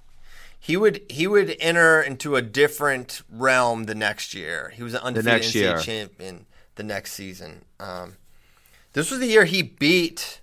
[0.60, 4.72] He would he would enter into a different realm the next year.
[4.76, 5.78] He was an undefeated next NCAA year.
[5.80, 7.66] champion the next season.
[7.80, 8.16] Um,
[8.94, 10.40] this was the year he beat.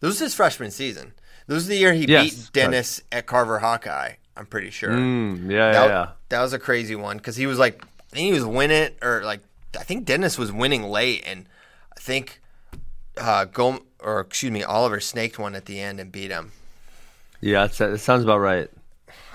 [0.00, 1.14] This was his freshman season.
[1.46, 4.12] This was the year he Yes, beat Dennis at Carver Hawkeye.
[4.36, 4.90] I'm pretty sure.
[4.90, 6.08] Mm, yeah, that, yeah, yeah.
[6.28, 7.82] that was a crazy one because he was like,
[8.12, 9.40] I think he was winning or like
[9.78, 11.46] I think Dennis was winning late, and
[11.96, 12.40] I think
[13.18, 16.52] uh, Gom or excuse me, Oliver snaked one at the end and beat him.
[17.40, 18.70] Yeah, that sounds about right.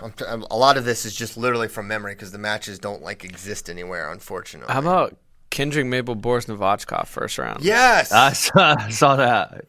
[0.01, 3.03] I'm t- a lot of this is just literally from memory because the matches don't
[3.03, 4.73] like exist anywhere, unfortunately.
[4.73, 5.17] How about
[5.51, 7.63] Kendrick Maple Boris Novachkov first round?
[7.63, 8.11] yes?
[8.11, 9.65] I saw, I saw that.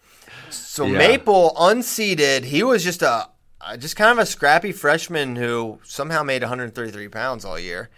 [0.51, 0.99] so yeah.
[0.99, 2.45] Maple unseeded.
[2.45, 3.29] He was just a
[3.79, 7.91] just kind of a scrappy freshman who somehow made 133 pounds all year,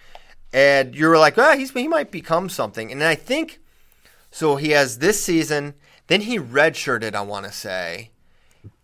[0.54, 2.90] and you were like, ah, he's he might become something.
[2.90, 3.60] And I think
[4.30, 4.56] so.
[4.56, 5.74] He has this season.
[6.06, 7.14] Then he redshirted.
[7.14, 8.10] I want to say.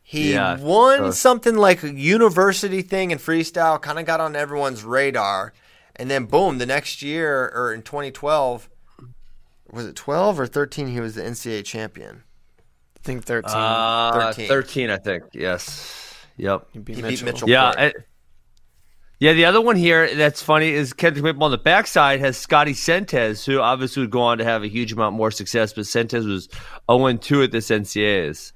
[0.03, 4.35] He Yeah, won so- something like a university thing in freestyle, kind of got on
[4.35, 5.53] everyone's radar.
[5.97, 8.69] And then, boom, the next year, or in 2012,
[9.71, 10.89] was it 12 or 13?
[10.89, 12.25] He was the NCAA champion.
[12.97, 13.53] I think 13.
[13.55, 14.49] Uh, 13.
[14.49, 14.91] 13.
[14.91, 15.25] I think.
[15.33, 16.17] Yes.
[16.39, 16.67] Yep.
[16.73, 17.17] he beat He Mitchell.
[17.27, 17.49] beat Mitchell.
[17.51, 17.71] Yeah.
[17.79, 17.97] It-
[19.21, 22.73] yeah, the other one here that's funny is Kendrick Maple on the backside has Scotty
[22.73, 26.25] Sentes, who obviously would go on to have a huge amount more success, but Sentes
[26.25, 26.49] was
[26.91, 28.53] 0 2 at this NCAAs.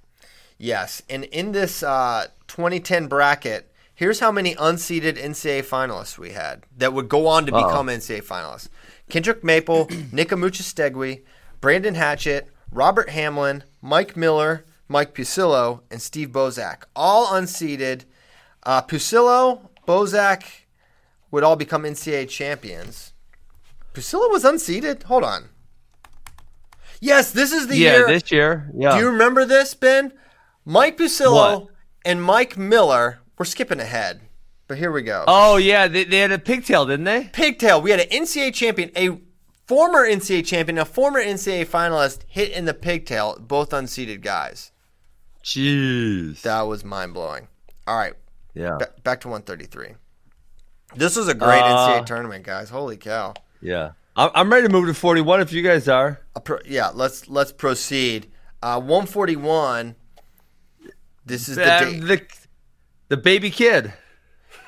[0.56, 6.62] Yes, and in this uh, 2010 bracket, here's how many unseeded NCAA finalists we had
[6.78, 7.66] that would go on to Uh-oh.
[7.66, 8.70] become NCAA finalists:
[9.10, 11.22] Kendrick Maple, Nick Amuchastegui,
[11.60, 18.04] Brandon Hatchett, Robert Hamlin, Mike Miller, Mike Pucillo, and Steve Bosak, all unseeded.
[18.66, 20.44] Uh, Pucillo, Bosak
[21.30, 23.12] would all become NCAA champions.
[23.92, 25.04] Pucillo was unseeded.
[25.04, 25.48] Hold on.
[27.00, 28.06] Yes, this is the Yeah, year.
[28.06, 28.70] this year.
[28.74, 28.92] Yeah.
[28.94, 30.12] Do you remember this, Ben?
[30.64, 31.66] Mike What?
[32.04, 33.20] and Mike Miller.
[33.36, 34.20] We're skipping ahead,
[34.68, 35.24] but here we go.
[35.26, 35.88] oh, yeah.
[35.88, 37.30] They, they had a pigtail, didn't they?
[37.32, 37.82] Pigtail.
[37.82, 39.18] We had an NCAA champion, a
[39.66, 43.36] former NCAA champion, a former NCAA finalist hit in the pigtail.
[43.40, 44.70] Both unseeded guys.
[45.42, 46.42] Jeez.
[46.42, 47.48] That was mind blowing.
[47.86, 48.14] All right,
[48.54, 48.76] yeah.
[48.78, 49.94] ba- back to 133.
[50.96, 52.70] This was a great Uh, NCAA tournament, guys.
[52.70, 53.34] Holy cow!
[53.60, 53.92] Yeah.
[54.16, 56.20] I'm, I'm ready to move to 41 if you guys are.
[56.44, 58.30] Pro- yeah, let's let's proceed.
[58.62, 59.96] Uh, 141.
[61.26, 62.00] This is the date.
[62.00, 62.22] the,
[63.08, 63.92] the baby kid.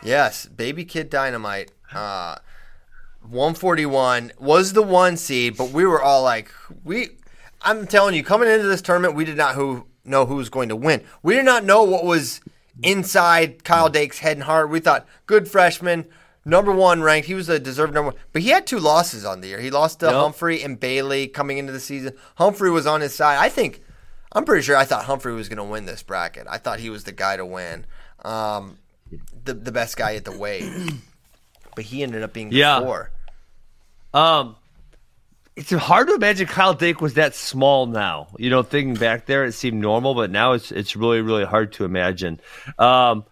[0.03, 1.73] Yes, Baby Kid Dynamite.
[1.93, 2.37] Uh,
[3.23, 6.51] 141 was the one seed, but we were all like,
[6.85, 7.11] we.
[7.63, 10.69] I'm telling you, coming into this tournament, we did not who know who was going
[10.69, 11.03] to win.
[11.23, 12.41] We did not know what was
[12.83, 14.71] inside Kyle Dake's head and heart.
[14.71, 16.07] We thought good freshman,
[16.45, 17.27] number one ranked.
[17.27, 19.61] He was a deserved number one, but he had two losses on the year.
[19.61, 20.15] He lost to Yep.
[20.15, 22.13] Humphrey and Bailey coming into the season.
[22.37, 23.39] Humphrey was on his side.
[23.39, 23.83] I think.
[24.33, 26.47] I'm pretty sure I thought Humphrey was going to win this bracket.
[26.51, 27.87] I thought he was the guy to win.
[28.23, 28.79] Um,
[29.45, 30.65] the the best guy at the weight,
[31.75, 32.81] but he ended up being Yeah.
[32.81, 33.11] four.
[34.13, 34.57] Um,
[35.57, 38.29] it's hard to imagine Kyle Dake was that small now.
[38.39, 41.73] You know, thinking back there, it seemed normal, but now it's it's really really hard
[41.75, 42.41] to imagine.
[42.79, 43.25] Um,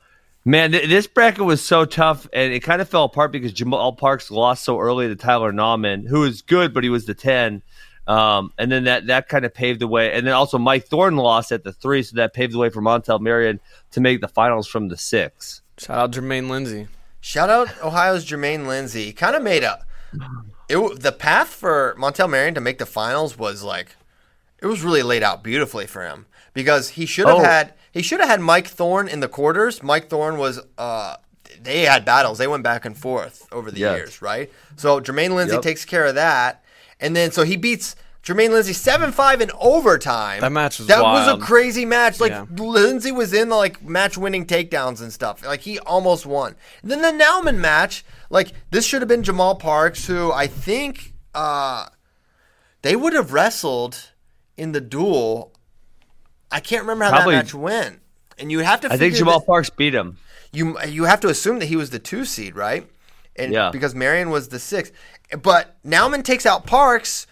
[0.45, 3.93] man, th- this bracket was so tough, and it kind of fell apart because Jamal
[3.93, 7.63] Parks lost so early to Tyler Nauman, who was good, but he was the ten.
[8.07, 11.19] Um, and then that that kind of paved the way, and then also Mike Thornton
[11.19, 13.61] lost at the three, so that paved the way for Montel Marion
[13.93, 15.61] to make the finals from the six.
[15.79, 16.89] Shout out Jermaine Lindsay.
[17.21, 19.13] Shout out Ohio's Jermaine Lindsay.
[19.13, 19.85] Kind of made a.
[20.75, 23.97] It the path for Montel Marion to make the finals was like
[24.61, 27.43] it was really laid out beautifully for him because he should have Oh.
[27.45, 29.83] had he should have had Mike Thorne in the quarters.
[29.83, 31.17] Mike Thorne was uh
[31.63, 32.39] they had battles.
[32.39, 33.97] They went back and forth over the Yes.
[33.97, 34.51] years, right?
[34.77, 35.63] So Jermaine Lindsay Yep.
[35.63, 36.65] takes care of that,
[37.01, 37.95] and then so he beats
[38.25, 40.41] Jermaine Lindsay seven five in overtime.
[40.41, 42.21] That match was that was a crazy match.
[42.21, 42.47] Like Yeah.
[42.57, 45.45] Lindsay was in the like match winning takedowns and stuff.
[45.45, 46.57] Like he almost won.
[46.83, 51.13] And then the Nauman match, like this should have been Jamal Parks, who I think
[51.35, 51.87] uh
[52.83, 54.11] they would have wrestled
[54.57, 55.53] in the duel.
[56.51, 58.01] I can't remember how Probably- that match went.
[58.39, 60.17] And you have to I think Jamal that- Parks beat him.
[60.51, 62.89] you you have to assume that he was the two seed, right?
[63.37, 63.71] And Yeah.
[63.71, 64.93] because Marion was the six.
[65.43, 67.27] But Nauman takes out Parks,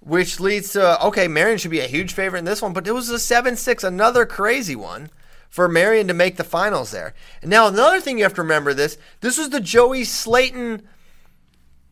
[0.00, 2.92] which leads to okay, Marion should be a huge favorite in this one, but it
[2.92, 5.10] was a seven six, another crazy one
[5.48, 7.14] for Marion to make the finals there.
[7.42, 10.82] And now another thing you have to remember this this was the Joey Slaton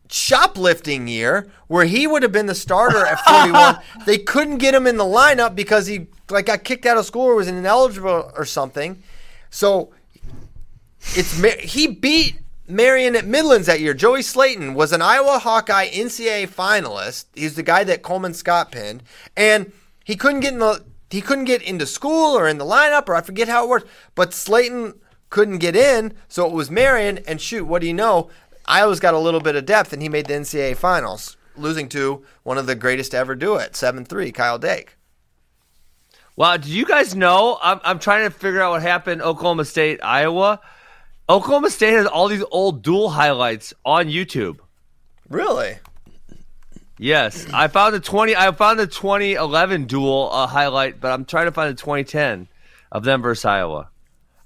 [0.09, 4.87] shoplifting year where he would have been the starter at 41 they couldn't get him
[4.87, 8.45] in the lineup because he like got kicked out of school or was ineligible or
[8.45, 9.03] something
[9.49, 9.91] so
[11.13, 13.93] it's he beat Marion at Midlands that year.
[13.93, 17.25] Joey Slaton was an Iowa Hawkeye NCAA finalist.
[17.33, 19.03] He's the guy that Coleman Scott pinned,
[19.35, 19.71] and
[20.03, 23.15] he couldn't get in the he couldn't get into school or in the lineup or
[23.15, 23.87] I forget how it worked.
[24.13, 24.97] But Slaton
[25.29, 27.19] couldn't get in, so it was Marion.
[27.27, 28.29] And shoot, what do you know?
[28.65, 32.25] Iowa's got a little bit of depth, and he made the NCAA finals, losing to
[32.43, 34.97] one of the greatest to ever do it, seven three, Kyle Dake.
[36.35, 37.57] Wow, did you guys know?
[37.63, 40.59] I'm, I'm trying to figure out what happened Oklahoma State, Iowa.
[41.29, 44.59] Oklahoma State has all these old duel highlights on YouTube.
[45.29, 45.77] Really?
[46.99, 48.35] Yes, I found the 20.
[48.35, 52.47] I found the 2011 duel uh, highlight, but I'm trying to find the 2010
[52.91, 53.89] of them versus Iowa.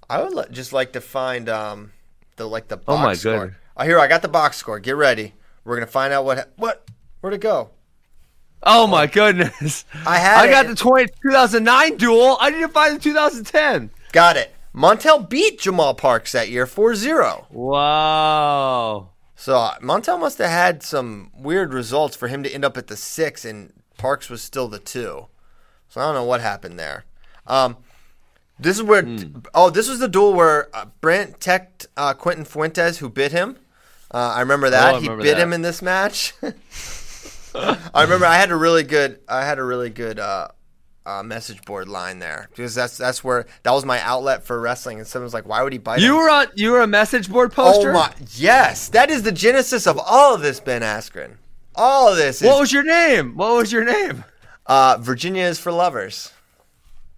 [0.10, 1.94] I would li- just like to find um
[2.36, 3.34] the like the box Oh my score.
[3.40, 3.58] goodness.
[3.78, 4.80] Oh, here I got the box score.
[4.80, 5.34] Get ready.
[5.64, 6.84] We're gonna find out what ha- what
[7.22, 7.70] where'd it go?
[8.64, 9.86] Oh my goodness!
[10.06, 10.70] I had I got it.
[10.70, 12.38] the 20, 2009 duel.
[12.42, 13.90] I didn't find the 2010.
[14.12, 14.54] Got it.
[14.74, 17.52] Montel beat Jamal Parks that year 4-0.
[17.52, 19.10] Wow.
[19.36, 22.88] So uh, Montel must have had some weird results for him to end up at
[22.88, 25.28] the six, and Parks was still the two.
[25.90, 27.06] So I don't know what happened there.
[27.48, 27.78] Um,
[28.60, 29.04] this is where.
[29.56, 33.58] Oh, this was the duel where uh, Brent teched uh, Quentin Fuentes, who bit him.
[34.14, 35.40] Uh, I remember that Oh, I he bit that.
[35.40, 36.34] him in this match.
[37.56, 39.20] I remember I had a really good.
[39.28, 40.20] I had a really good
[41.20, 44.99] uh, message board line there because that's that's where that was my outlet for wrestling.
[44.99, 46.47] And someone's like, "Why would he bite him?" You were on.
[46.55, 47.91] You were a message board poster.
[47.91, 48.14] Oh my!
[48.36, 51.38] Yes, that is the genesis of all of this, Ben Askren.
[51.76, 53.36] All of this is What was your name?
[53.36, 54.24] What was your name?
[54.66, 56.32] uh, Virginia is for lovers.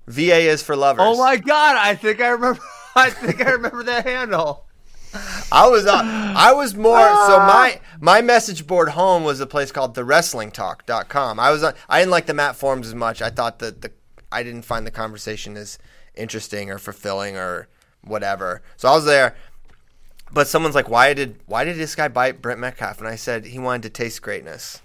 [0.07, 1.05] VA is for lovers.
[1.05, 1.75] Oh my god!
[1.77, 2.59] I think I remember.
[2.95, 4.65] I think I remember that handle.
[5.51, 6.97] I was I was more
[7.27, 11.39] so my my message board home was a place called thewrestlingtalk.com.
[11.39, 13.21] I was on, I didn't like the Matt forums as much.
[13.21, 13.91] I thought that the
[14.31, 15.77] I didn't find the conversation as
[16.15, 17.67] interesting or fulfilling or
[18.03, 18.61] whatever.
[18.77, 19.35] So I was there.
[20.31, 23.45] But someone's like, "Why did why did this guy bite Brent Metcalf?" And I said
[23.45, 24.81] he wanted to taste greatness.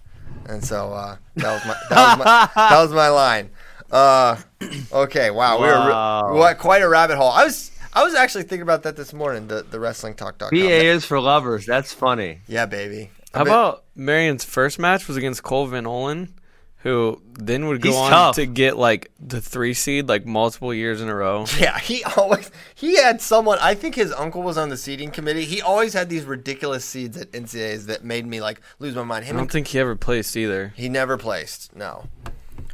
[0.47, 3.51] And so uh, that was my that was my, that was my line.
[3.91, 4.37] Uh,
[4.93, 6.29] okay, wow, we Wow.
[6.29, 7.31] were what quite a rabbit hole.
[7.31, 9.49] I was I was actually thinking about that this morning.
[9.49, 10.51] The the wrestling talk.com.
[10.51, 11.67] BA is for lovers.
[11.67, 12.41] That's funny.
[12.47, 13.11] Yeah, baby.
[13.35, 16.31] How about Marion's first match was against Cole VonOhlen,
[16.79, 18.35] who then would go He's on tough.
[18.37, 21.45] to get like the three seed like multiple years in a row.
[21.59, 23.59] Yeah, he always he had someone.
[23.61, 25.45] I think his uncle was on the seeding committee.
[25.45, 29.25] He always had these ridiculous seeds at NCAA's that made me like lose my mind.
[29.27, 30.73] I don't and, think he ever placed either.
[30.77, 31.77] he never placed.
[31.77, 32.07] No,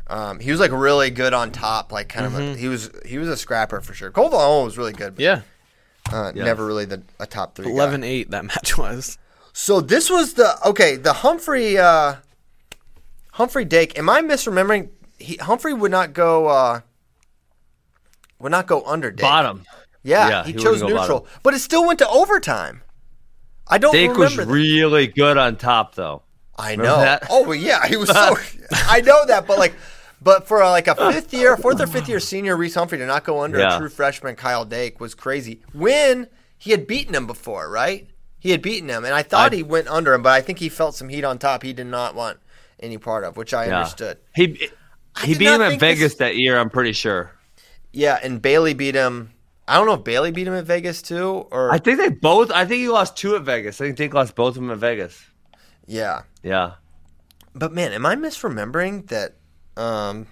[0.06, 1.92] um, he was like really good on top.
[1.92, 4.10] Like kind of a, he was he was a scrapper for sure.
[4.10, 5.14] Cole VonOhlen was really good.
[5.16, 5.40] but, Yeah,
[6.12, 6.44] uh, Yes.
[6.44, 7.66] never really the a top three.
[7.66, 7.72] guy.
[7.72, 9.18] 11-8 that match was.
[9.52, 10.96] So this was the okay.
[10.96, 12.16] The Humphrey uh,
[13.32, 13.98] Humphrey Dake.
[13.98, 14.90] Am I misremembering?
[15.18, 16.46] He, Humphrey would not go.
[16.48, 16.80] Uh,
[18.38, 19.22] would not go under Dake.
[19.22, 19.64] Bottom.
[20.02, 21.26] Yeah, Yeah, he, he chose neutral, bottom.
[21.42, 22.82] but it still went to overtime.
[23.66, 24.46] I don't Dake was that.
[24.48, 26.22] really good on top, though.
[26.58, 26.98] I remember know.
[27.00, 27.26] that?
[27.30, 28.36] Oh yeah, he was so.
[28.72, 29.74] I know that, but like,
[30.24, 33.06] but for uh, like a fifth year, fourth or fifth year senior, Reece Humphrey to
[33.06, 33.76] not go under Yeah.
[33.76, 35.60] a true freshman Kyle Dake was crazy.
[35.72, 38.08] When he had beaten him before, right?
[38.38, 40.58] He had beaten him, and I thought I- he went under him, but I think
[40.58, 41.62] he felt some heat on top.
[41.62, 42.38] He did not want
[42.80, 43.78] any part of, which I Yeah.
[43.78, 44.18] understood.
[44.34, 44.68] He
[45.16, 46.58] I he beat him at think this- Vegas that year.
[46.58, 47.30] I'm pretty sure.
[47.92, 49.30] Yeah, and Bailey beat him.
[49.68, 52.50] I don't know if Bailey beat him at Vegas too, or I think they both.
[52.50, 53.80] I think he lost two at Vegas.
[53.80, 55.22] I think Dake lost both of them at Vegas.
[55.86, 56.22] yeah.
[56.42, 56.72] Yeah.
[57.54, 59.36] But man, am I misremembering that?
[59.76, 60.26] Um,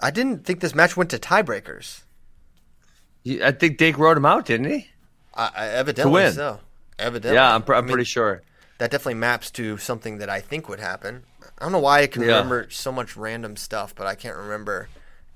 [0.00, 2.02] I didn't think this match went to tiebreakers.
[3.42, 4.88] I think Dake wrote him out, didn't he?
[5.34, 6.32] I, I, evidently win.
[6.32, 6.60] so.
[6.98, 8.42] Evidently, Yeah, I'm, pr- I I'm mean, pretty sure.
[8.78, 11.24] that definitely maps to something that I think would happen.
[11.58, 12.28] I don't know why I can Yeah.
[12.28, 14.88] remember so much random stuff, but I can't remember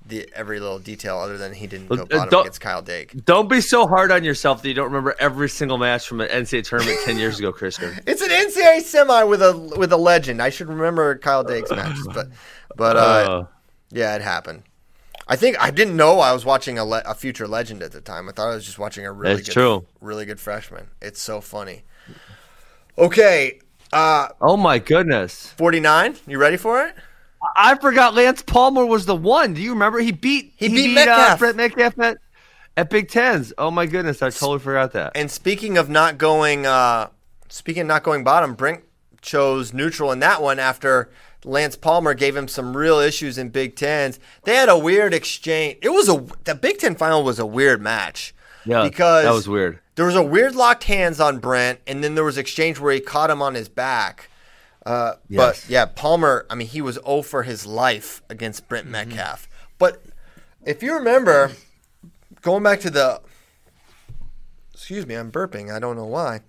[0.05, 3.25] the every little detail other than he didn't go Uh, bottom don't- against Kyle Dake.
[3.25, 6.29] Don't be so hard on yourself that you don't remember every single match from an
[6.29, 7.99] NCAA tournament ten years ago, Christian.
[8.07, 10.41] It's an NCAA semi with a with a legend.
[10.41, 12.29] I should remember Kyle Dake's matches, but
[12.79, 13.45] but uh, Uh,
[13.91, 14.63] yeah, it happened.
[15.27, 18.01] I think I didn't know I was watching a, le- a future legend at the
[18.01, 18.27] time.
[18.27, 19.85] I thought I was just watching a really good, true.
[20.01, 20.87] really good freshman.
[21.01, 21.83] It's so funny.
[22.97, 23.59] Okay,
[23.93, 25.53] uh, oh my goodness.
[25.55, 26.15] forty nine.
[26.25, 26.95] You ready for it?
[27.55, 29.53] I forgot Lance Palmer was the one.
[29.53, 29.99] Do you remember?
[29.99, 31.39] He beat He beat uh, Metcalf.
[31.39, 32.17] Brent Metcalf at,
[32.75, 33.53] at Big Tens.
[33.57, 35.11] Oh my goodness, I totally forgot that.
[35.15, 37.09] And speaking of not going, uh,
[37.47, 38.83] speaking of not going bottom, Brent
[39.21, 41.09] chose neutral in that one after
[41.45, 44.19] Lance Palmer gave him some real issues in Big Tens.
[44.43, 45.77] They had a weird exchange.
[45.81, 48.33] It was a the Big Ten final was a weird match.
[48.65, 49.79] Yeah, because that was weird.
[49.95, 52.99] There was a weird locked hands on Brent, and then there was exchange where he
[52.99, 54.29] caught him on his back.
[54.85, 56.45] Uh, But yeah, Palmer.
[56.49, 58.91] I mean, he was 0 for his life against Brent Mm-hmm.
[59.09, 59.47] Metcalf.
[59.77, 60.03] But
[60.65, 61.51] if you remember,
[62.41, 63.21] going back to the,
[64.73, 65.73] excuse me, I'm burping.
[65.73, 66.41] I don't know why.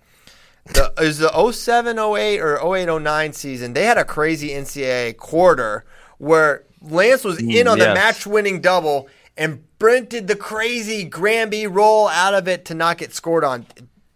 [0.65, 3.73] The is the 07, 08 or 08, 09 season.
[3.73, 5.85] They had a crazy NCAA quarter
[6.17, 9.07] where Lance was in on the match-winning double,
[9.37, 13.65] and Brent did the crazy Granby roll out of it to not get scored on.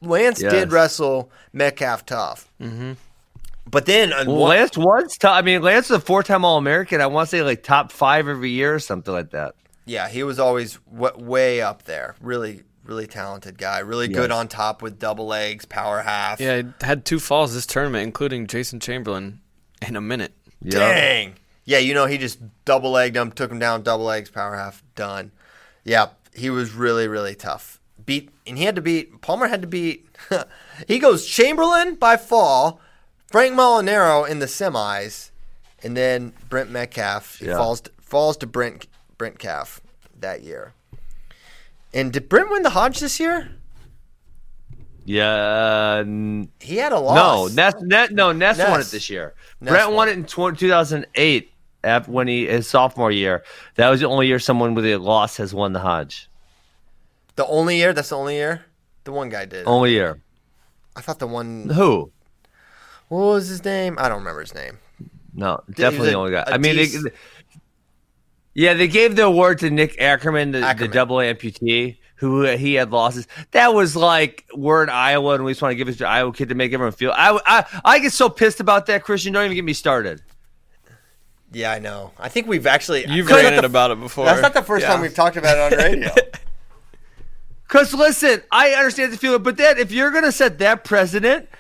[0.02, 0.52] Lance Yes.
[0.52, 2.48] did wrestle Metcalf tough.
[2.62, 2.94] Mm-hmm.
[3.68, 5.18] But then, on Well, Lance was.
[5.18, 7.02] T- I mean, Lance is a four-time All-American.
[7.02, 9.56] I want to say like top five every year or something like that.
[9.86, 12.16] Yeah, he was always w- way up there.
[12.22, 13.80] Really, really talented guy.
[13.80, 16.40] Really good on top with double legs, power half.
[16.40, 19.42] Yeah, had two falls this tournament, including Jason Chamberlain
[19.88, 20.34] in a minute.
[20.62, 20.80] Yeah.
[20.80, 21.36] Dang.
[21.66, 24.84] Yeah, you know, he just double legged him, took him down, double legs, power half,
[24.96, 25.32] done.
[25.84, 27.80] Yeah, he was really, really tough.
[28.06, 30.08] Beat, and he had to beat, Palmer had to beat,
[30.88, 32.80] he goes Chamberlain by fall,
[33.32, 35.32] Frank Molinaro in the semis,
[35.82, 37.58] and then Brent Metcalf he Yeah.
[37.58, 38.86] falls to, falls to Brent
[39.18, 39.82] Brent Calf
[40.20, 40.74] that year.
[41.96, 43.50] And did Brent win the Hodge this year?
[45.06, 46.00] Yeah.
[46.06, 47.54] n- He had a No, loss.
[47.54, 49.34] Ness, Ness, no, Ness, won it this year.
[49.62, 51.52] Ness Brent won won it in tw- 2008
[51.84, 53.44] af- when he his sophomore year.
[53.76, 56.30] That was the only year someone with a loss has won the Hodge.
[57.36, 57.94] the only year.
[57.94, 58.66] That's the only year.
[59.04, 59.66] The one guy did.
[59.68, 60.20] Only year.
[60.96, 61.70] I thought the one.
[61.70, 62.12] Who?
[63.10, 63.98] What was his name?
[64.00, 64.80] I don't remember his name.
[65.34, 66.44] No, definitely a- the only guy.
[66.48, 67.12] I mean, dec-
[68.56, 72.92] yeah, they gave the award to Nick Ackerman, the, the double amputee, who he had
[72.92, 73.28] losses.
[73.52, 76.34] That was like we're in Iowa and we just want to give it to Iowa
[76.34, 77.12] kid to make everyone feel.
[77.16, 79.34] I, I, I get so pissed about that, Christian.
[79.34, 80.24] Don't even get me started.
[81.52, 82.12] Yeah, I know.
[82.18, 83.06] I think we've actually.
[83.08, 84.26] You've That's not ranted the- about it before.
[84.26, 84.94] That's not the first Yeah.
[84.94, 86.10] time we've talked about it on radio.
[87.68, 91.56] Because listen, I understand the feeling, but then if you're gonna set that precedent uh,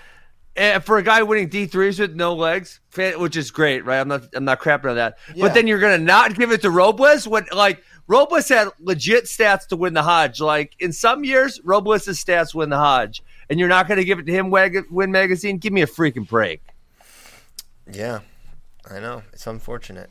[0.55, 3.99] Eh, for a guy winning D threes with no legs, which is great, right?
[3.99, 5.17] I'm not, I'm not crapping on that.
[5.33, 5.45] Yeah.
[5.45, 9.67] But then you're gonna not give it to Robles when, like, Robles had legit stats
[9.67, 10.39] to win the Hodge.
[10.39, 14.25] Like in some years, Robles' stats win the Hodge, and you're not gonna give it
[14.27, 14.49] to him.
[14.49, 16.61] Win magazine, give me a freaking break.
[17.91, 18.19] yeah,
[18.89, 19.23] I know.
[19.33, 20.09] It's unfortunate.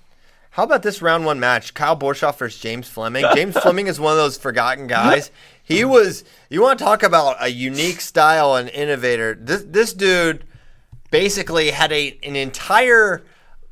[0.50, 1.74] How about this round one match?
[1.74, 3.24] Kyle Borshoff versus James Fleming.
[3.34, 5.30] James Fleming is one of those forgotten guys.
[5.64, 6.24] He was.
[6.50, 9.34] You want to talk about a unique style and innovator?
[9.34, 10.44] This this dude
[11.10, 13.22] basically had a an entire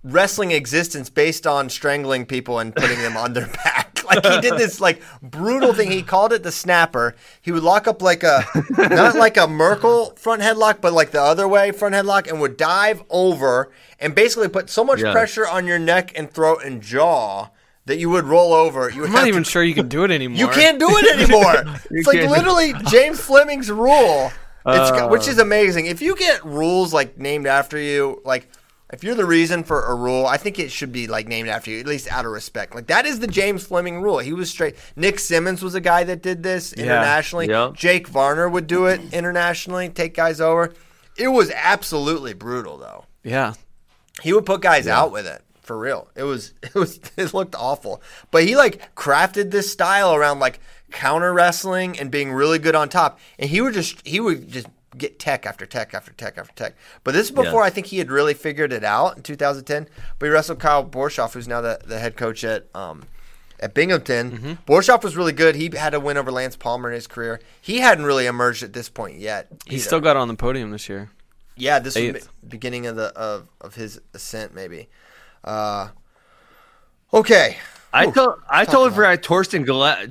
[0.04, 3.88] wrestling existence based on strangling people and putting them on their back.
[4.04, 5.90] Like he did this like brutal thing.
[5.90, 7.14] He called it the snapper.
[7.40, 8.44] He would lock up like a
[8.76, 12.56] not like a Merkel front headlock, but like the other way front headlock, and would
[12.56, 13.70] dive over
[14.00, 15.12] and basically put so much Yeah.
[15.12, 17.50] pressure on your neck and throat and jaw
[17.86, 18.90] that you would roll over.
[18.90, 20.38] You would I'm not even to- sure you can do it anymore.
[20.38, 21.78] you can't do it anymore.
[21.90, 24.30] it's like literally James Fleming's rule,
[24.66, 25.08] it's, Uh.
[25.08, 25.86] which is amazing.
[25.86, 28.48] If you get rules like named after you, like
[28.92, 31.70] if you're the reason for a rule, I think it should be like named after
[31.70, 32.74] you, at least out of respect.
[32.74, 34.18] Like that is the James Fleming rule.
[34.18, 34.76] He was straight.
[34.96, 37.48] Nick Simmons was a guy that did this internationally.
[37.48, 37.72] Yeah.
[37.74, 40.72] Jake Varner would do it internationally, take guys over.
[41.16, 43.06] It was absolutely brutal though.
[43.24, 43.54] Yeah.
[44.22, 45.40] He would put guys out with it
[45.72, 46.08] for real.
[46.14, 48.02] It was it was it looked awful.
[48.30, 50.60] But he like crafted this style around like
[50.90, 53.18] counter wrestling and being really good on top.
[53.38, 54.66] And he would just he would just
[54.98, 56.74] get tech after tech after tech after tech.
[57.04, 57.66] But this is before Yeah.
[57.66, 59.88] I think he had really figured it out in 2010.
[60.18, 63.04] But he wrestled Kyle Borshoff, who's now the, the head coach at um
[63.58, 64.30] at Binghamton.
[64.32, 64.52] Mm-hmm.
[64.70, 65.54] Borshoff was really good.
[65.54, 67.40] He had a win over Lance Palmer in his career.
[67.62, 69.48] He hadn't really emerged at this point yet.
[69.64, 71.08] He still got on the podium this year.
[71.56, 72.28] Yeah, this was Eighth.
[72.42, 74.88] the beginning of the of, of his ascent, maybe.
[75.44, 75.88] Uh,
[77.12, 77.56] okay,
[77.92, 79.64] I told I totally about forgot Torsten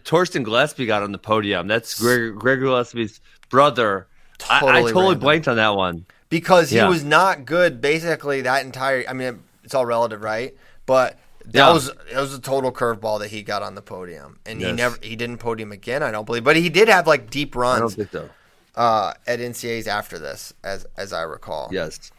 [0.04, 1.68] Torsten Gillespie got on the podium.
[1.68, 3.20] That's Greg, Greg Gillespie's
[3.50, 4.08] brother.
[4.50, 5.20] I, I Totally totally random.
[5.20, 6.06] blanked on that one.
[6.30, 6.88] because he Yeah.
[6.90, 9.04] was not good basically that entire.
[9.08, 10.56] I mean, it's all relative, right?
[10.86, 11.72] But that Yeah.
[11.74, 14.98] was it was a total curveball that he got on the podium, and he never
[15.02, 16.02] he didn't podium again.
[16.04, 18.30] I don't believe, but he did have like deep I don't runs think so.
[18.76, 21.70] uh, at NCAA's after this, as as I recall.
[21.72, 22.12] Yes.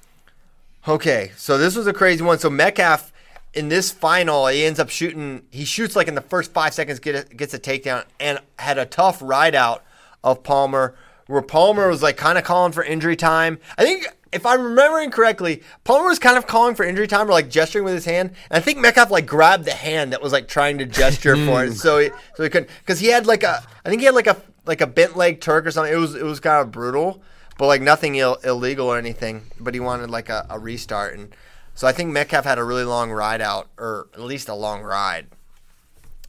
[0.86, 2.38] Okay, so this was a crazy one.
[2.38, 3.12] So Metcalf
[3.54, 5.42] in this final, he ends up shooting.
[5.50, 8.78] He shoots like in the first five seconds, get a, gets a takedown, and had
[8.78, 9.84] a tough ride out
[10.24, 10.94] of Palmer,
[11.26, 13.58] where Palmer was like kind of calling for injury time.
[13.76, 17.32] I think if I'm remembering correctly, Palmer was kind of calling for injury time or
[17.32, 20.32] like gesturing with his hand, and I think Metcalf like grabbed the hand that was
[20.32, 23.42] like trying to gesture for it, so he so he couldn't because he had like
[23.42, 25.92] a I think he had like a like a bent leg Turk or something.
[25.92, 27.22] It was it was kind of brutal
[27.58, 29.50] but like nothing Ill- illegal or anything.
[29.60, 31.34] But he wanted like a, a restart, and
[31.74, 34.82] so I think Metcalf had a really long ride out, or at least a long
[34.82, 35.26] ride,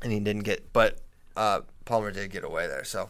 [0.01, 0.71] and he didn't get.
[0.74, 0.99] But
[1.36, 3.09] uh, Palmer did get away there, so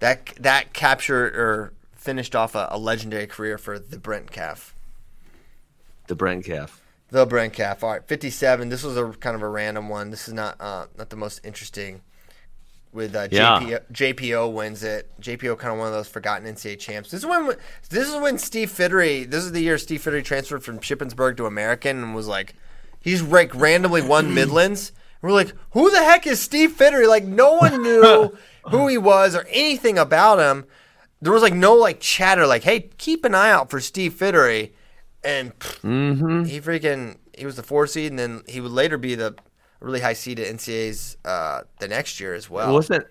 [0.00, 4.74] that that captured or finished off a, a legendary career for the Brent Calf.
[6.06, 6.80] The Brent calf.
[7.10, 7.82] The Brent Calf.
[7.82, 8.68] All right, fifty-seven.
[8.68, 10.10] This was a kind of a random one.
[10.10, 12.00] This is not uh, not the most interesting.
[12.96, 13.60] With uh, Yeah.
[13.60, 15.10] JPO, JPO wins it.
[15.20, 17.10] JPO kind of one of those forgotten NCAA champs.
[17.10, 17.54] This is when
[17.90, 19.24] this is when Steve Fittery.
[19.24, 22.54] This is the year Steve Fittery transferred from Shippensburg to American and was like,
[22.98, 24.92] he's like randomly won Midlands.
[25.22, 27.06] And we're like, who the heck is Steve Fittery?
[27.06, 28.36] Like no one knew
[28.70, 30.64] who he was or anything about him.
[31.20, 34.72] There was like no like chatter like, hey, keep an eye out for Steve Fittery.
[35.22, 39.14] And pff, he freaking he was the four seed, and then he would later be
[39.14, 39.34] the
[39.80, 42.72] really high seed at NCAA's uh, the next year as well.
[42.72, 43.08] Wasn't it?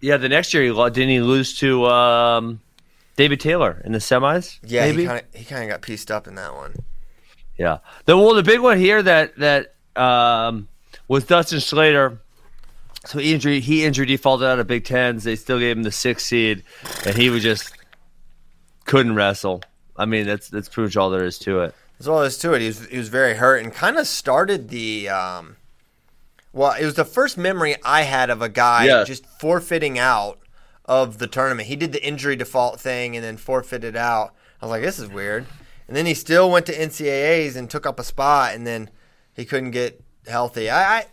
[0.00, 2.60] Yeah, the next year he didn't he lose to um,
[3.16, 4.58] David Taylor in the semis?
[4.62, 5.02] yeah, maybe?
[5.02, 6.74] he kind of he kind of got pieced up in that one.
[7.58, 7.78] Yeah.
[8.06, 10.68] The well, the big one here that that um,
[11.08, 12.18] was Dustin Schlatter.
[13.04, 15.24] So he injured he injured defaulted out of Big Tens.
[15.24, 16.62] They still gave him the sixth seed,
[17.04, 17.74] and he was just
[18.84, 19.62] couldn't wrestle.
[19.96, 21.74] I mean, that's that's pretty much all there is to it.
[21.98, 22.60] That's all there is to it.
[22.60, 25.10] He was he was very hurt and kind of started the.
[25.10, 25.56] Um,
[26.52, 29.04] well, it was the first memory I had of a guy Yeah.
[29.04, 30.38] just forfeiting out
[30.84, 31.68] of the tournament.
[31.68, 34.34] He did the injury default thing and then forfeited out.
[34.60, 35.46] I was like, this is weird.
[35.88, 38.90] And then he still went to NCAA's and took up a spot, and then
[39.34, 40.70] he couldn't get healthy.
[40.70, 41.06] I, I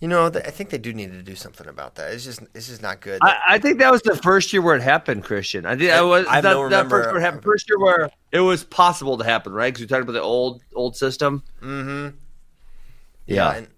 [0.00, 2.12] you know, th- I think they do need to do something about that.
[2.12, 3.20] It's just it's just not good.
[3.22, 5.64] I, I think that was the first year where it happened, Christian.
[5.66, 7.78] I think I was I that, don't that remember- first, where it happened, first year
[7.78, 9.72] where it was possible to happen, right?
[9.72, 11.42] Because we talked about the old old system.
[11.62, 12.16] Mm-hmm.
[13.26, 13.54] Yeah.
[13.54, 13.68] and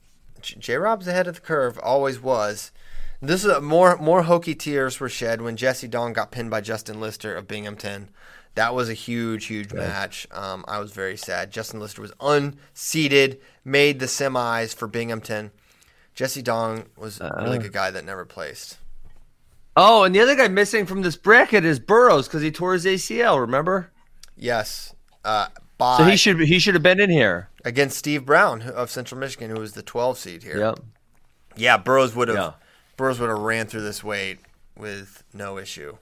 [0.40, 2.72] J Rob's ahead of the curve, always was.
[3.20, 6.60] This is a, more more hokey tears were shed when Jesse Dong got pinned by
[6.60, 8.10] Justin Lister of Binghamton.
[8.54, 10.26] That was a huge, huge match.
[10.30, 11.50] Um, I was very sad.
[11.50, 15.50] Justin Lister was unseeded, made the semis for Binghamton.
[16.14, 18.78] Jesse Dong was a really good guy that never placed.
[19.76, 22.86] Oh, and the other guy missing from this bracket is Burroughs because he tore his
[22.86, 23.38] ACL.
[23.38, 23.92] Remember?
[24.34, 27.50] Yes, uh, by So he should he should have been in here.
[27.66, 30.58] Against Steve Brown of Central Michigan, who was the 12 seed here.
[30.58, 30.78] Yep.
[31.56, 32.52] Yeah, Burroughs would have Yeah.
[32.96, 34.38] Burroughs would have ran through this weight
[34.76, 35.96] with no issue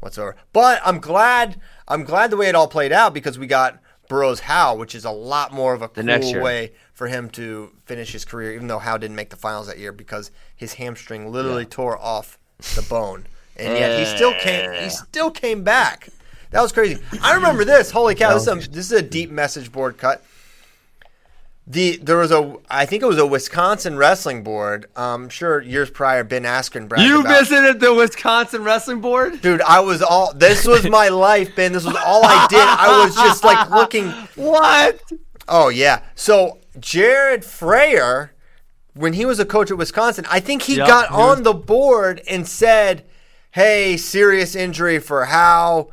[0.00, 0.36] whatsoever.
[0.52, 4.40] But I'm glad I'm glad the way it all played out because we got Burroughs
[4.40, 8.12] Howe, which is a lot more of a cool next way for him to finish
[8.12, 11.64] his career, even though Howe didn't make the finals that year because his hamstring literally
[11.64, 12.38] tore off
[12.74, 13.26] the bone.
[13.56, 16.08] And yet he still came he still came back.
[16.50, 17.02] That was crazy.
[17.22, 17.90] I remember this.
[17.90, 20.22] Holy cow, this is a, this is a deep message board cut.
[21.68, 24.86] The there was a I think it was a Wisconsin wrestling board.
[24.94, 27.40] I'm sure years prior Ben Askren bragged You about.
[27.40, 29.40] visited the Wisconsin Wrestling Board?
[29.40, 30.32] Dude, I was all.
[30.32, 31.72] This was my life, Ben.
[31.72, 32.60] This was all I did.
[32.60, 34.10] I was just like looking.
[34.36, 35.00] What?
[35.48, 36.02] Oh yeah.
[36.14, 38.30] So Jared Frayer,
[38.94, 41.42] when he was a coach at Wisconsin, I think he Yep, got he was- on
[41.42, 43.04] the board and said,
[43.50, 45.90] "Hey, serious injury for Howe."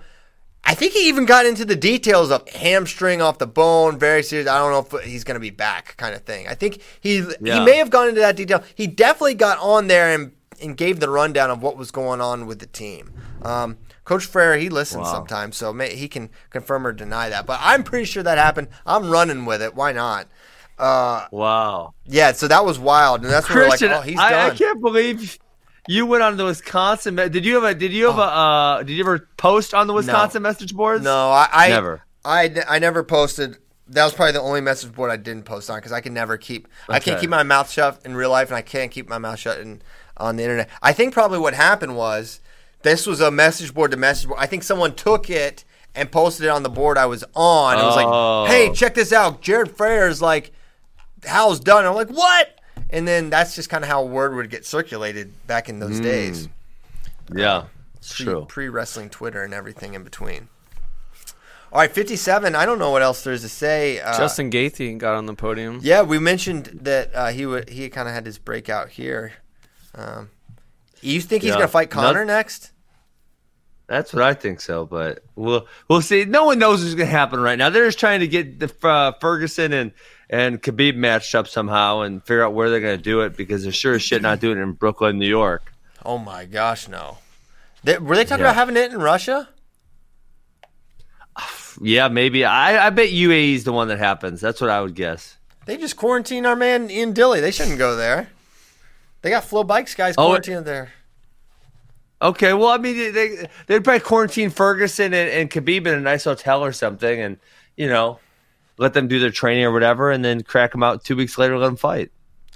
[0.66, 4.48] I think he even got into the details of hamstring off the bone, very serious.
[4.48, 6.48] I don't know if he's going to be back, kind of thing.
[6.48, 8.64] I think he he may have gone into that detail.
[8.74, 12.46] He definitely got on there and and gave the rundown of what was going on
[12.46, 13.12] with the team.
[13.42, 15.14] Um, Coach Frayer, he listens Wow.
[15.14, 17.46] sometimes, so may, he can confirm or deny that.
[17.46, 18.70] But I'm pretty sure that happened.
[18.86, 19.76] I'm running with it.
[19.76, 20.28] Why not?
[20.78, 21.94] Uh, Wow.
[22.06, 24.52] yeah, so that was wild, and that's where we're like, Christian, oh, he's I, done.
[24.52, 25.38] I can't believe
[25.88, 27.16] you went on the Wisconsin.
[27.16, 27.74] Did you have a?
[27.76, 28.22] Did you have a?
[28.22, 31.04] Uh, did you ever post on the Wisconsin message boards?
[31.04, 32.04] No, I, I Never.
[32.26, 33.58] I, I never posted.
[33.90, 36.38] That was probably the only message board I didn't post on because I can never
[36.38, 36.68] keep.
[36.88, 39.38] I can't keep my mouth shut in real life, and I can't keep my mouth
[39.40, 39.82] shut in
[40.16, 40.70] on the internet.
[40.82, 42.40] I think probably what happened was
[42.84, 44.40] this was a message board to message board.
[44.42, 45.66] I think someone took it
[45.96, 47.78] and posted it on the board I was on.
[47.78, 48.44] It was Oh.
[48.44, 49.42] like, "Hey, check this out.
[49.42, 50.54] Jared Frayer's like,
[51.26, 52.58] Hal's done." I'm like, "What?"
[52.94, 56.48] And then that's just kind of how word would get circulated back in those days.
[57.34, 57.66] Yeah,
[57.96, 58.46] it's Pre- true.
[58.48, 60.48] Pre wrestling Twitter and everything in between.
[61.72, 62.54] All right, 57.
[62.56, 64.00] I don't know what else there's to say.
[64.00, 65.80] Uh, Justin Gaethje got on the podium.
[65.82, 69.34] Yeah, we mentioned that uh, he would he kind of had his breakout here.
[69.96, 70.30] Um,
[71.02, 71.56] you think he's Yeah.
[71.56, 72.70] going to fight Conor Not- next?
[73.88, 76.26] That's what I think so, but we'll we'll see.
[76.26, 77.70] No one knows what's going to happen right now.
[77.70, 79.92] They're just trying to get the uh, Ferguson and
[80.30, 83.64] and Khabib matched up somehow and figure out where they're going to do it because
[83.64, 85.74] they're sure as shit not doing it in Brooklyn, New York.
[86.06, 87.18] Oh my gosh, no.
[87.84, 88.52] They, were they talking Yeah.
[88.52, 89.50] about having it in Russia?
[91.82, 92.46] Yeah, maybe.
[92.46, 94.40] I I bet UAE is the one that happens.
[94.40, 95.38] That's what I would guess.
[95.66, 97.40] They just quarantined our man Ian Dilly.
[97.42, 98.30] They shouldn't go there.
[99.22, 100.92] They got Flow Bikes guys Oh, quarantined there.
[102.22, 106.00] Okay, well, I mean, they, they they'd probably quarantine Ferguson and, and Khabib in a
[106.00, 107.38] nice hotel or something, and
[107.76, 108.20] you know,
[108.78, 111.58] let them do their training or whatever, and then crack them out two weeks later,
[111.58, 112.12] let them fight.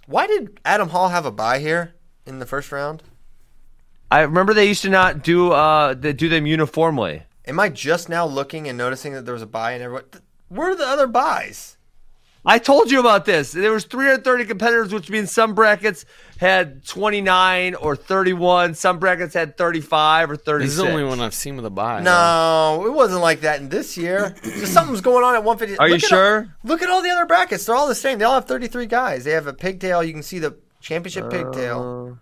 [0.05, 1.95] Why did Adam Hall have a bye here
[2.25, 3.03] in the first round?
[4.09, 7.23] I remember they used to not do uh do them uniformly.
[7.45, 10.05] Am I just now looking and noticing that there was a bye and everyone?
[10.49, 11.76] Where are the other byes?
[12.49, 13.51] I told you about this.
[13.51, 16.05] There was 330 competitors, which means some brackets
[16.39, 18.73] had 29 or 31.
[18.73, 20.69] Some brackets had 35 or 36.
[20.71, 21.99] This is the only one I've seen with a bye.
[22.01, 24.33] No, it wasn't like that in this year.
[24.43, 25.77] Just something's going on at 150.
[25.77, 26.37] Are you Look at sure?
[26.39, 27.65] all- look at all the other brackets.
[27.65, 28.17] They're all the same.
[28.17, 29.25] They all have 33 guys.
[29.25, 30.01] They have a pigtail.
[30.01, 32.17] You can see the championship uh, pigtail.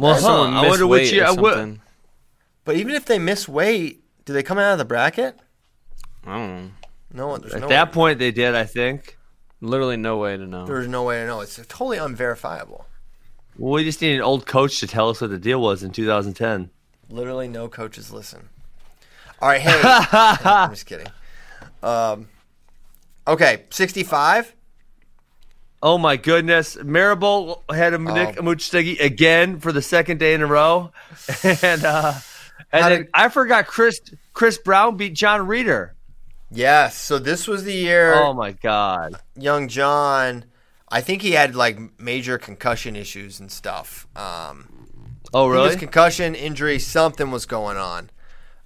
[0.00, 1.26] Well, huh, I missed wonder which year.
[1.26, 1.80] I would- something.
[2.64, 5.38] But even if they miss weight, do they come out of the bracket?
[6.26, 6.70] I don't know.
[7.14, 8.54] No, there's At no that point, they did.
[8.54, 9.16] I think.
[9.60, 10.66] Literally no way to know.
[10.66, 11.40] There's no way to know.
[11.40, 12.84] It's totally unverifiable.
[13.56, 15.90] Well, we just need an old coach to tell us what the deal was in
[15.92, 16.70] 2010.
[17.08, 18.48] Literally, no coaches listen.
[19.40, 21.06] All right, hey, I'm just kidding.
[21.82, 22.28] Um,
[23.28, 24.54] okay, 65.
[25.82, 26.78] Oh my goodness!
[26.82, 28.42] Marable had a Nick Oh.
[28.42, 30.92] Amuchastegui again for the second day in a row,
[31.62, 32.14] and uh,
[32.72, 34.00] and did- I forgot Chris
[34.32, 35.94] Chris Brown beat John Reader.
[36.50, 39.20] Yes, so this was the year Oh my god!
[39.36, 40.44] young John.
[40.88, 44.06] I think he had like major concussion issues and stuff.
[44.14, 44.68] Um,
[45.32, 45.76] Oh He was really?
[45.80, 46.78] concussion injury.
[46.78, 48.10] Something was going on.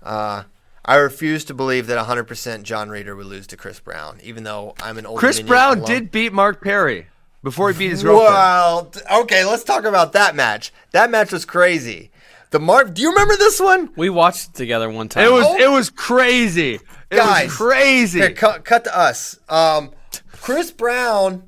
[0.03, 0.43] Uh,
[0.85, 4.75] I refuse to believe that 100% John Reader would lose to Chris Brown, even though
[4.83, 5.19] I'm an old.
[5.19, 5.87] Chris Dominion Brown alum.
[5.87, 7.07] did beat Mark Perry
[7.43, 8.35] before he beat his girlfriend.
[8.35, 10.73] Well, okay, let's talk about that match.
[10.91, 12.11] That match was crazy.
[12.51, 13.91] The Mark, do you remember this one?
[13.97, 15.25] We watched it together one time.
[15.25, 15.57] It was Oh.
[15.59, 16.81] it was crazy.
[17.11, 18.21] It Guys, was crazy.
[18.21, 19.39] Here, cut, cut to us.
[19.49, 19.93] Um,
[20.33, 21.45] Chris Brown,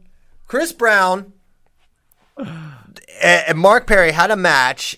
[0.47, 1.33] Chris Brown,
[2.39, 2.75] and
[3.23, 4.97] and Mark Perry had a match,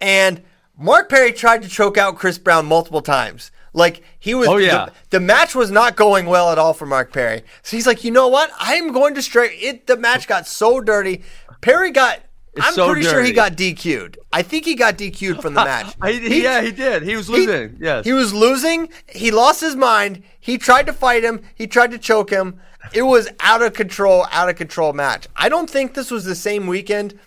[0.00, 0.42] and
[0.76, 3.50] Mark Perry tried to choke out Chris Brown multiple times.
[3.74, 4.48] Like he was.
[4.48, 4.86] Oh, yeah.
[4.86, 7.42] The, the match was not going well at all for Mark Perry.
[7.62, 8.50] So he's like, you know what?
[8.58, 9.62] I'm going to straight.
[9.62, 9.86] It.
[9.86, 11.22] The match got so dirty.
[11.60, 12.20] Perry got.
[12.58, 14.18] It's I'm so pretty sure he got DQ'd.
[14.32, 15.94] I think he got DQ'd from the match.
[16.00, 17.02] I, He- yeah, he did.
[17.02, 17.76] He was he- losing.
[17.80, 18.04] yes.
[18.04, 18.90] He was losing.
[19.08, 20.22] He lost his mind.
[20.38, 21.42] He tried to fight him.
[21.54, 22.60] He tried to choke him.
[22.92, 25.26] It was out of control, out of control match.
[25.36, 27.18] I don't think this was the same weekend,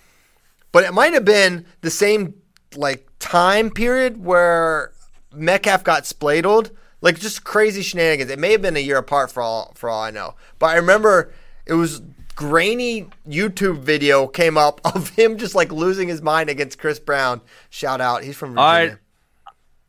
[0.72, 2.34] but it might have been the same
[2.76, 4.92] like time period where
[5.34, 6.72] Metcalf got spladled.
[7.02, 8.30] Like just crazy shenanigans.
[8.32, 10.36] It may have been a year apart for all for all I know.
[10.60, 11.34] But I remember
[11.66, 12.02] it was
[12.42, 17.42] grainy YouTube video came up of him just like losing his mind against Chris Brown.
[17.70, 18.24] Shout out.
[18.24, 18.64] He's from Virginia.
[18.64, 18.98] All right.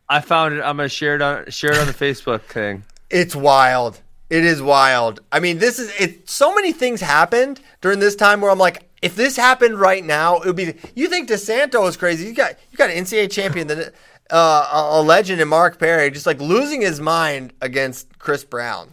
[0.08, 0.60] I found it.
[0.60, 2.84] I'm gonna share it on share it on the Facebook thing.
[3.08, 4.00] It's wild.
[4.28, 5.20] It is wild.
[5.32, 6.28] I mean, this is it.
[6.28, 10.40] So many things happened during this time where I'm like, if this happened right now,
[10.40, 10.74] it would be.
[10.94, 12.26] You think DeSanto is crazy?
[12.26, 13.94] You got you got an NCAA champion, that
[14.30, 18.92] uh, a, a legend in Mark Perry, just like losing his mind against Chris Brown.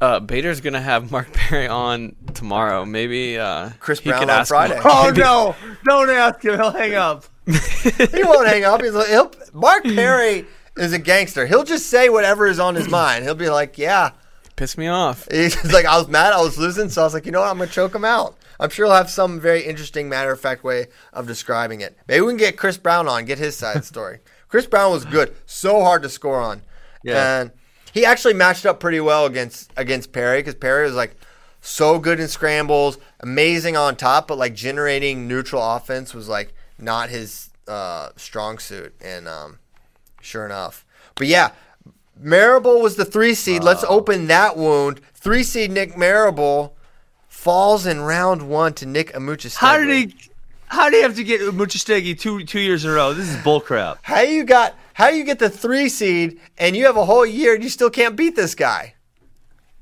[0.00, 2.84] Uh, Bader's gonna have Mark Perry on tomorrow.
[2.84, 4.76] Maybe uh, Chris Brown on Friday.
[4.76, 5.56] Him, Oh no!
[5.84, 6.54] Don't ask him.
[6.58, 7.24] He'll hang up.
[7.50, 8.82] He won't hang up.
[8.82, 10.46] He's like, he'll, Mark Perry
[10.76, 11.46] is a gangster.
[11.46, 13.24] He'll just say whatever is on his mind.
[13.24, 14.10] He'll be like, yeah.
[14.56, 15.26] piss me off.
[15.30, 17.50] He's like, I was mad, I was losing, so I was like, you know what,
[17.50, 18.36] I'm gonna choke him out.
[18.60, 21.96] I'm sure he'll have some very interesting matter of fact way of describing it.
[22.06, 24.20] Maybe we can get Chris Brown on, get his side story.
[24.48, 26.62] Chris Brown was good, so hard to score on,
[27.02, 27.40] Yeah.
[27.40, 27.50] and
[27.92, 31.16] he actually matched up pretty well against against Perry because Perry was like
[31.60, 37.10] so good in scrambles, amazing on top, but like generating neutral offense was like not
[37.10, 39.58] his uh, strong suit, and um,
[40.20, 40.84] sure enough,
[41.14, 41.52] but yeah.
[42.22, 43.64] Marable was the three seed.
[43.64, 45.00] Let's open that wound.
[45.14, 46.76] Three seed Nick Marable
[47.28, 49.56] falls in round one to Nick Amuchis.
[49.56, 50.14] How did he?
[50.66, 53.14] How did he have to get Amuchastegui two two years in a row?
[53.14, 53.98] This is bullcrap.
[54.02, 54.74] How you got?
[54.94, 57.90] How you get the three seed and you have a whole year and you still
[57.90, 58.94] can't beat this guy?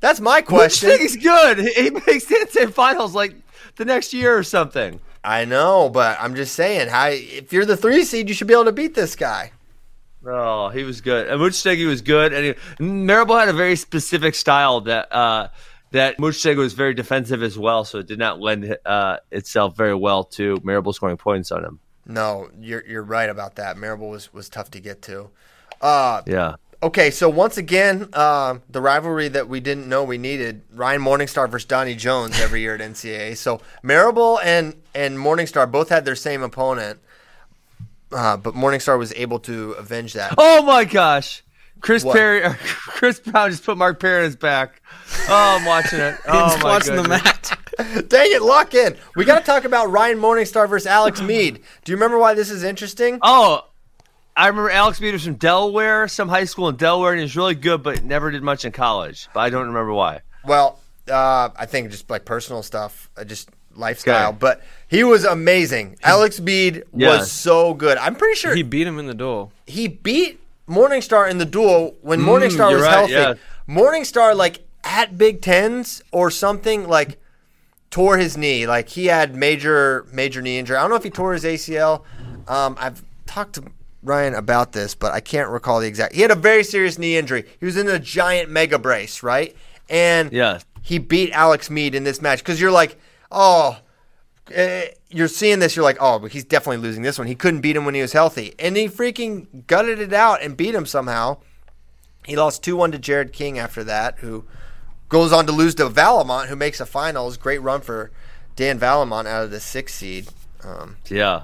[0.01, 0.90] That's my question.
[0.90, 1.59] Amuchastegui's good.
[1.76, 3.35] He makes the NCAA finals like
[3.76, 5.01] the next year or something.
[5.24, 8.55] I know, but I'm just saying, how if you're the three seed, you should be
[8.55, 9.52] able to beat this guy.
[10.24, 11.28] Oh, he was good.
[11.28, 12.32] And Amuchastegui was good.
[12.32, 15.48] And he, Marable had a very specific style that uh,
[15.93, 19.94] that Amuchastegui was very defensive as well, so it did not lend uh, itself very
[19.94, 21.80] well to Marable scoring points on him.
[22.09, 23.76] No, you're you're right about that.
[23.76, 25.30] Marable was was tough to get to.
[25.80, 26.56] Uh, Yeah.
[26.80, 31.51] Okay, so once again, uh, the rivalry that we didn't know we needed: Ryan Morningstar
[31.51, 33.36] versus Donnie Jones every year at NCAA.
[33.36, 37.01] So Marable and and Morningstar both had their same opponent,
[38.12, 40.35] uh, but Morningstar was able to avenge that.
[40.39, 41.43] Oh my gosh.
[41.80, 42.16] Chris What?
[42.16, 44.80] Perry, Chris Brown just put Mark Perry on his back.
[45.28, 46.16] Oh, I'm watching it.
[46.26, 47.52] Oh He's my watching the goodness.
[47.78, 48.09] Match.
[48.09, 48.96] Dang it, lock in.
[49.16, 51.60] We got to talk about Ryan Morningstar versus Alex Mead.
[51.84, 53.18] Do you remember why this is interesting?
[53.22, 53.64] Oh,
[54.36, 57.36] I remember Alex Mead was from Delaware, some high school in Delaware, and he was
[57.36, 59.28] really good, but never did much in college.
[59.34, 60.20] But I don't remember why.
[60.44, 60.78] Well,
[61.10, 64.28] uh, I think just like personal stuff, uh, just lifestyle.
[64.30, 64.38] Okay.
[64.38, 65.96] But he was amazing.
[66.02, 67.18] Alex Mead Yeah.
[67.18, 67.98] was so good.
[67.98, 69.52] I'm pretty sure He beat him in the duel.
[69.66, 73.12] he beat Morningstar in the duel when Morningstar Mm, you're was right, healthy.
[73.12, 73.34] yeah.
[73.68, 77.17] Morningstar, like at Big Tens or something, like
[77.90, 78.66] tore his knee.
[78.66, 80.77] Like he had major major knee injury.
[80.77, 82.02] I don't know if he tore his ACL.
[82.47, 83.65] Um, I've talked to
[84.02, 86.15] Ryan about this, but I can't recall the exact.
[86.15, 87.44] He had a very serious knee injury.
[87.60, 89.55] He was in a giant mega brace, right?
[89.90, 90.60] And Yeah.
[90.82, 92.97] he beat Alex Mead in this match because you're like,
[93.31, 93.78] oh,
[94.55, 97.27] eh, you're seeing this, you're like, oh, but he's definitely losing this one.
[97.27, 100.56] He couldn't beat him when he was healthy, and he freaking gutted it out and
[100.56, 101.39] beat him somehow.
[102.24, 104.44] He lost two one to Jared King after that, who
[105.09, 107.36] goes on to lose to Vallimont, who makes the finals.
[107.36, 108.10] Great run for
[108.56, 110.28] Dan Vallimont out of the sixth seed.
[110.64, 111.43] Um, Yeah.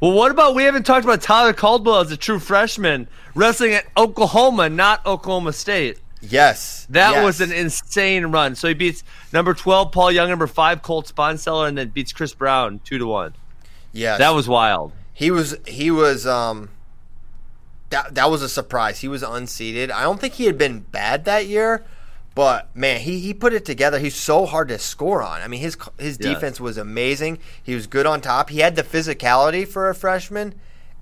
[0.00, 3.06] Well, what about we haven't talked about Tyler Caldwell as a true freshman
[3.36, 5.98] wrestling at Oklahoma, not Oklahoma State.
[6.20, 7.24] yes, That yes.
[7.24, 8.56] was an insane run.
[8.56, 12.34] So he beats number twelve Paul Young, number five Colt Sponseller, and then beats Chris
[12.34, 13.34] Brown two to one.
[13.92, 14.16] Yeah.
[14.18, 14.92] That was wild.
[15.12, 16.70] He was he was um
[17.90, 19.00] that that was a surprise.
[19.00, 19.90] He was unseeded.
[19.92, 21.84] I don't think he had been bad that year,
[22.34, 23.98] but man, he, he put it together.
[23.98, 25.42] He's so hard to score on.
[25.42, 26.32] I mean, his his Yeah.
[26.34, 27.38] defense was amazing.
[27.62, 28.50] He was good on top.
[28.50, 30.54] He had the physicality for a freshman,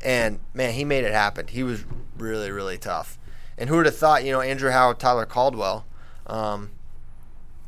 [0.03, 1.47] and man, he made it happen.
[1.49, 1.85] He was
[2.19, 3.19] really really tough.
[3.59, 4.25] And who would have thought?
[4.25, 5.85] You know, Andrew Howe, Tyler Caldwell,
[6.27, 6.71] um,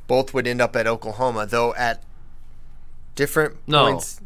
[0.06, 2.02] both would end up at Oklahoma, though at
[3.14, 3.84] different No.
[3.86, 4.20] points.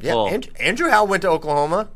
[0.00, 1.88] Yeah, Well- Andrew, Andrew Howe went to Oklahoma.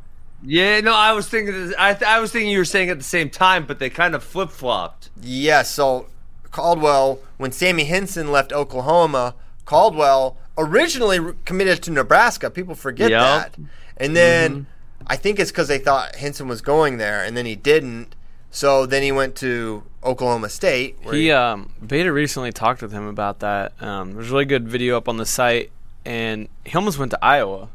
[0.43, 1.73] Yeah, no, I was thinking.
[1.79, 4.23] I, I was thinking you were saying at the same time, but they kind of
[4.23, 5.11] flip flopped.
[5.21, 6.07] Yes, so
[6.51, 9.35] Caldwell, when Sammy Henson left Oklahoma,
[9.65, 12.51] Caldwell originally committed to Nebraska.
[12.51, 13.21] People forget Yep.
[13.21, 13.55] that.
[13.97, 14.67] And then
[15.07, 18.15] I think it's because they thought Henson was going there, and then he didn't.
[18.51, 20.97] So then he went to Oklahoma State.
[21.03, 23.81] Where He um, Bader recently talked with him about that.
[23.83, 25.71] Um, there's a really good video up on the site,
[26.05, 27.69] and he almost went to Iowa.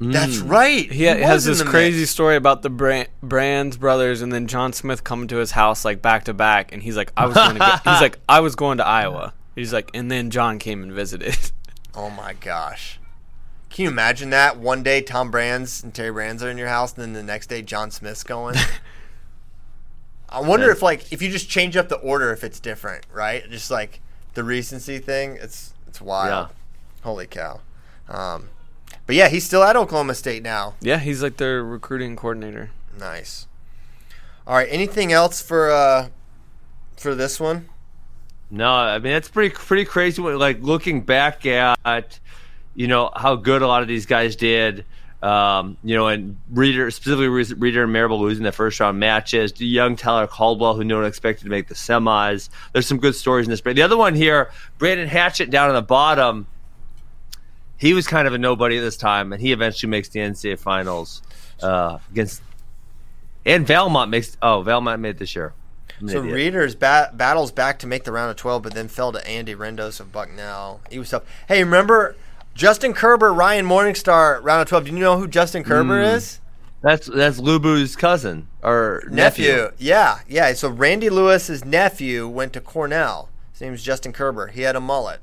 [0.00, 0.90] That's right.
[0.90, 2.10] He, was has in this the crazy mix.
[2.10, 6.00] story about the Brand, Brands brothers, and then John Smith coming to his house like
[6.00, 8.56] back to back, and he's like, I was going to go, he's like, I was
[8.56, 9.34] going to Iowa.
[9.54, 11.36] He's like, and then John came and visited.
[11.92, 13.00] Oh my gosh.
[13.68, 14.56] Can you imagine that?
[14.56, 17.48] One day Tom Brands and Terry Brands are in your house, and then the next
[17.48, 18.54] day John Smith's going.
[20.28, 23.42] I wonder if like if you just change up the order if it's different, right?
[23.50, 24.00] Just like
[24.34, 26.48] the recency thing, it's it's wild.
[26.50, 26.54] Yeah.
[27.02, 27.60] Holy cow.
[28.08, 28.48] Um,
[29.10, 30.74] but yeah, he's still at Oklahoma State now.
[30.80, 32.70] yeah, he's like their recruiting coordinator.
[32.96, 33.48] Nice.
[34.46, 36.10] All right, anything else for uh
[36.96, 37.68] for this one?
[38.52, 40.22] No, I mean it's pretty pretty crazy.
[40.22, 42.20] when- Like looking back at,
[42.76, 44.84] you know, how good a lot of these guys did.
[45.24, 49.52] Um, you know, and Reader specifically Re- Reader and Marable losing the first round matches.
[49.52, 52.48] The young Tyler Caldwell, who no one expected to make the semis.
[52.72, 53.60] There's some good stories in this.
[53.60, 56.46] But the other one here, Brandon Hatchett down on the bottom.
[57.80, 60.58] He was kind of a nobody at this time, and he eventually makes the NCAA
[60.58, 61.22] finals
[61.62, 62.42] uh, against.
[63.46, 64.36] And Vallimont makes.
[64.42, 65.54] Oh, Vallimont made this year.
[66.06, 66.34] So idiot.
[66.34, 69.54] Readers ba- battles back to make the round of 12, but then fell to Andy
[69.54, 70.80] Rendos of Bucknell.
[70.90, 71.22] He was tough.
[71.48, 72.16] Hey, remember
[72.54, 74.84] Justin Kerber, Ryan Morningstar, round of 12?
[74.86, 76.16] Do you know who Justin Kerber Hmm.
[76.16, 76.40] is?
[76.82, 79.48] That's that's Lubu's cousin or Nephew.
[79.52, 79.70] nephew.
[79.78, 80.52] Yeah, yeah.
[80.54, 83.28] So Randy Lewis's nephew went to Cornell.
[83.52, 84.46] His name's Justin Kerber.
[84.48, 85.20] He had a mullet.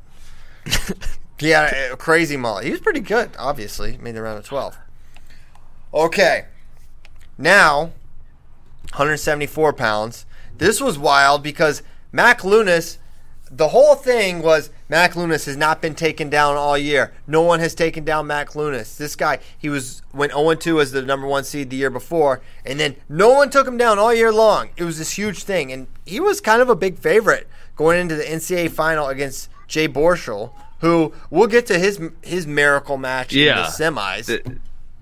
[1.40, 2.66] he had a, a crazy mullet.
[2.66, 3.98] He was pretty good, obviously.
[3.98, 4.78] Made the round of 12.
[5.94, 6.46] Okay.
[7.38, 7.92] Now,
[8.92, 10.26] 174 pounds.
[10.58, 12.98] This was wild because Mack Lewnes,
[13.52, 17.14] the whole thing was Mack Lewnes has not been taken down all year.
[17.28, 18.98] No one has taken down Mack Lewnes.
[18.98, 22.80] This guy, he was went 0-2 as the number one seed the year before, and
[22.80, 24.70] then no one took him down all year long.
[24.78, 28.16] It was this huge thing, and he was kind of a big favorite going into
[28.16, 33.40] the NCAA final against Jay Borschel, who we'll get to his his miracle match in
[33.46, 33.56] Yeah.
[33.78, 34.28] the semis.
[34.28, 34.44] Th-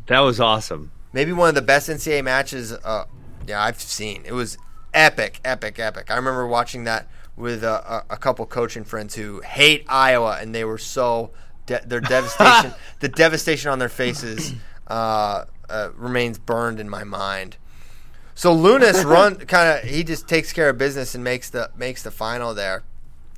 [0.08, 0.92] that was awesome.
[1.14, 3.06] Maybe one of the best NCAA matches uh,
[3.48, 4.24] yeah, I've seen.
[4.26, 4.58] It was
[4.94, 6.10] epic, epic, epic.
[6.12, 10.56] I remember watching that with a, a, a couple coaching friends who hate Iowa, and
[10.56, 11.32] they were so
[11.66, 14.54] de- their devastation, the devastation on their faces,
[14.88, 17.58] uh, uh, remains burned in my mind.
[18.36, 22.04] So Lewnes run kind of he just takes care of business and makes the makes
[22.04, 22.84] the final there.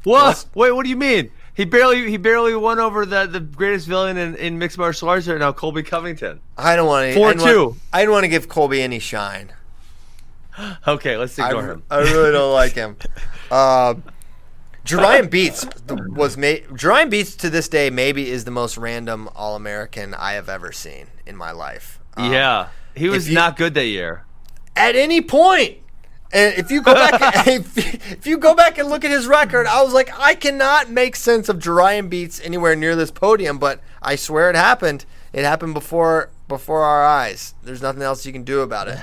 [0.03, 0.45] What?
[0.55, 1.31] Wait, what do you mean?
[1.57, 5.27] He barely he barely won over the, the greatest villain in, in mixed martial arts
[5.27, 6.39] right now, Colby Covington.
[6.55, 7.19] I don't want to.
[7.19, 7.75] 4-2.
[7.91, 9.51] I didn't want to give Colby any shine.
[10.87, 11.83] Okay, let's ignore re- him.
[11.91, 12.97] I really don't like him.
[13.49, 13.93] Uh,
[14.83, 16.65] Jerian Beats was made.
[16.67, 20.73] Jerian Beats to this day maybe is the most random All American I have ever
[20.73, 22.01] seen in my life.
[22.17, 24.25] Um, yeah, he was you- not good that year.
[24.75, 25.77] At any point,
[26.31, 29.81] and if you go back, if, you go back and look at his record, I
[29.83, 33.57] was like, I cannot make sense of Jerian Beats anywhere near this podium.
[33.57, 35.05] But I swear it happened.
[35.33, 37.53] It happened before before our eyes.
[37.63, 38.99] There's nothing else you can do about it.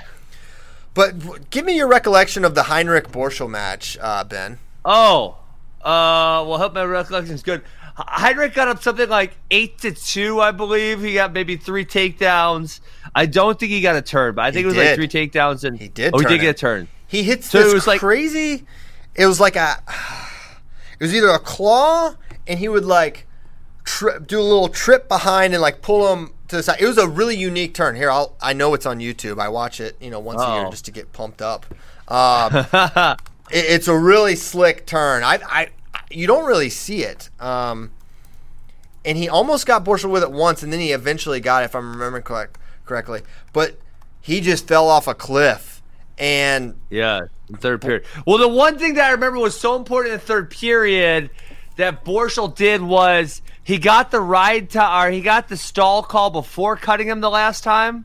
[0.95, 4.59] But w- give me your recollection of the Henrich Borschel match, uh, Ben.
[4.85, 5.39] Oh,
[5.83, 7.63] uh, well, hope my recollection's good.
[7.97, 11.01] Henrich got up something like eight to two, I believe.
[11.01, 12.81] He got maybe three takedowns.
[13.15, 14.87] I don't think he got a turn, but I think He it was did.
[14.87, 16.89] like three takedowns and He did Oh, he did get a turn.
[17.07, 18.65] He hits So it this was like- crazy.
[19.15, 19.77] It was like a.
[20.99, 22.15] It was either a claw,
[22.47, 23.27] and he would like
[23.85, 26.81] tri- do a little trip behind and like pull him to the side.
[26.81, 27.95] It was a really unique turn.
[27.97, 28.35] Here, I'll.
[28.41, 29.39] I know it's on YouTube.
[29.41, 30.71] I watch it, you know, once a year Oh.
[30.71, 31.67] just to get pumped up.
[32.09, 32.55] Um,
[33.51, 35.23] it, it's a really slick turn.
[35.23, 35.69] I, I,
[36.11, 37.29] you don't really see it.
[37.41, 37.91] Um,
[39.05, 41.75] and he almost got Borschel with it once, and then he eventually got it, if
[41.75, 43.23] I'm remembering correct, correctly.
[43.53, 43.79] But
[44.21, 45.74] he just fell off a cliff,
[46.19, 47.23] and Yeah,
[47.59, 48.05] third period.
[48.27, 51.31] Well, the one thing that I remember was so important in the third period
[51.77, 56.31] that Borschel did was he got the ride to, or he got the stall call
[56.31, 58.05] before cutting him the last time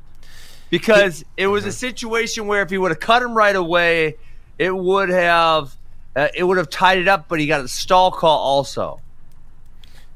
[0.70, 1.70] because it was Mm-hmm.
[1.70, 4.16] a situation where if he would have cut him right away,
[4.58, 5.76] it would have
[6.16, 7.28] uh, it would have tied it up.
[7.28, 9.00] But he got a stall call also,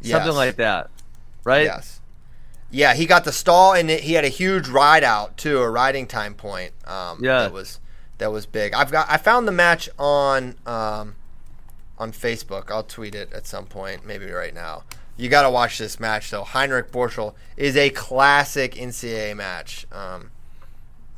[0.02, 0.36] something Yes.
[0.36, 0.90] like that,
[1.44, 1.64] right?
[1.66, 2.00] Yes.
[2.72, 5.70] Yeah, he got the stall, and it, he had a huge ride out too, a
[5.70, 6.74] riding time point.
[6.86, 7.42] Um, Yeah.
[7.44, 7.80] that was
[8.18, 8.74] that was big.
[8.74, 11.16] I've got I found the match on um,
[11.98, 12.72] on Facebook.
[12.72, 14.84] I'll tweet it at some point, maybe right now.
[15.16, 16.44] You got to watch this match though.
[16.44, 19.86] Henrich Borschel is a classic NCAA match.
[19.92, 20.32] Um,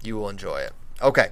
[0.03, 0.73] you will enjoy it.
[1.01, 1.29] Okay,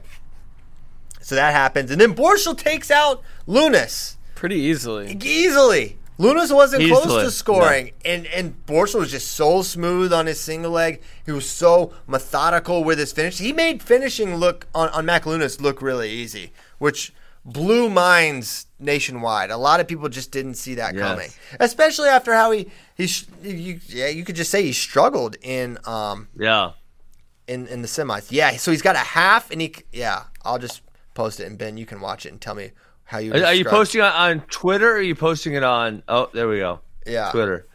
[1.22, 5.18] so that happens, and then Borschel takes out Lewnes Pretty easily.
[5.24, 5.98] easily.
[6.24, 10.72] Lewnes wasn't close to scoring, and and Borschel was just so smooth on his single
[10.72, 11.02] leg.
[11.26, 13.38] He was so methodical with his finish.
[13.40, 17.14] He made finishing look on on Mack Lewnes look really easy, which
[17.46, 19.52] blew minds nationwide.
[19.52, 21.02] A lot of people just didn't see that Yes.
[21.04, 21.30] coming,
[21.60, 23.10] especially after how he he
[23.44, 26.72] you, yeah you could just say he struggled in um Yeah.
[27.48, 28.28] in in the semis.
[28.32, 30.24] Yeah, so he's got a half, and he yeah.
[30.46, 30.82] I'll just
[31.16, 32.72] post it, and Ben, you can watch it and tell me
[33.06, 33.34] how you.
[33.34, 34.92] Are, are you posting it on Twitter?
[34.92, 36.04] or Are you posting it on?
[36.08, 36.80] Oh, there we go.
[37.06, 37.32] Yeah.
[37.32, 37.68] Twitter.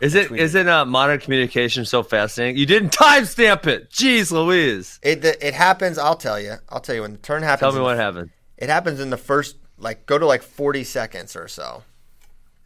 [0.00, 2.58] Is it isn't uh, modern communication so fascinating?
[2.58, 3.90] You didn't timestamp it.
[3.90, 4.98] Jeez, Louise.
[5.02, 5.96] It it happens.
[5.96, 6.54] I'll tell you.
[6.68, 7.60] I'll tell you when the turn happens.
[7.60, 8.30] Tell me what the- happened.
[8.58, 11.82] It happens in the first like go to like forty seconds or so.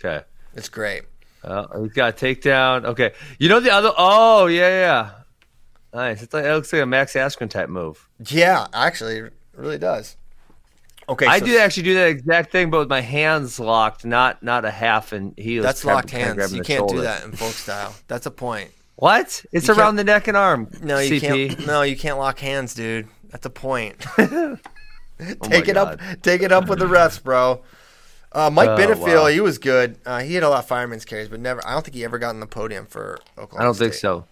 [0.05, 0.25] Okay.
[0.55, 1.03] It's great.
[1.45, 2.85] Uh, he's got a takedown.
[2.85, 3.13] Okay.
[3.39, 3.93] You know the other?
[3.97, 5.11] Oh yeah, yeah.
[5.95, 6.23] Nice.
[6.23, 8.09] It's like, it looks like a Max Askren type move.
[8.29, 10.17] Yeah, actually, it really does.
[11.11, 14.43] Okay, I so did actually do that exact thing, but with my hands locked, not
[14.43, 15.13] not a half.
[15.13, 16.55] And he was That's kinda- locked hands.
[16.55, 17.95] You can't do that in folk style.
[18.09, 18.71] That's a point.
[18.97, 19.45] What?
[19.53, 20.69] It's You around the neck and arm.
[20.83, 21.21] No, you CP.
[21.57, 21.67] can't.
[21.67, 23.09] No, you can't lock hands, dude.
[23.31, 24.05] That's a point.
[24.19, 26.01] Oh take it up.
[26.23, 27.63] Take it up with the refs, bro.
[28.33, 29.27] Uh, Mike Oh, Benefield, wow.
[29.27, 29.99] he was good.
[30.07, 31.61] Uh, he had a lot of fireman's carries, but never.
[31.67, 33.61] I don't think he ever got on the podium for Oklahoma.
[33.61, 34.25] I don't think so.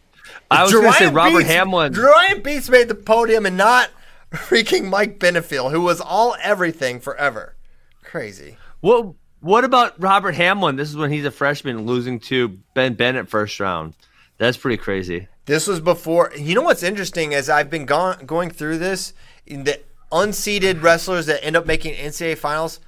[0.51, 1.93] I was going to say Jerian Robert Beats- Hamlin.
[1.93, 3.91] Jerian Beats made the podium and not
[4.33, 7.55] freaking Mike Benefield, who was all everything forever.
[8.03, 8.57] Crazy.
[8.81, 10.77] What What about Robert Hamlin?
[10.77, 13.95] This is when he's a freshman, losing to Ben Bennett first round.
[14.39, 15.29] That's pretty crazy.
[15.47, 16.33] This was before.
[16.37, 19.13] You know what's interesting as I've been gone, going through this,
[19.47, 19.81] in the
[20.13, 22.81] unseeded wrestlers that end up making NCAA finals,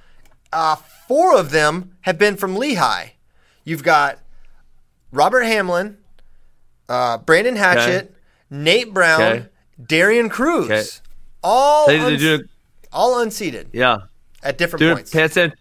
[0.53, 0.75] uh,
[1.07, 3.13] four of them have been from Lehigh.
[3.63, 4.19] You've got
[5.11, 5.97] Robert Hamlin,
[6.89, 8.13] uh, Brandon Hatchett,
[8.49, 9.45] Nate Brown, Okay.
[9.83, 10.83] Darian Cruz, Okay.
[11.43, 12.43] All They, do,
[12.91, 13.99] all unseeded yeah.
[14.43, 15.11] at different points.
[15.11, 15.53] Pat,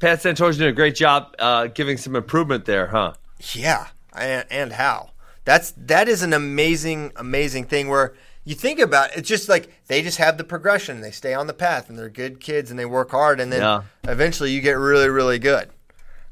[0.00, 3.12] Pat Santoro's doing a great job uh, giving some improvement there, huh?
[3.52, 5.10] Yeah, and, and how?
[5.44, 8.14] That's that is an amazing, amazing thing where
[8.44, 11.00] you think about it, it's just like they just have the progression.
[11.00, 13.60] They stay on the path, and they're good kids, and they work hard, and then
[13.60, 13.82] Yeah.
[14.04, 15.70] eventually you get really, really good.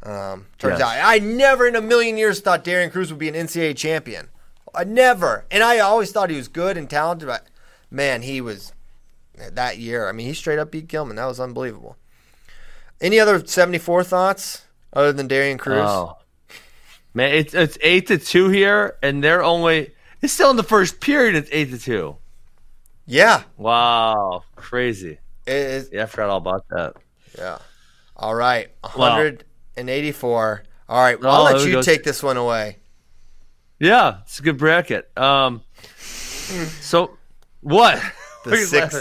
[0.02, 0.82] Um, turns Yes.
[0.82, 4.28] out I never in a million years thought Darian Cruz would be an NCAA champion.
[4.74, 7.44] I never, and I always thought he was good and talented, but
[7.91, 8.73] man, he was
[9.37, 10.09] that year.
[10.09, 11.17] I mean, he straight up beat Gilman.
[11.17, 11.97] That was unbelievable.
[13.01, 15.81] Any other 74 thoughts other than Darian Cruz?
[15.83, 16.17] Oh.
[17.15, 19.93] Man, it's it's eight to two here, and they're only
[20.23, 21.35] it's still in the first period.
[21.35, 22.17] It's eight to two.
[23.07, 23.43] Yeah.
[23.57, 25.19] Wow, crazy.
[25.47, 26.95] It is, Yeah, I forgot all about that.
[27.37, 27.59] yeah.
[28.17, 28.69] All right.
[28.83, 30.62] 184.
[30.89, 31.21] All right.
[31.21, 32.77] Well, Oh, I'll let you take this one away.
[33.81, 35.11] Yeah, it's a good bracket.
[35.19, 35.62] Um,
[36.81, 37.17] so
[37.61, 38.01] what?
[38.45, 38.99] The What six,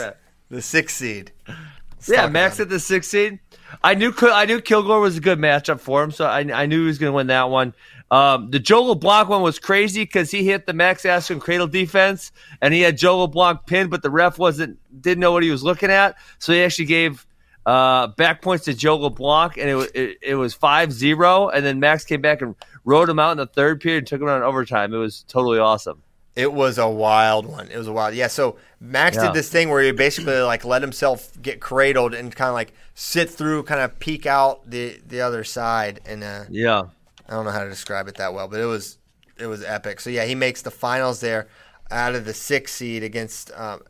[0.49, 1.31] the six seed.
[1.47, 3.39] Let's Yeah, Max at the sixth seed.
[3.83, 6.81] I knew I knew Kilgore was a good matchup for him, so I, I knew
[6.81, 7.73] he was going to win that one.
[8.11, 12.31] Um, the Joe LeBlanc one was crazy because he hit the Max Askren cradle defense,
[12.61, 15.63] and he had Joe LeBlanc pinned, but the ref wasn't didn't know what he was
[15.63, 17.27] looking at, so he actually gave
[17.65, 22.03] uh, back points to Joe LeBlanc, and it, it, it was 5-0, and then Max
[22.03, 24.43] came back and rode him out in the third period and took him out in
[24.43, 24.93] overtime.
[24.93, 26.01] It was totally awesome.
[26.35, 27.67] It was a wild one.
[27.69, 28.13] It was a wild.
[28.15, 28.27] Yeah.
[28.27, 29.25] So Max Yeah.
[29.27, 32.73] did this thing where he basically like let himself get cradled and kind of like
[32.95, 36.83] sit through, kind of peek out the the other side, and uh, Yeah.
[37.27, 38.97] I don't know how to describe it that well, but it was
[39.37, 39.99] it was epic.
[39.99, 41.47] So yeah, he makes the finals there
[41.91, 43.81] out of the six seed against um,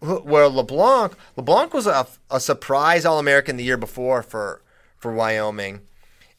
[0.00, 4.62] where LeBlanc LeBlanc was a, a surprise All American the year before for
[4.98, 5.82] for Wyoming,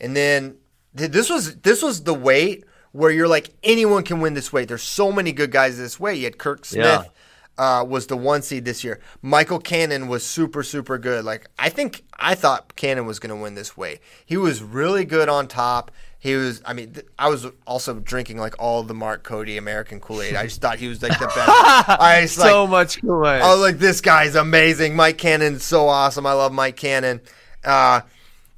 [0.02, 0.58] and then
[0.94, 4.70] this was this was the weight where you're like anyone can win this weight.
[4.70, 6.20] There's so many good guys this weight.
[6.20, 7.10] You had Kirk Smith.
[7.56, 9.00] Uh, was the one seed this year.
[9.22, 11.24] Michael Cannon was super, super good.
[11.24, 14.00] Like I think I thought Cannon was going to win this weight.
[14.26, 15.92] He was really good on top.
[16.18, 16.64] He was.
[16.66, 20.36] I mean, th- I was also drinking like all the Mark Cody American Kool Aid.
[20.36, 21.38] I just thought he was like the best.
[21.48, 23.42] I just, like, so much Kool-Aid.
[23.42, 24.96] I was like, this guy's amazing.
[24.96, 26.26] Mike Cannon's so awesome.
[26.26, 27.20] I love Mike Cannon.
[27.64, 28.02] Uh,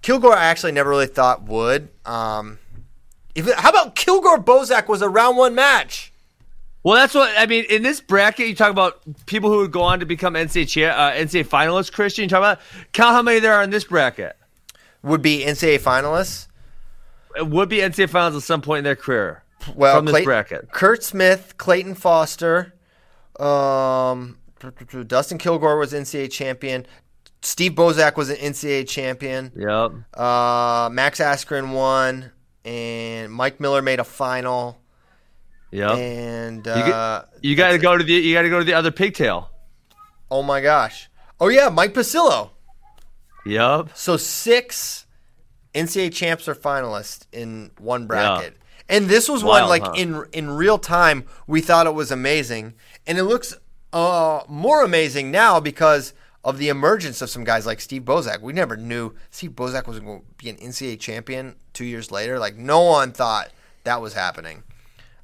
[0.03, 1.89] Kilgore, I actually never really thought would.
[2.05, 2.59] Um,
[3.35, 6.11] if, how about Kilgore Bosak was a round one match?
[6.83, 7.65] Well, that's what I mean.
[7.69, 10.89] In this bracket, you talk about people who would go on to become NCAA cha-
[10.95, 11.91] uh, NCAA finalists.
[11.91, 12.59] Christian, you talk about
[12.93, 14.35] count how many there are in this bracket.
[15.01, 16.47] Would be NCAA finalists.
[17.35, 19.43] It would be NCAA finals at some point in their career.
[19.75, 20.71] Well, from this Clay- bracket.
[20.71, 22.75] Kirk Smith, Clayton Foster,
[23.39, 24.37] um,
[25.07, 26.85] Dustin Kilgore was NCAA champion.
[27.41, 29.51] Steve Bosak was an NCAA champion.
[29.55, 29.91] Yep.
[30.19, 32.31] Uh, Max Askren won,
[32.65, 34.81] and Mike Miller made a final.
[35.71, 38.59] Yeah, And you uh, get- you got to go to the you got to go
[38.59, 39.49] to the other pigtail.
[40.31, 41.09] oh my gosh,
[41.39, 42.51] oh yeah, Mike Pucillo.
[43.45, 43.89] Yep.
[43.93, 45.05] So six
[45.73, 48.57] NCAA champs are finalists in one bracket.
[48.87, 49.93] And this was one like huh?
[49.97, 52.73] in in real time we thought it was amazing.
[53.05, 53.55] And it looks
[53.91, 56.13] uh, more amazing now because
[56.45, 58.39] of the emergence of some guys like Steve Bosak.
[58.41, 62.39] We never knew Steve Bosak was going to be an NCAA champion 2 years later.
[62.39, 63.49] Like no one thought
[63.83, 64.63] that was happening.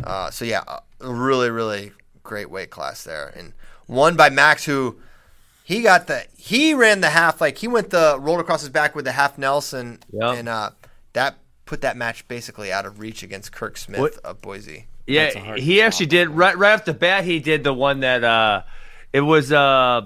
[0.03, 0.81] Uh, so yeah, a
[1.13, 1.93] really really
[2.23, 3.53] great weight class there and
[3.87, 4.97] won by Max who
[5.63, 8.95] he got the he ran the half like he went the rolled across his back
[8.95, 10.37] with the half Nelson Yep.
[10.37, 10.71] and uh,
[11.13, 14.87] that put that match basically out of reach against Kirk Smith What- of Boise.
[15.07, 17.25] Yeah, he actually did right right off the bat.
[17.25, 18.61] He did the one that uh,
[19.11, 20.01] it was uh,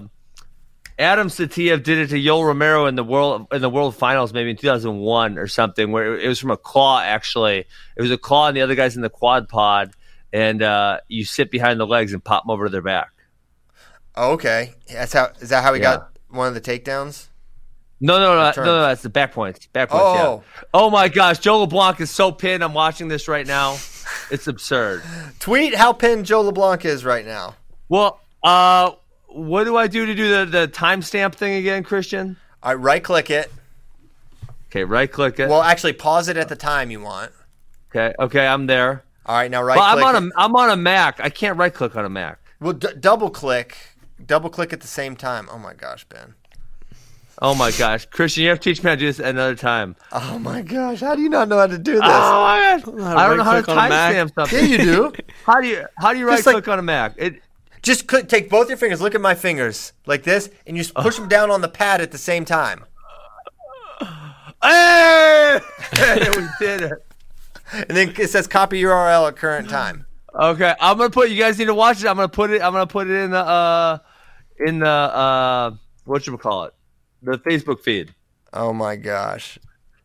[0.98, 4.50] Adam Saitiev did it to Yoel Romero in the world in the World Finals, maybe
[4.50, 7.00] in 2001 or something, where it was from a claw.
[7.00, 7.66] Actually,
[7.96, 9.92] it was a claw, and the other guys in the quad pod,
[10.32, 13.10] and uh, you sit behind the legs and pop them over to their back.
[14.14, 15.96] Oh, okay, that's how is that how he Yeah.
[15.96, 17.26] got one of the takedowns?
[18.00, 19.66] No, no, no, no, no, that's the back points.
[19.68, 20.04] Back points.
[20.06, 20.42] Oh.
[20.46, 20.62] Yeah.
[20.74, 22.62] Oh my gosh, Joe LeBlanc is so pinned.
[22.62, 23.72] I'm watching this right now.
[24.30, 25.02] It's absurd.
[25.40, 27.54] Tweet how pinned Joe LeBlanc is right now.
[27.88, 28.92] Well, uh,
[29.36, 32.36] what do I do to do the the timestamp thing again, Christian?
[32.62, 33.50] All right, right click it.
[34.70, 35.48] Okay, right click it.
[35.48, 37.32] Well, actually, pause it at the time you want.
[37.90, 39.04] Okay, okay, I'm there.
[39.26, 40.06] All right, now right Well, I'm click.
[40.06, 40.32] on it.
[40.36, 41.20] a I'm on a Mac.
[41.20, 42.38] I can't right click on a Mac.
[42.60, 43.76] Well, d- double click,
[44.24, 45.48] double click at the same time.
[45.52, 46.34] Oh my gosh, Ben.
[47.42, 49.94] Oh my gosh, Christian, you have to teach me how to do this another time.
[50.10, 52.00] Oh my gosh, how do you not know how to do this?
[52.02, 54.14] Oh my gosh, how I don't know how to right-click on a Mac.
[54.14, 54.58] timestamp something.
[54.64, 55.12] yeah, you do.
[55.44, 57.12] How do you how do you right Just like- click on a Mac?
[57.18, 57.42] It
[57.86, 59.00] Just click, take both your fingers.
[59.00, 62.00] Look at my fingers like this, and you just push them down on the pad
[62.00, 62.84] at the same time.
[64.60, 65.60] hey,
[66.36, 66.92] we did it.
[67.72, 70.04] And then it says copy URL at current time.
[70.34, 71.30] Okay, I'm gonna put.
[71.30, 72.08] You guys need to watch it.
[72.08, 72.60] I'm gonna put it.
[72.60, 73.98] I'm gonna put it in the uh
[74.66, 75.70] in the uh
[76.06, 76.74] what you call it,
[77.22, 78.12] the Facebook feed.
[78.52, 79.60] Oh my gosh.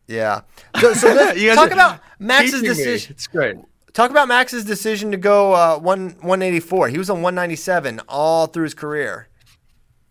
[0.06, 0.42] Yeah.
[0.80, 2.76] So, so let's You guys talk about Max's teaching me.
[2.76, 3.16] decision.
[3.16, 3.58] It's great.
[3.94, 6.90] Talk about Max's decision to go uh, one 184.
[6.90, 9.28] He was on 197 all through his career.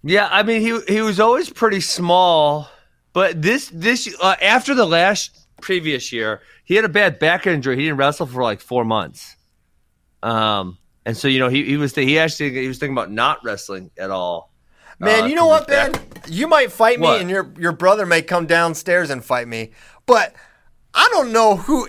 [0.02, 2.68] Yeah, I mean he he was always pretty small,
[3.12, 7.76] but this this uh, after the last previous year, he had a bad back injury.
[7.76, 9.36] He didn't wrestle for like four months.
[10.22, 13.38] Um, and so you know he he was he actually he was thinking about not
[13.44, 14.50] wrestling at all.
[14.98, 15.94] Man, Uh, you know what, Ben?
[16.28, 17.20] You might fight me, What?
[17.22, 19.72] and your your brother may come downstairs and fight me.
[20.06, 20.34] But
[20.94, 21.88] I don't know who.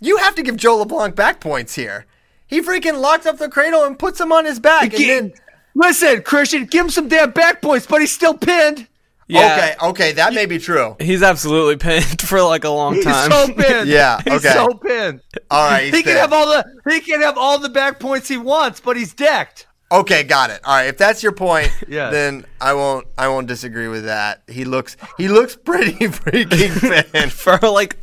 [0.00, 2.06] You have to give Joe LeBlanc back points here.
[2.46, 5.32] He freaking locks up the cradle and puts him on his back, and then
[5.74, 8.86] Listen, Christian, give him some damn back points, but he's still pinned.
[9.28, 10.96] Yeah, okay, okay, that may be true.
[11.00, 13.30] He's absolutely pinned for like a long time.
[13.30, 13.88] He's so pinned.
[13.88, 14.52] Yeah, he's okay.
[14.54, 15.20] so pinned.
[15.50, 18.26] All right, he's He can have all the he can have all the back points
[18.28, 19.66] he wants, but he's decked.
[19.92, 20.60] Okay, got it.
[20.64, 22.08] All right, if that's your point, Yeah.
[22.10, 24.42] then I won't I won't disagree with that.
[24.48, 27.32] He looks he looks pretty freaking pinned.
[27.32, 27.98] for like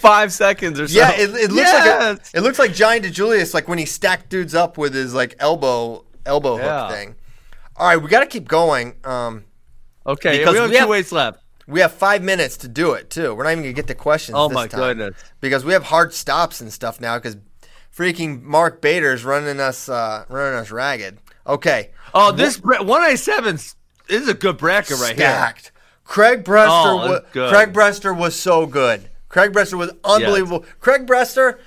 [0.00, 0.98] five seconds or so.
[0.98, 4.28] Yeah, it, it looks like a, it looks like Giant DeJulius, like when he stacked
[4.28, 6.86] dudes up with his like elbow elbow Yeah.
[6.88, 7.14] hook thing.
[7.76, 8.94] All right, we got to keep going.
[9.04, 9.44] Um,
[10.04, 11.38] Okay, Because we have we two have- weights left.
[11.68, 13.34] we have five minutes to do it too.
[13.34, 14.34] We're not even gonna get to questions.
[14.36, 15.14] Oh my goodness.
[15.40, 17.18] Because we have hard stops and stuff now.
[17.18, 17.36] Because
[17.96, 21.18] freaking Mark Bader's running us uh, running us ragged.
[21.46, 23.58] Okay, Oh, this one ninety seven
[24.08, 25.26] is a good bracket right here.
[25.26, 25.70] stacked.
[26.04, 26.96] Craig Brester, Oh,
[27.34, 29.08] wa- Craig Brester was so good.
[29.32, 30.64] Craig Brester was unbelievable.
[30.78, 31.58] Craig Brester,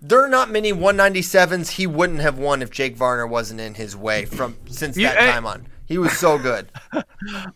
[0.00, 3.94] there are not many 197s he wouldn't have won if Jake Varner wasn't in his
[3.96, 5.32] way from since You- that eh.
[5.32, 5.66] time on.
[5.84, 6.70] He was so good.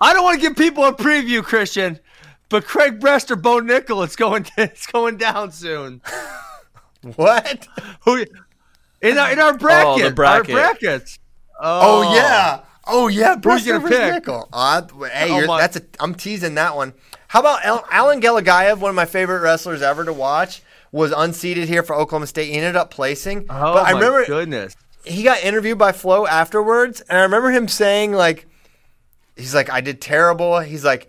[0.01, 2.01] I don't want to give people a preview, Christian,
[2.49, 6.03] but Craig Brester, Bo Nickal, it's going it's going down soon.
[7.17, 7.69] what?
[8.05, 8.27] Who
[9.01, 10.55] in our in our bracket, the bracket.
[10.57, 11.19] our brackets.
[11.61, 12.61] Oh, yeah.
[12.87, 14.25] Oh yeah, Brester gonna versus pick?
[14.25, 14.49] Nickal.
[14.53, 15.83] Uh, hey, Oh, you're, my- that's a.
[16.01, 16.95] I'm teasing that one.
[17.29, 20.63] How about Al- Alan Gelogaev, one of my favorite wrestlers ever to watch,
[20.93, 22.47] was unseated here for Oklahoma State.
[22.51, 24.77] He ended up placing, Oh but I my remember goodness.
[25.05, 28.47] he got interviewed by Flo afterwards, and I remember him saying like,
[29.37, 30.61] he's like, I did terrible.
[30.61, 31.09] He's like,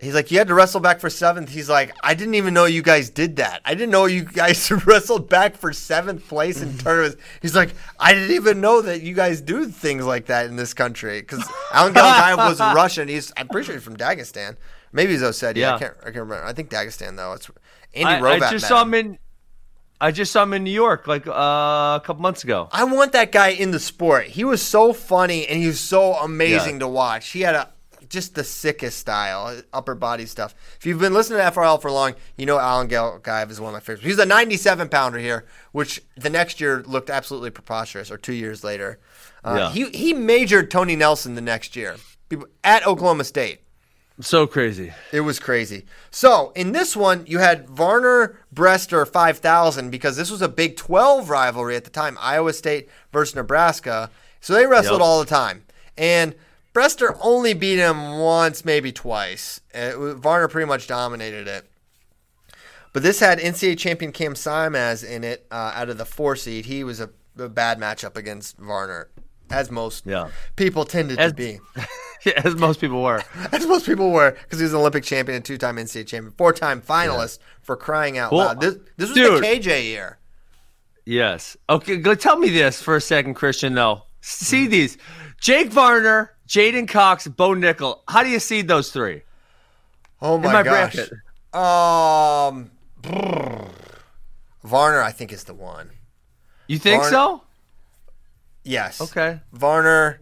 [0.00, 1.48] he's like, you had to wrestle back for seventh.
[1.48, 3.62] He's like, I didn't even know you guys did that.
[3.64, 7.16] I didn't know you guys wrestled back for seventh place in tournaments.
[7.42, 10.74] He's like, I didn't even know that you guys do things like that in this
[10.74, 13.08] country because Alan Gelogaev was Russian.
[13.08, 14.56] He's I'm pretty sure he's from Dagestan.
[14.92, 15.56] Maybe he's Ossetia.
[15.56, 15.78] I Yeah.
[15.78, 15.94] can't.
[16.00, 16.44] I can't remember.
[16.44, 17.32] I think Dagestan though.
[17.34, 17.50] It's
[17.94, 18.42] Andy I, Hrovat.
[18.42, 18.94] I just saw him.
[18.94, 19.18] in.
[20.00, 22.68] I just saw him in New York like uh, a couple months ago.
[22.72, 24.26] I want that guy in the sport.
[24.26, 26.80] He was so funny and he was so amazing Yeah.
[26.80, 27.30] to watch.
[27.30, 27.70] He had a
[28.08, 30.54] just the sickest style, upper body stuff.
[30.78, 33.74] If you've been listening to FRL for long, you know Alan Gelogaev is one of
[33.74, 34.04] my favorites.
[34.06, 38.64] He's a 97 pounder here, which the next year looked absolutely preposterous, or two years
[38.64, 38.98] later.
[39.44, 39.70] Uh, Yeah.
[39.72, 41.96] He he majored Tony Nelson the next year
[42.64, 43.60] at Oklahoma State.
[44.20, 44.92] So crazy.
[45.12, 45.86] It was crazy.
[46.10, 51.30] So in this one, you had Varner Brester 5000 because this was a Big 12
[51.30, 54.10] rivalry at the time, Iowa State versus Nebraska.
[54.40, 55.06] So they wrestled Yep.
[55.06, 55.64] all the time.
[55.96, 56.34] And
[56.74, 59.60] Brester only beat him once, maybe twice.
[59.74, 61.68] Uh, Varner pretty much dominated it.
[62.92, 66.66] But this had NCAA champion Cam Simaz in it uh, out of the four seed.
[66.66, 69.08] He was a, a bad matchup against Varner,
[69.50, 70.30] as most Yeah.
[70.56, 71.60] people tended As- to be.
[72.36, 73.22] As most people were.
[73.52, 76.80] As most people were, because he was an Olympic champion and two-time NCAA champion, four-time
[76.82, 78.60] finalist for crying out Well, loud.
[78.60, 79.42] This, this was dude.
[79.42, 80.18] the KJ year.
[81.04, 81.56] Yes.
[81.70, 84.02] Okay, go tell me this for a second, Christian, though.
[84.20, 84.98] See these.
[85.40, 88.00] Jake Varner, J'den Cox, Bo Nickal.
[88.08, 89.22] How do you see those three?
[90.20, 90.96] Oh my, my gosh.
[90.96, 91.12] bracket.
[91.54, 93.70] Um, brrr.
[94.64, 95.90] Varner, I think is the one.
[96.66, 97.42] You think Varn- so?
[98.64, 99.00] Yes.
[99.00, 99.40] Okay.
[99.52, 100.20] Varner,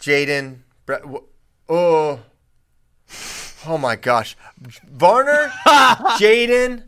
[0.00, 0.58] J'den,
[0.88, 1.24] Bre- w-
[1.68, 2.20] oh,
[3.66, 4.38] oh my gosh,
[4.90, 6.84] Varner, J'den,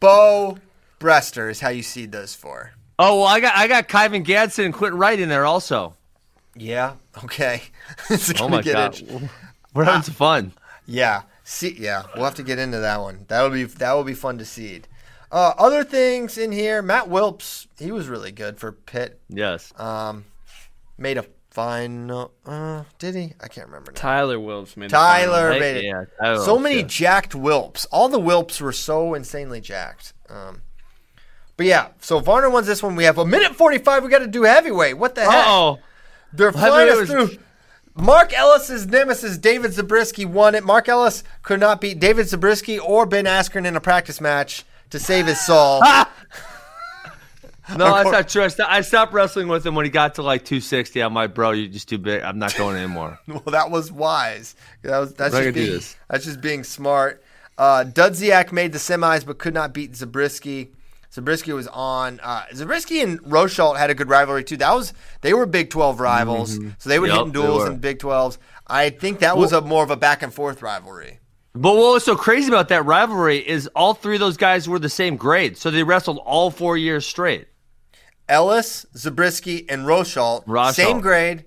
[0.00, 0.58] Bo,
[0.98, 2.72] Brester is how you seed those four.
[2.98, 5.94] Oh well, I got I got Kyven Gadson and Quentin Wright in there also.
[6.56, 6.94] Yeah.
[7.22, 7.62] Okay.
[8.10, 9.04] it's Oh my get god, itch-
[9.74, 10.52] we're having some fun.
[10.84, 11.22] Yeah.
[11.44, 13.24] See, yeah, we'll have to get into that one.
[13.28, 14.88] That'll be that will be fun to seed.
[15.30, 19.20] Uh, other things in here, Matt Wilps, he was really good for Pitt.
[19.28, 19.72] Yes.
[19.78, 20.24] Um,
[20.98, 22.32] made a final.
[22.46, 23.34] Uh, did he?
[23.42, 23.92] I can't remember.
[23.92, 24.00] Now.
[24.00, 25.60] Tyler Wilps made Tyler final.
[25.60, 25.84] made it.
[25.84, 26.86] yeah, Tyler so Wilps, many yeah.
[26.86, 27.84] jacked Wilps.
[27.86, 30.12] All the Wilps were so insanely jacked.
[30.28, 30.62] Um,
[31.56, 32.96] but yeah, so Varner wins this one.
[32.96, 34.02] We have a minute forty-five.
[34.02, 34.98] We got to do heavyweight.
[34.98, 35.44] What the heck?
[35.46, 35.78] Oh,
[36.32, 37.38] They're flying us was- through.
[37.94, 40.64] Mark Ellis's nemesis, David Zabriskie, won it.
[40.64, 44.98] Mark Ellis could not beat David Zabriskie or Ben Askren in a practice match to
[44.98, 45.82] save his soul.
[47.76, 48.42] no, that's not true.
[48.42, 51.00] I, I stopped wrestling with him when he got to like 260.
[51.00, 52.22] I'm like, bro, you're just too big.
[52.22, 53.18] I'm not going anymore.
[53.28, 54.56] well, that was wise.
[54.82, 57.22] That was that's We're just not gonna do being, that's just being smart.
[57.56, 60.72] Uh, Dudziak made the semis but could not beat Zabriskie.
[61.12, 62.20] Zabriskie was on.
[62.22, 64.56] Uh, Zabriskie and Rosholt had a good rivalry too.
[64.56, 67.16] That was they were Big Twelve rivals, so they were Mm-hmm.
[67.16, 68.38] Yep, hitting they duels in Big Twelves.
[68.66, 71.18] I think that was a more of a back and forth rivalry.
[71.54, 74.78] But what was so crazy about that rivalry is all three of those guys were
[74.78, 77.46] the same grade, so they wrestled all four years straight.
[78.32, 80.72] Ellis, Zabriskie, and Rosholt, Rosholt.
[80.74, 81.44] same grade,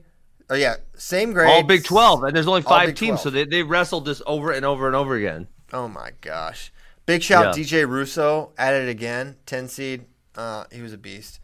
[0.49, 1.49] Oh yeah, same grade.
[1.49, 3.20] all Big Twelve, and there's only five teams, 12.
[3.22, 5.48] so they they wrestled this over and over and over again.
[5.74, 6.72] Oh my gosh!
[7.07, 7.64] Big shout Yeah.
[7.64, 9.36] DJ Russo at it again.
[9.48, 10.06] Ten seed.
[10.36, 11.40] Uh, he was a beast.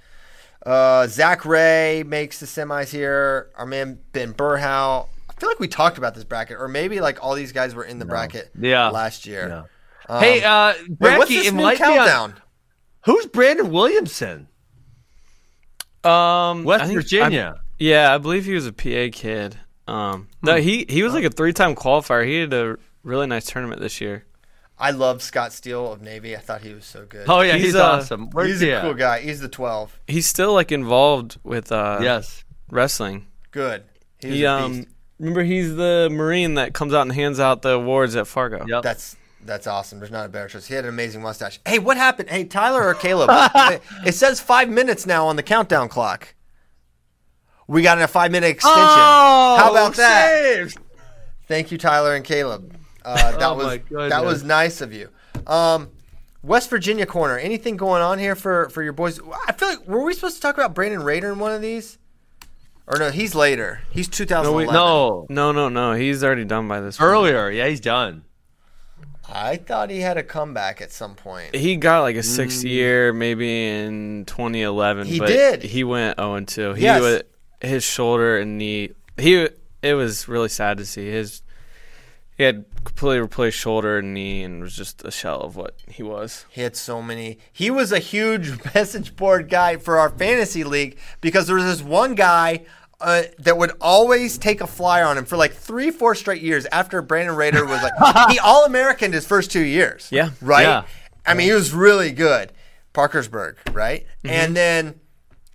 [0.65, 3.49] Uh, Zach Rey makes the semis here.
[3.55, 5.07] Our man Ben Berhow.
[5.29, 7.83] I feel like we talked about this bracket, or maybe like all these guys were
[7.85, 8.89] in the bracket Yeah.
[8.89, 9.65] last year.
[10.07, 12.33] Um, hey, uh, Wait, what's this new be on- countdown?
[13.05, 14.47] Who's Brandon Williamson?
[16.03, 17.41] Um, West think- Virginia.
[17.55, 19.57] I'm- yeah, I believe he was a PA kid.
[19.87, 22.25] Um, no, he he was like a three time qualifier.
[22.25, 24.25] He had a really nice tournament this year.
[24.77, 26.35] I love Scott Steele of Navy.
[26.35, 27.25] I thought he was so good.
[27.27, 28.29] Oh yeah, he's, He's, uh, awesome.
[28.31, 28.81] Where's he's he a at?
[28.83, 29.19] cool guy.
[29.19, 29.99] He's the twelve.
[30.07, 32.43] He's still like involved with uh, Yes.
[32.69, 33.27] wrestling.
[33.51, 33.83] Good.
[34.19, 34.85] He's He a um,
[35.19, 38.65] remember he's the Marine that comes out and hands out the awards at Fargo.
[38.67, 38.83] Yep.
[38.83, 39.15] That's
[39.45, 39.99] that's awesome.
[39.99, 40.67] There's not a better choice.
[40.67, 41.59] He had an amazing mustache.
[41.65, 42.29] Hey, what happened?
[42.29, 43.29] Hey, Tyler or Caleb?
[43.31, 46.33] it, it says five minutes now on the countdown clock.
[47.67, 48.81] We got a five minute extension.
[48.81, 50.73] Oh, How about that?
[51.47, 52.75] Thank you, Tyler and Caleb.
[53.03, 55.09] Uh, that Oh, was that was nice of you.
[55.47, 55.89] Um,
[56.43, 57.37] West Virginia corner.
[57.37, 59.19] Anything going on here for for your boys?
[59.47, 61.97] I feel like were we supposed to talk about Brandon Rader in one of these?
[62.87, 63.81] Or no, he's later.
[63.91, 64.73] He's 2011.
[64.73, 65.93] No, No, no, no.
[65.93, 66.97] He's already done by this.
[66.97, 67.07] point.
[67.09, 67.49] earlier.
[67.49, 68.23] Yeah, he's done.
[69.33, 71.55] I thought he had a comeback at some point.
[71.55, 75.07] He got like a six year maybe in 2011.
[75.07, 75.09] Mm.
[75.09, 75.63] He but did.
[75.63, 76.73] He went 0 and 2.
[76.73, 77.01] He Yes.
[77.01, 78.91] wa- his shoulder and knee.
[79.17, 79.47] He
[79.81, 81.41] it was really sad to see his.
[82.37, 86.01] He had completely replaced shoulder and knee and was just a shell of what he
[86.01, 86.45] was.
[86.49, 87.37] He had so many.
[87.53, 91.81] He was a huge message board guy for our fantasy league because there was this
[91.83, 92.65] one guy
[93.01, 96.65] uh, that would always take a flyer on him for like three, four straight years
[96.71, 100.07] after Brandon Rader was like he All American his first two years.
[100.11, 100.31] Yeah.
[100.41, 100.63] right.
[100.63, 100.83] Yeah.
[101.25, 102.51] I mean, he was really good.
[102.93, 104.05] Parkersburg, right?
[104.23, 104.29] Mm-hmm.
[104.29, 104.99] And then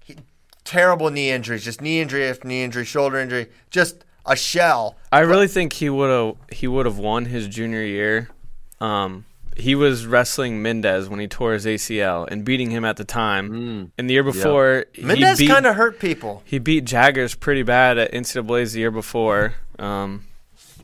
[0.05, 0.16] he,
[0.64, 4.97] terrible knee injuries, just knee injury after knee injury, shoulder injury, just a shell.
[5.12, 8.28] I really think he would have he would have won his junior year.
[8.81, 9.24] Um,
[9.56, 13.90] he was wrestling Mendez when he tore his ACL and beating him at the time.
[13.98, 16.42] And the year before, he Mendez kind of hurt people.
[16.44, 19.54] He beat Jaggers pretty bad at NCAA's the year before.
[19.78, 20.24] Um,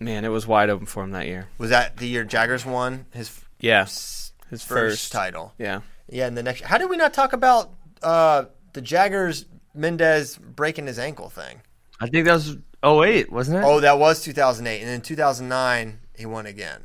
[0.00, 1.48] man, it was wide open for him that year.
[1.58, 5.12] Was that the year Jaggers won his Yeah, s- his first, first.
[5.12, 5.54] title?
[5.58, 6.62] Yeah, Yeah, and the next.
[6.62, 7.70] How did we not talk about
[8.02, 11.60] uh, the Jaggers Mendez breaking his ankle thing?
[12.00, 13.64] I think that was 08, wasn't it?
[13.64, 16.82] Oh, that was 2008, and in 2009 he won again.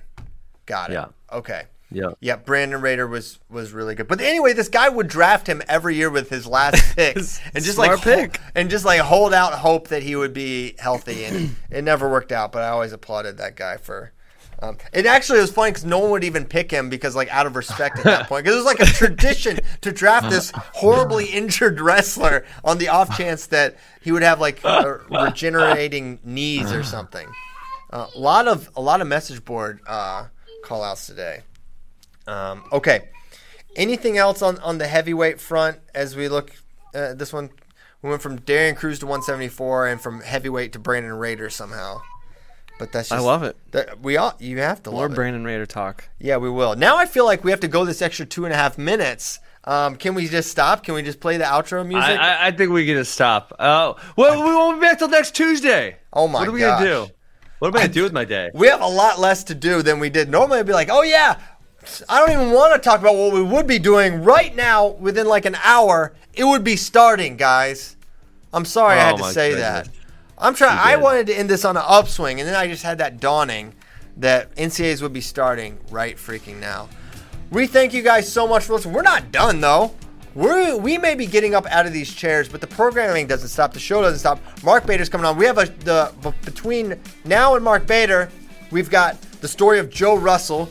[0.66, 0.94] Got it.
[0.94, 1.08] Yeah.
[1.32, 1.64] Okay.
[1.92, 2.12] Yeah.
[2.20, 4.08] Yeah, Brandon Rader was was really good.
[4.08, 7.78] But anyway, this guy would draft him every year with his last pick, and just
[7.78, 8.40] like pick.
[8.56, 12.32] and just like hold out hope that he would be healthy, and it never worked
[12.32, 12.52] out.
[12.52, 14.12] But I always applauded that guy for.
[14.60, 17.46] Um, it actually was funny because no one would even pick him because like out
[17.46, 21.26] of respect at that point because it was like a tradition to draft this horribly
[21.32, 24.60] injured wrestler on the off chance that he would have like
[25.12, 27.28] regenerating knees or something.
[27.92, 30.26] Uh, a lot of a lot of message board uh,
[30.64, 31.44] call outs today.
[32.28, 33.10] Um, okay.
[33.76, 36.52] Anything else on, on the heavyweight front as we look
[36.94, 37.50] uh, this one?
[38.02, 42.02] We went from Darian Cruz to 174 and from heavyweight to Brandon Rader somehow.
[42.80, 43.58] But that's just, I love it.
[43.72, 45.16] That, we all you have to More love it.
[45.16, 46.10] Brandon Rader talk.
[46.20, 46.76] Yeah, we will.
[46.76, 49.40] Now I feel like we have to go this extra two and a half minutes.
[49.64, 50.84] Um, can we just stop?
[50.84, 52.10] Can we just play the outro music?
[52.10, 53.54] I, I, I think we get to stop.
[53.58, 55.98] Uh, well, we won't be back till next Tuesday.
[56.14, 56.40] Oh my god.
[56.40, 56.80] What are we gosh.
[56.80, 57.14] gonna do?
[57.60, 58.52] What am I gonna do with my day?
[58.54, 60.30] we have a lot less to do than we did.
[60.30, 61.40] Normally, I'd be like, oh, yeah,
[62.10, 65.28] I don't even want to talk about what we would be doing right now within
[65.28, 66.14] like an hour.
[66.34, 67.96] It would be starting, guys.
[68.54, 69.88] I'm sorry I Oh, had to say goodness.
[69.88, 69.90] that.
[70.38, 70.78] I'm trying.
[70.78, 73.74] I wanted to end this on an upswing, and then I just had that dawning
[74.18, 76.90] that NCAAs would be starting right freaking now.
[77.50, 78.94] We thank you guys so much for listening.
[78.94, 79.94] We're not done though.
[80.36, 83.74] We we may be getting up out of these chairs, but the programming doesn't stop.
[83.74, 84.40] The show doesn't stop.
[84.64, 85.38] Mark Bader's coming on.
[85.38, 86.12] We have a the
[86.46, 88.30] between now and Mark Bader,
[88.70, 90.70] we've got the story of Joe Russell.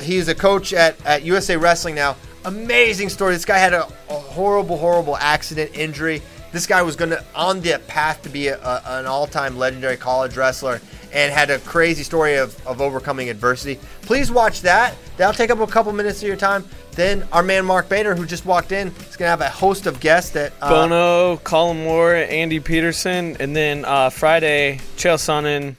[0.00, 2.16] He's a coach at, at USA Wrestling now.
[2.44, 3.34] Amazing story.
[3.34, 6.22] This guy had a, a horrible, horrible accident, injury.
[6.52, 10.36] This guy was gonna on the path to be a, a, an all-time legendary college
[10.36, 10.80] wrestler,
[11.12, 13.80] and had a crazy story of, of overcoming adversity.
[14.02, 14.94] Please watch that.
[15.16, 16.64] That'll take up a couple minutes of your time.
[16.92, 19.98] Then our man Mark Bader, who just walked in, is gonna have a host of
[20.00, 25.74] guests that uh, Bono, Colin Moore, Andy Peterson, and then uh, Friday, Chael Sonnen,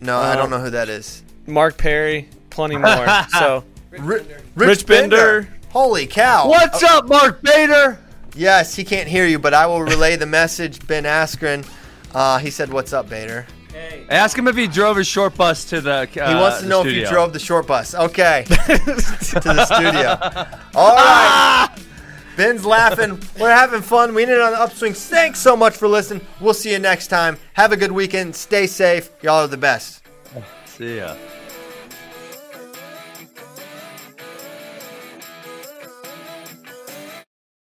[0.00, 1.22] No, I don't know who that is.
[1.46, 3.06] Mark Perry, plenty more.
[3.38, 4.24] so Rich,
[4.54, 5.48] Rich Bender.
[5.70, 6.48] Holy cow!
[6.48, 7.98] What's up, Mark Bader?
[8.36, 10.84] Yes, he can't hear you, but I will relay the message.
[10.86, 11.66] Ben Askren,
[12.14, 14.06] uh, he said, "What's up, Bader?" Hey.
[14.08, 15.92] Ask him if he drove his short bus to the.
[15.92, 17.02] Uh, He wants to the know if studio.
[17.02, 17.94] you drove the short bus.
[17.94, 20.60] Okay, to the studio.
[20.74, 21.68] All right.
[22.36, 23.20] Ben's laughing.
[23.38, 24.14] We're having fun.
[24.14, 24.92] We ended on the upswing.
[24.94, 26.24] Thanks so much for listening.
[26.40, 27.36] We'll see you next time.
[27.54, 28.34] Have a good weekend.
[28.34, 29.10] Stay safe.
[29.22, 30.02] Y'all are the best.
[30.66, 31.14] See ya.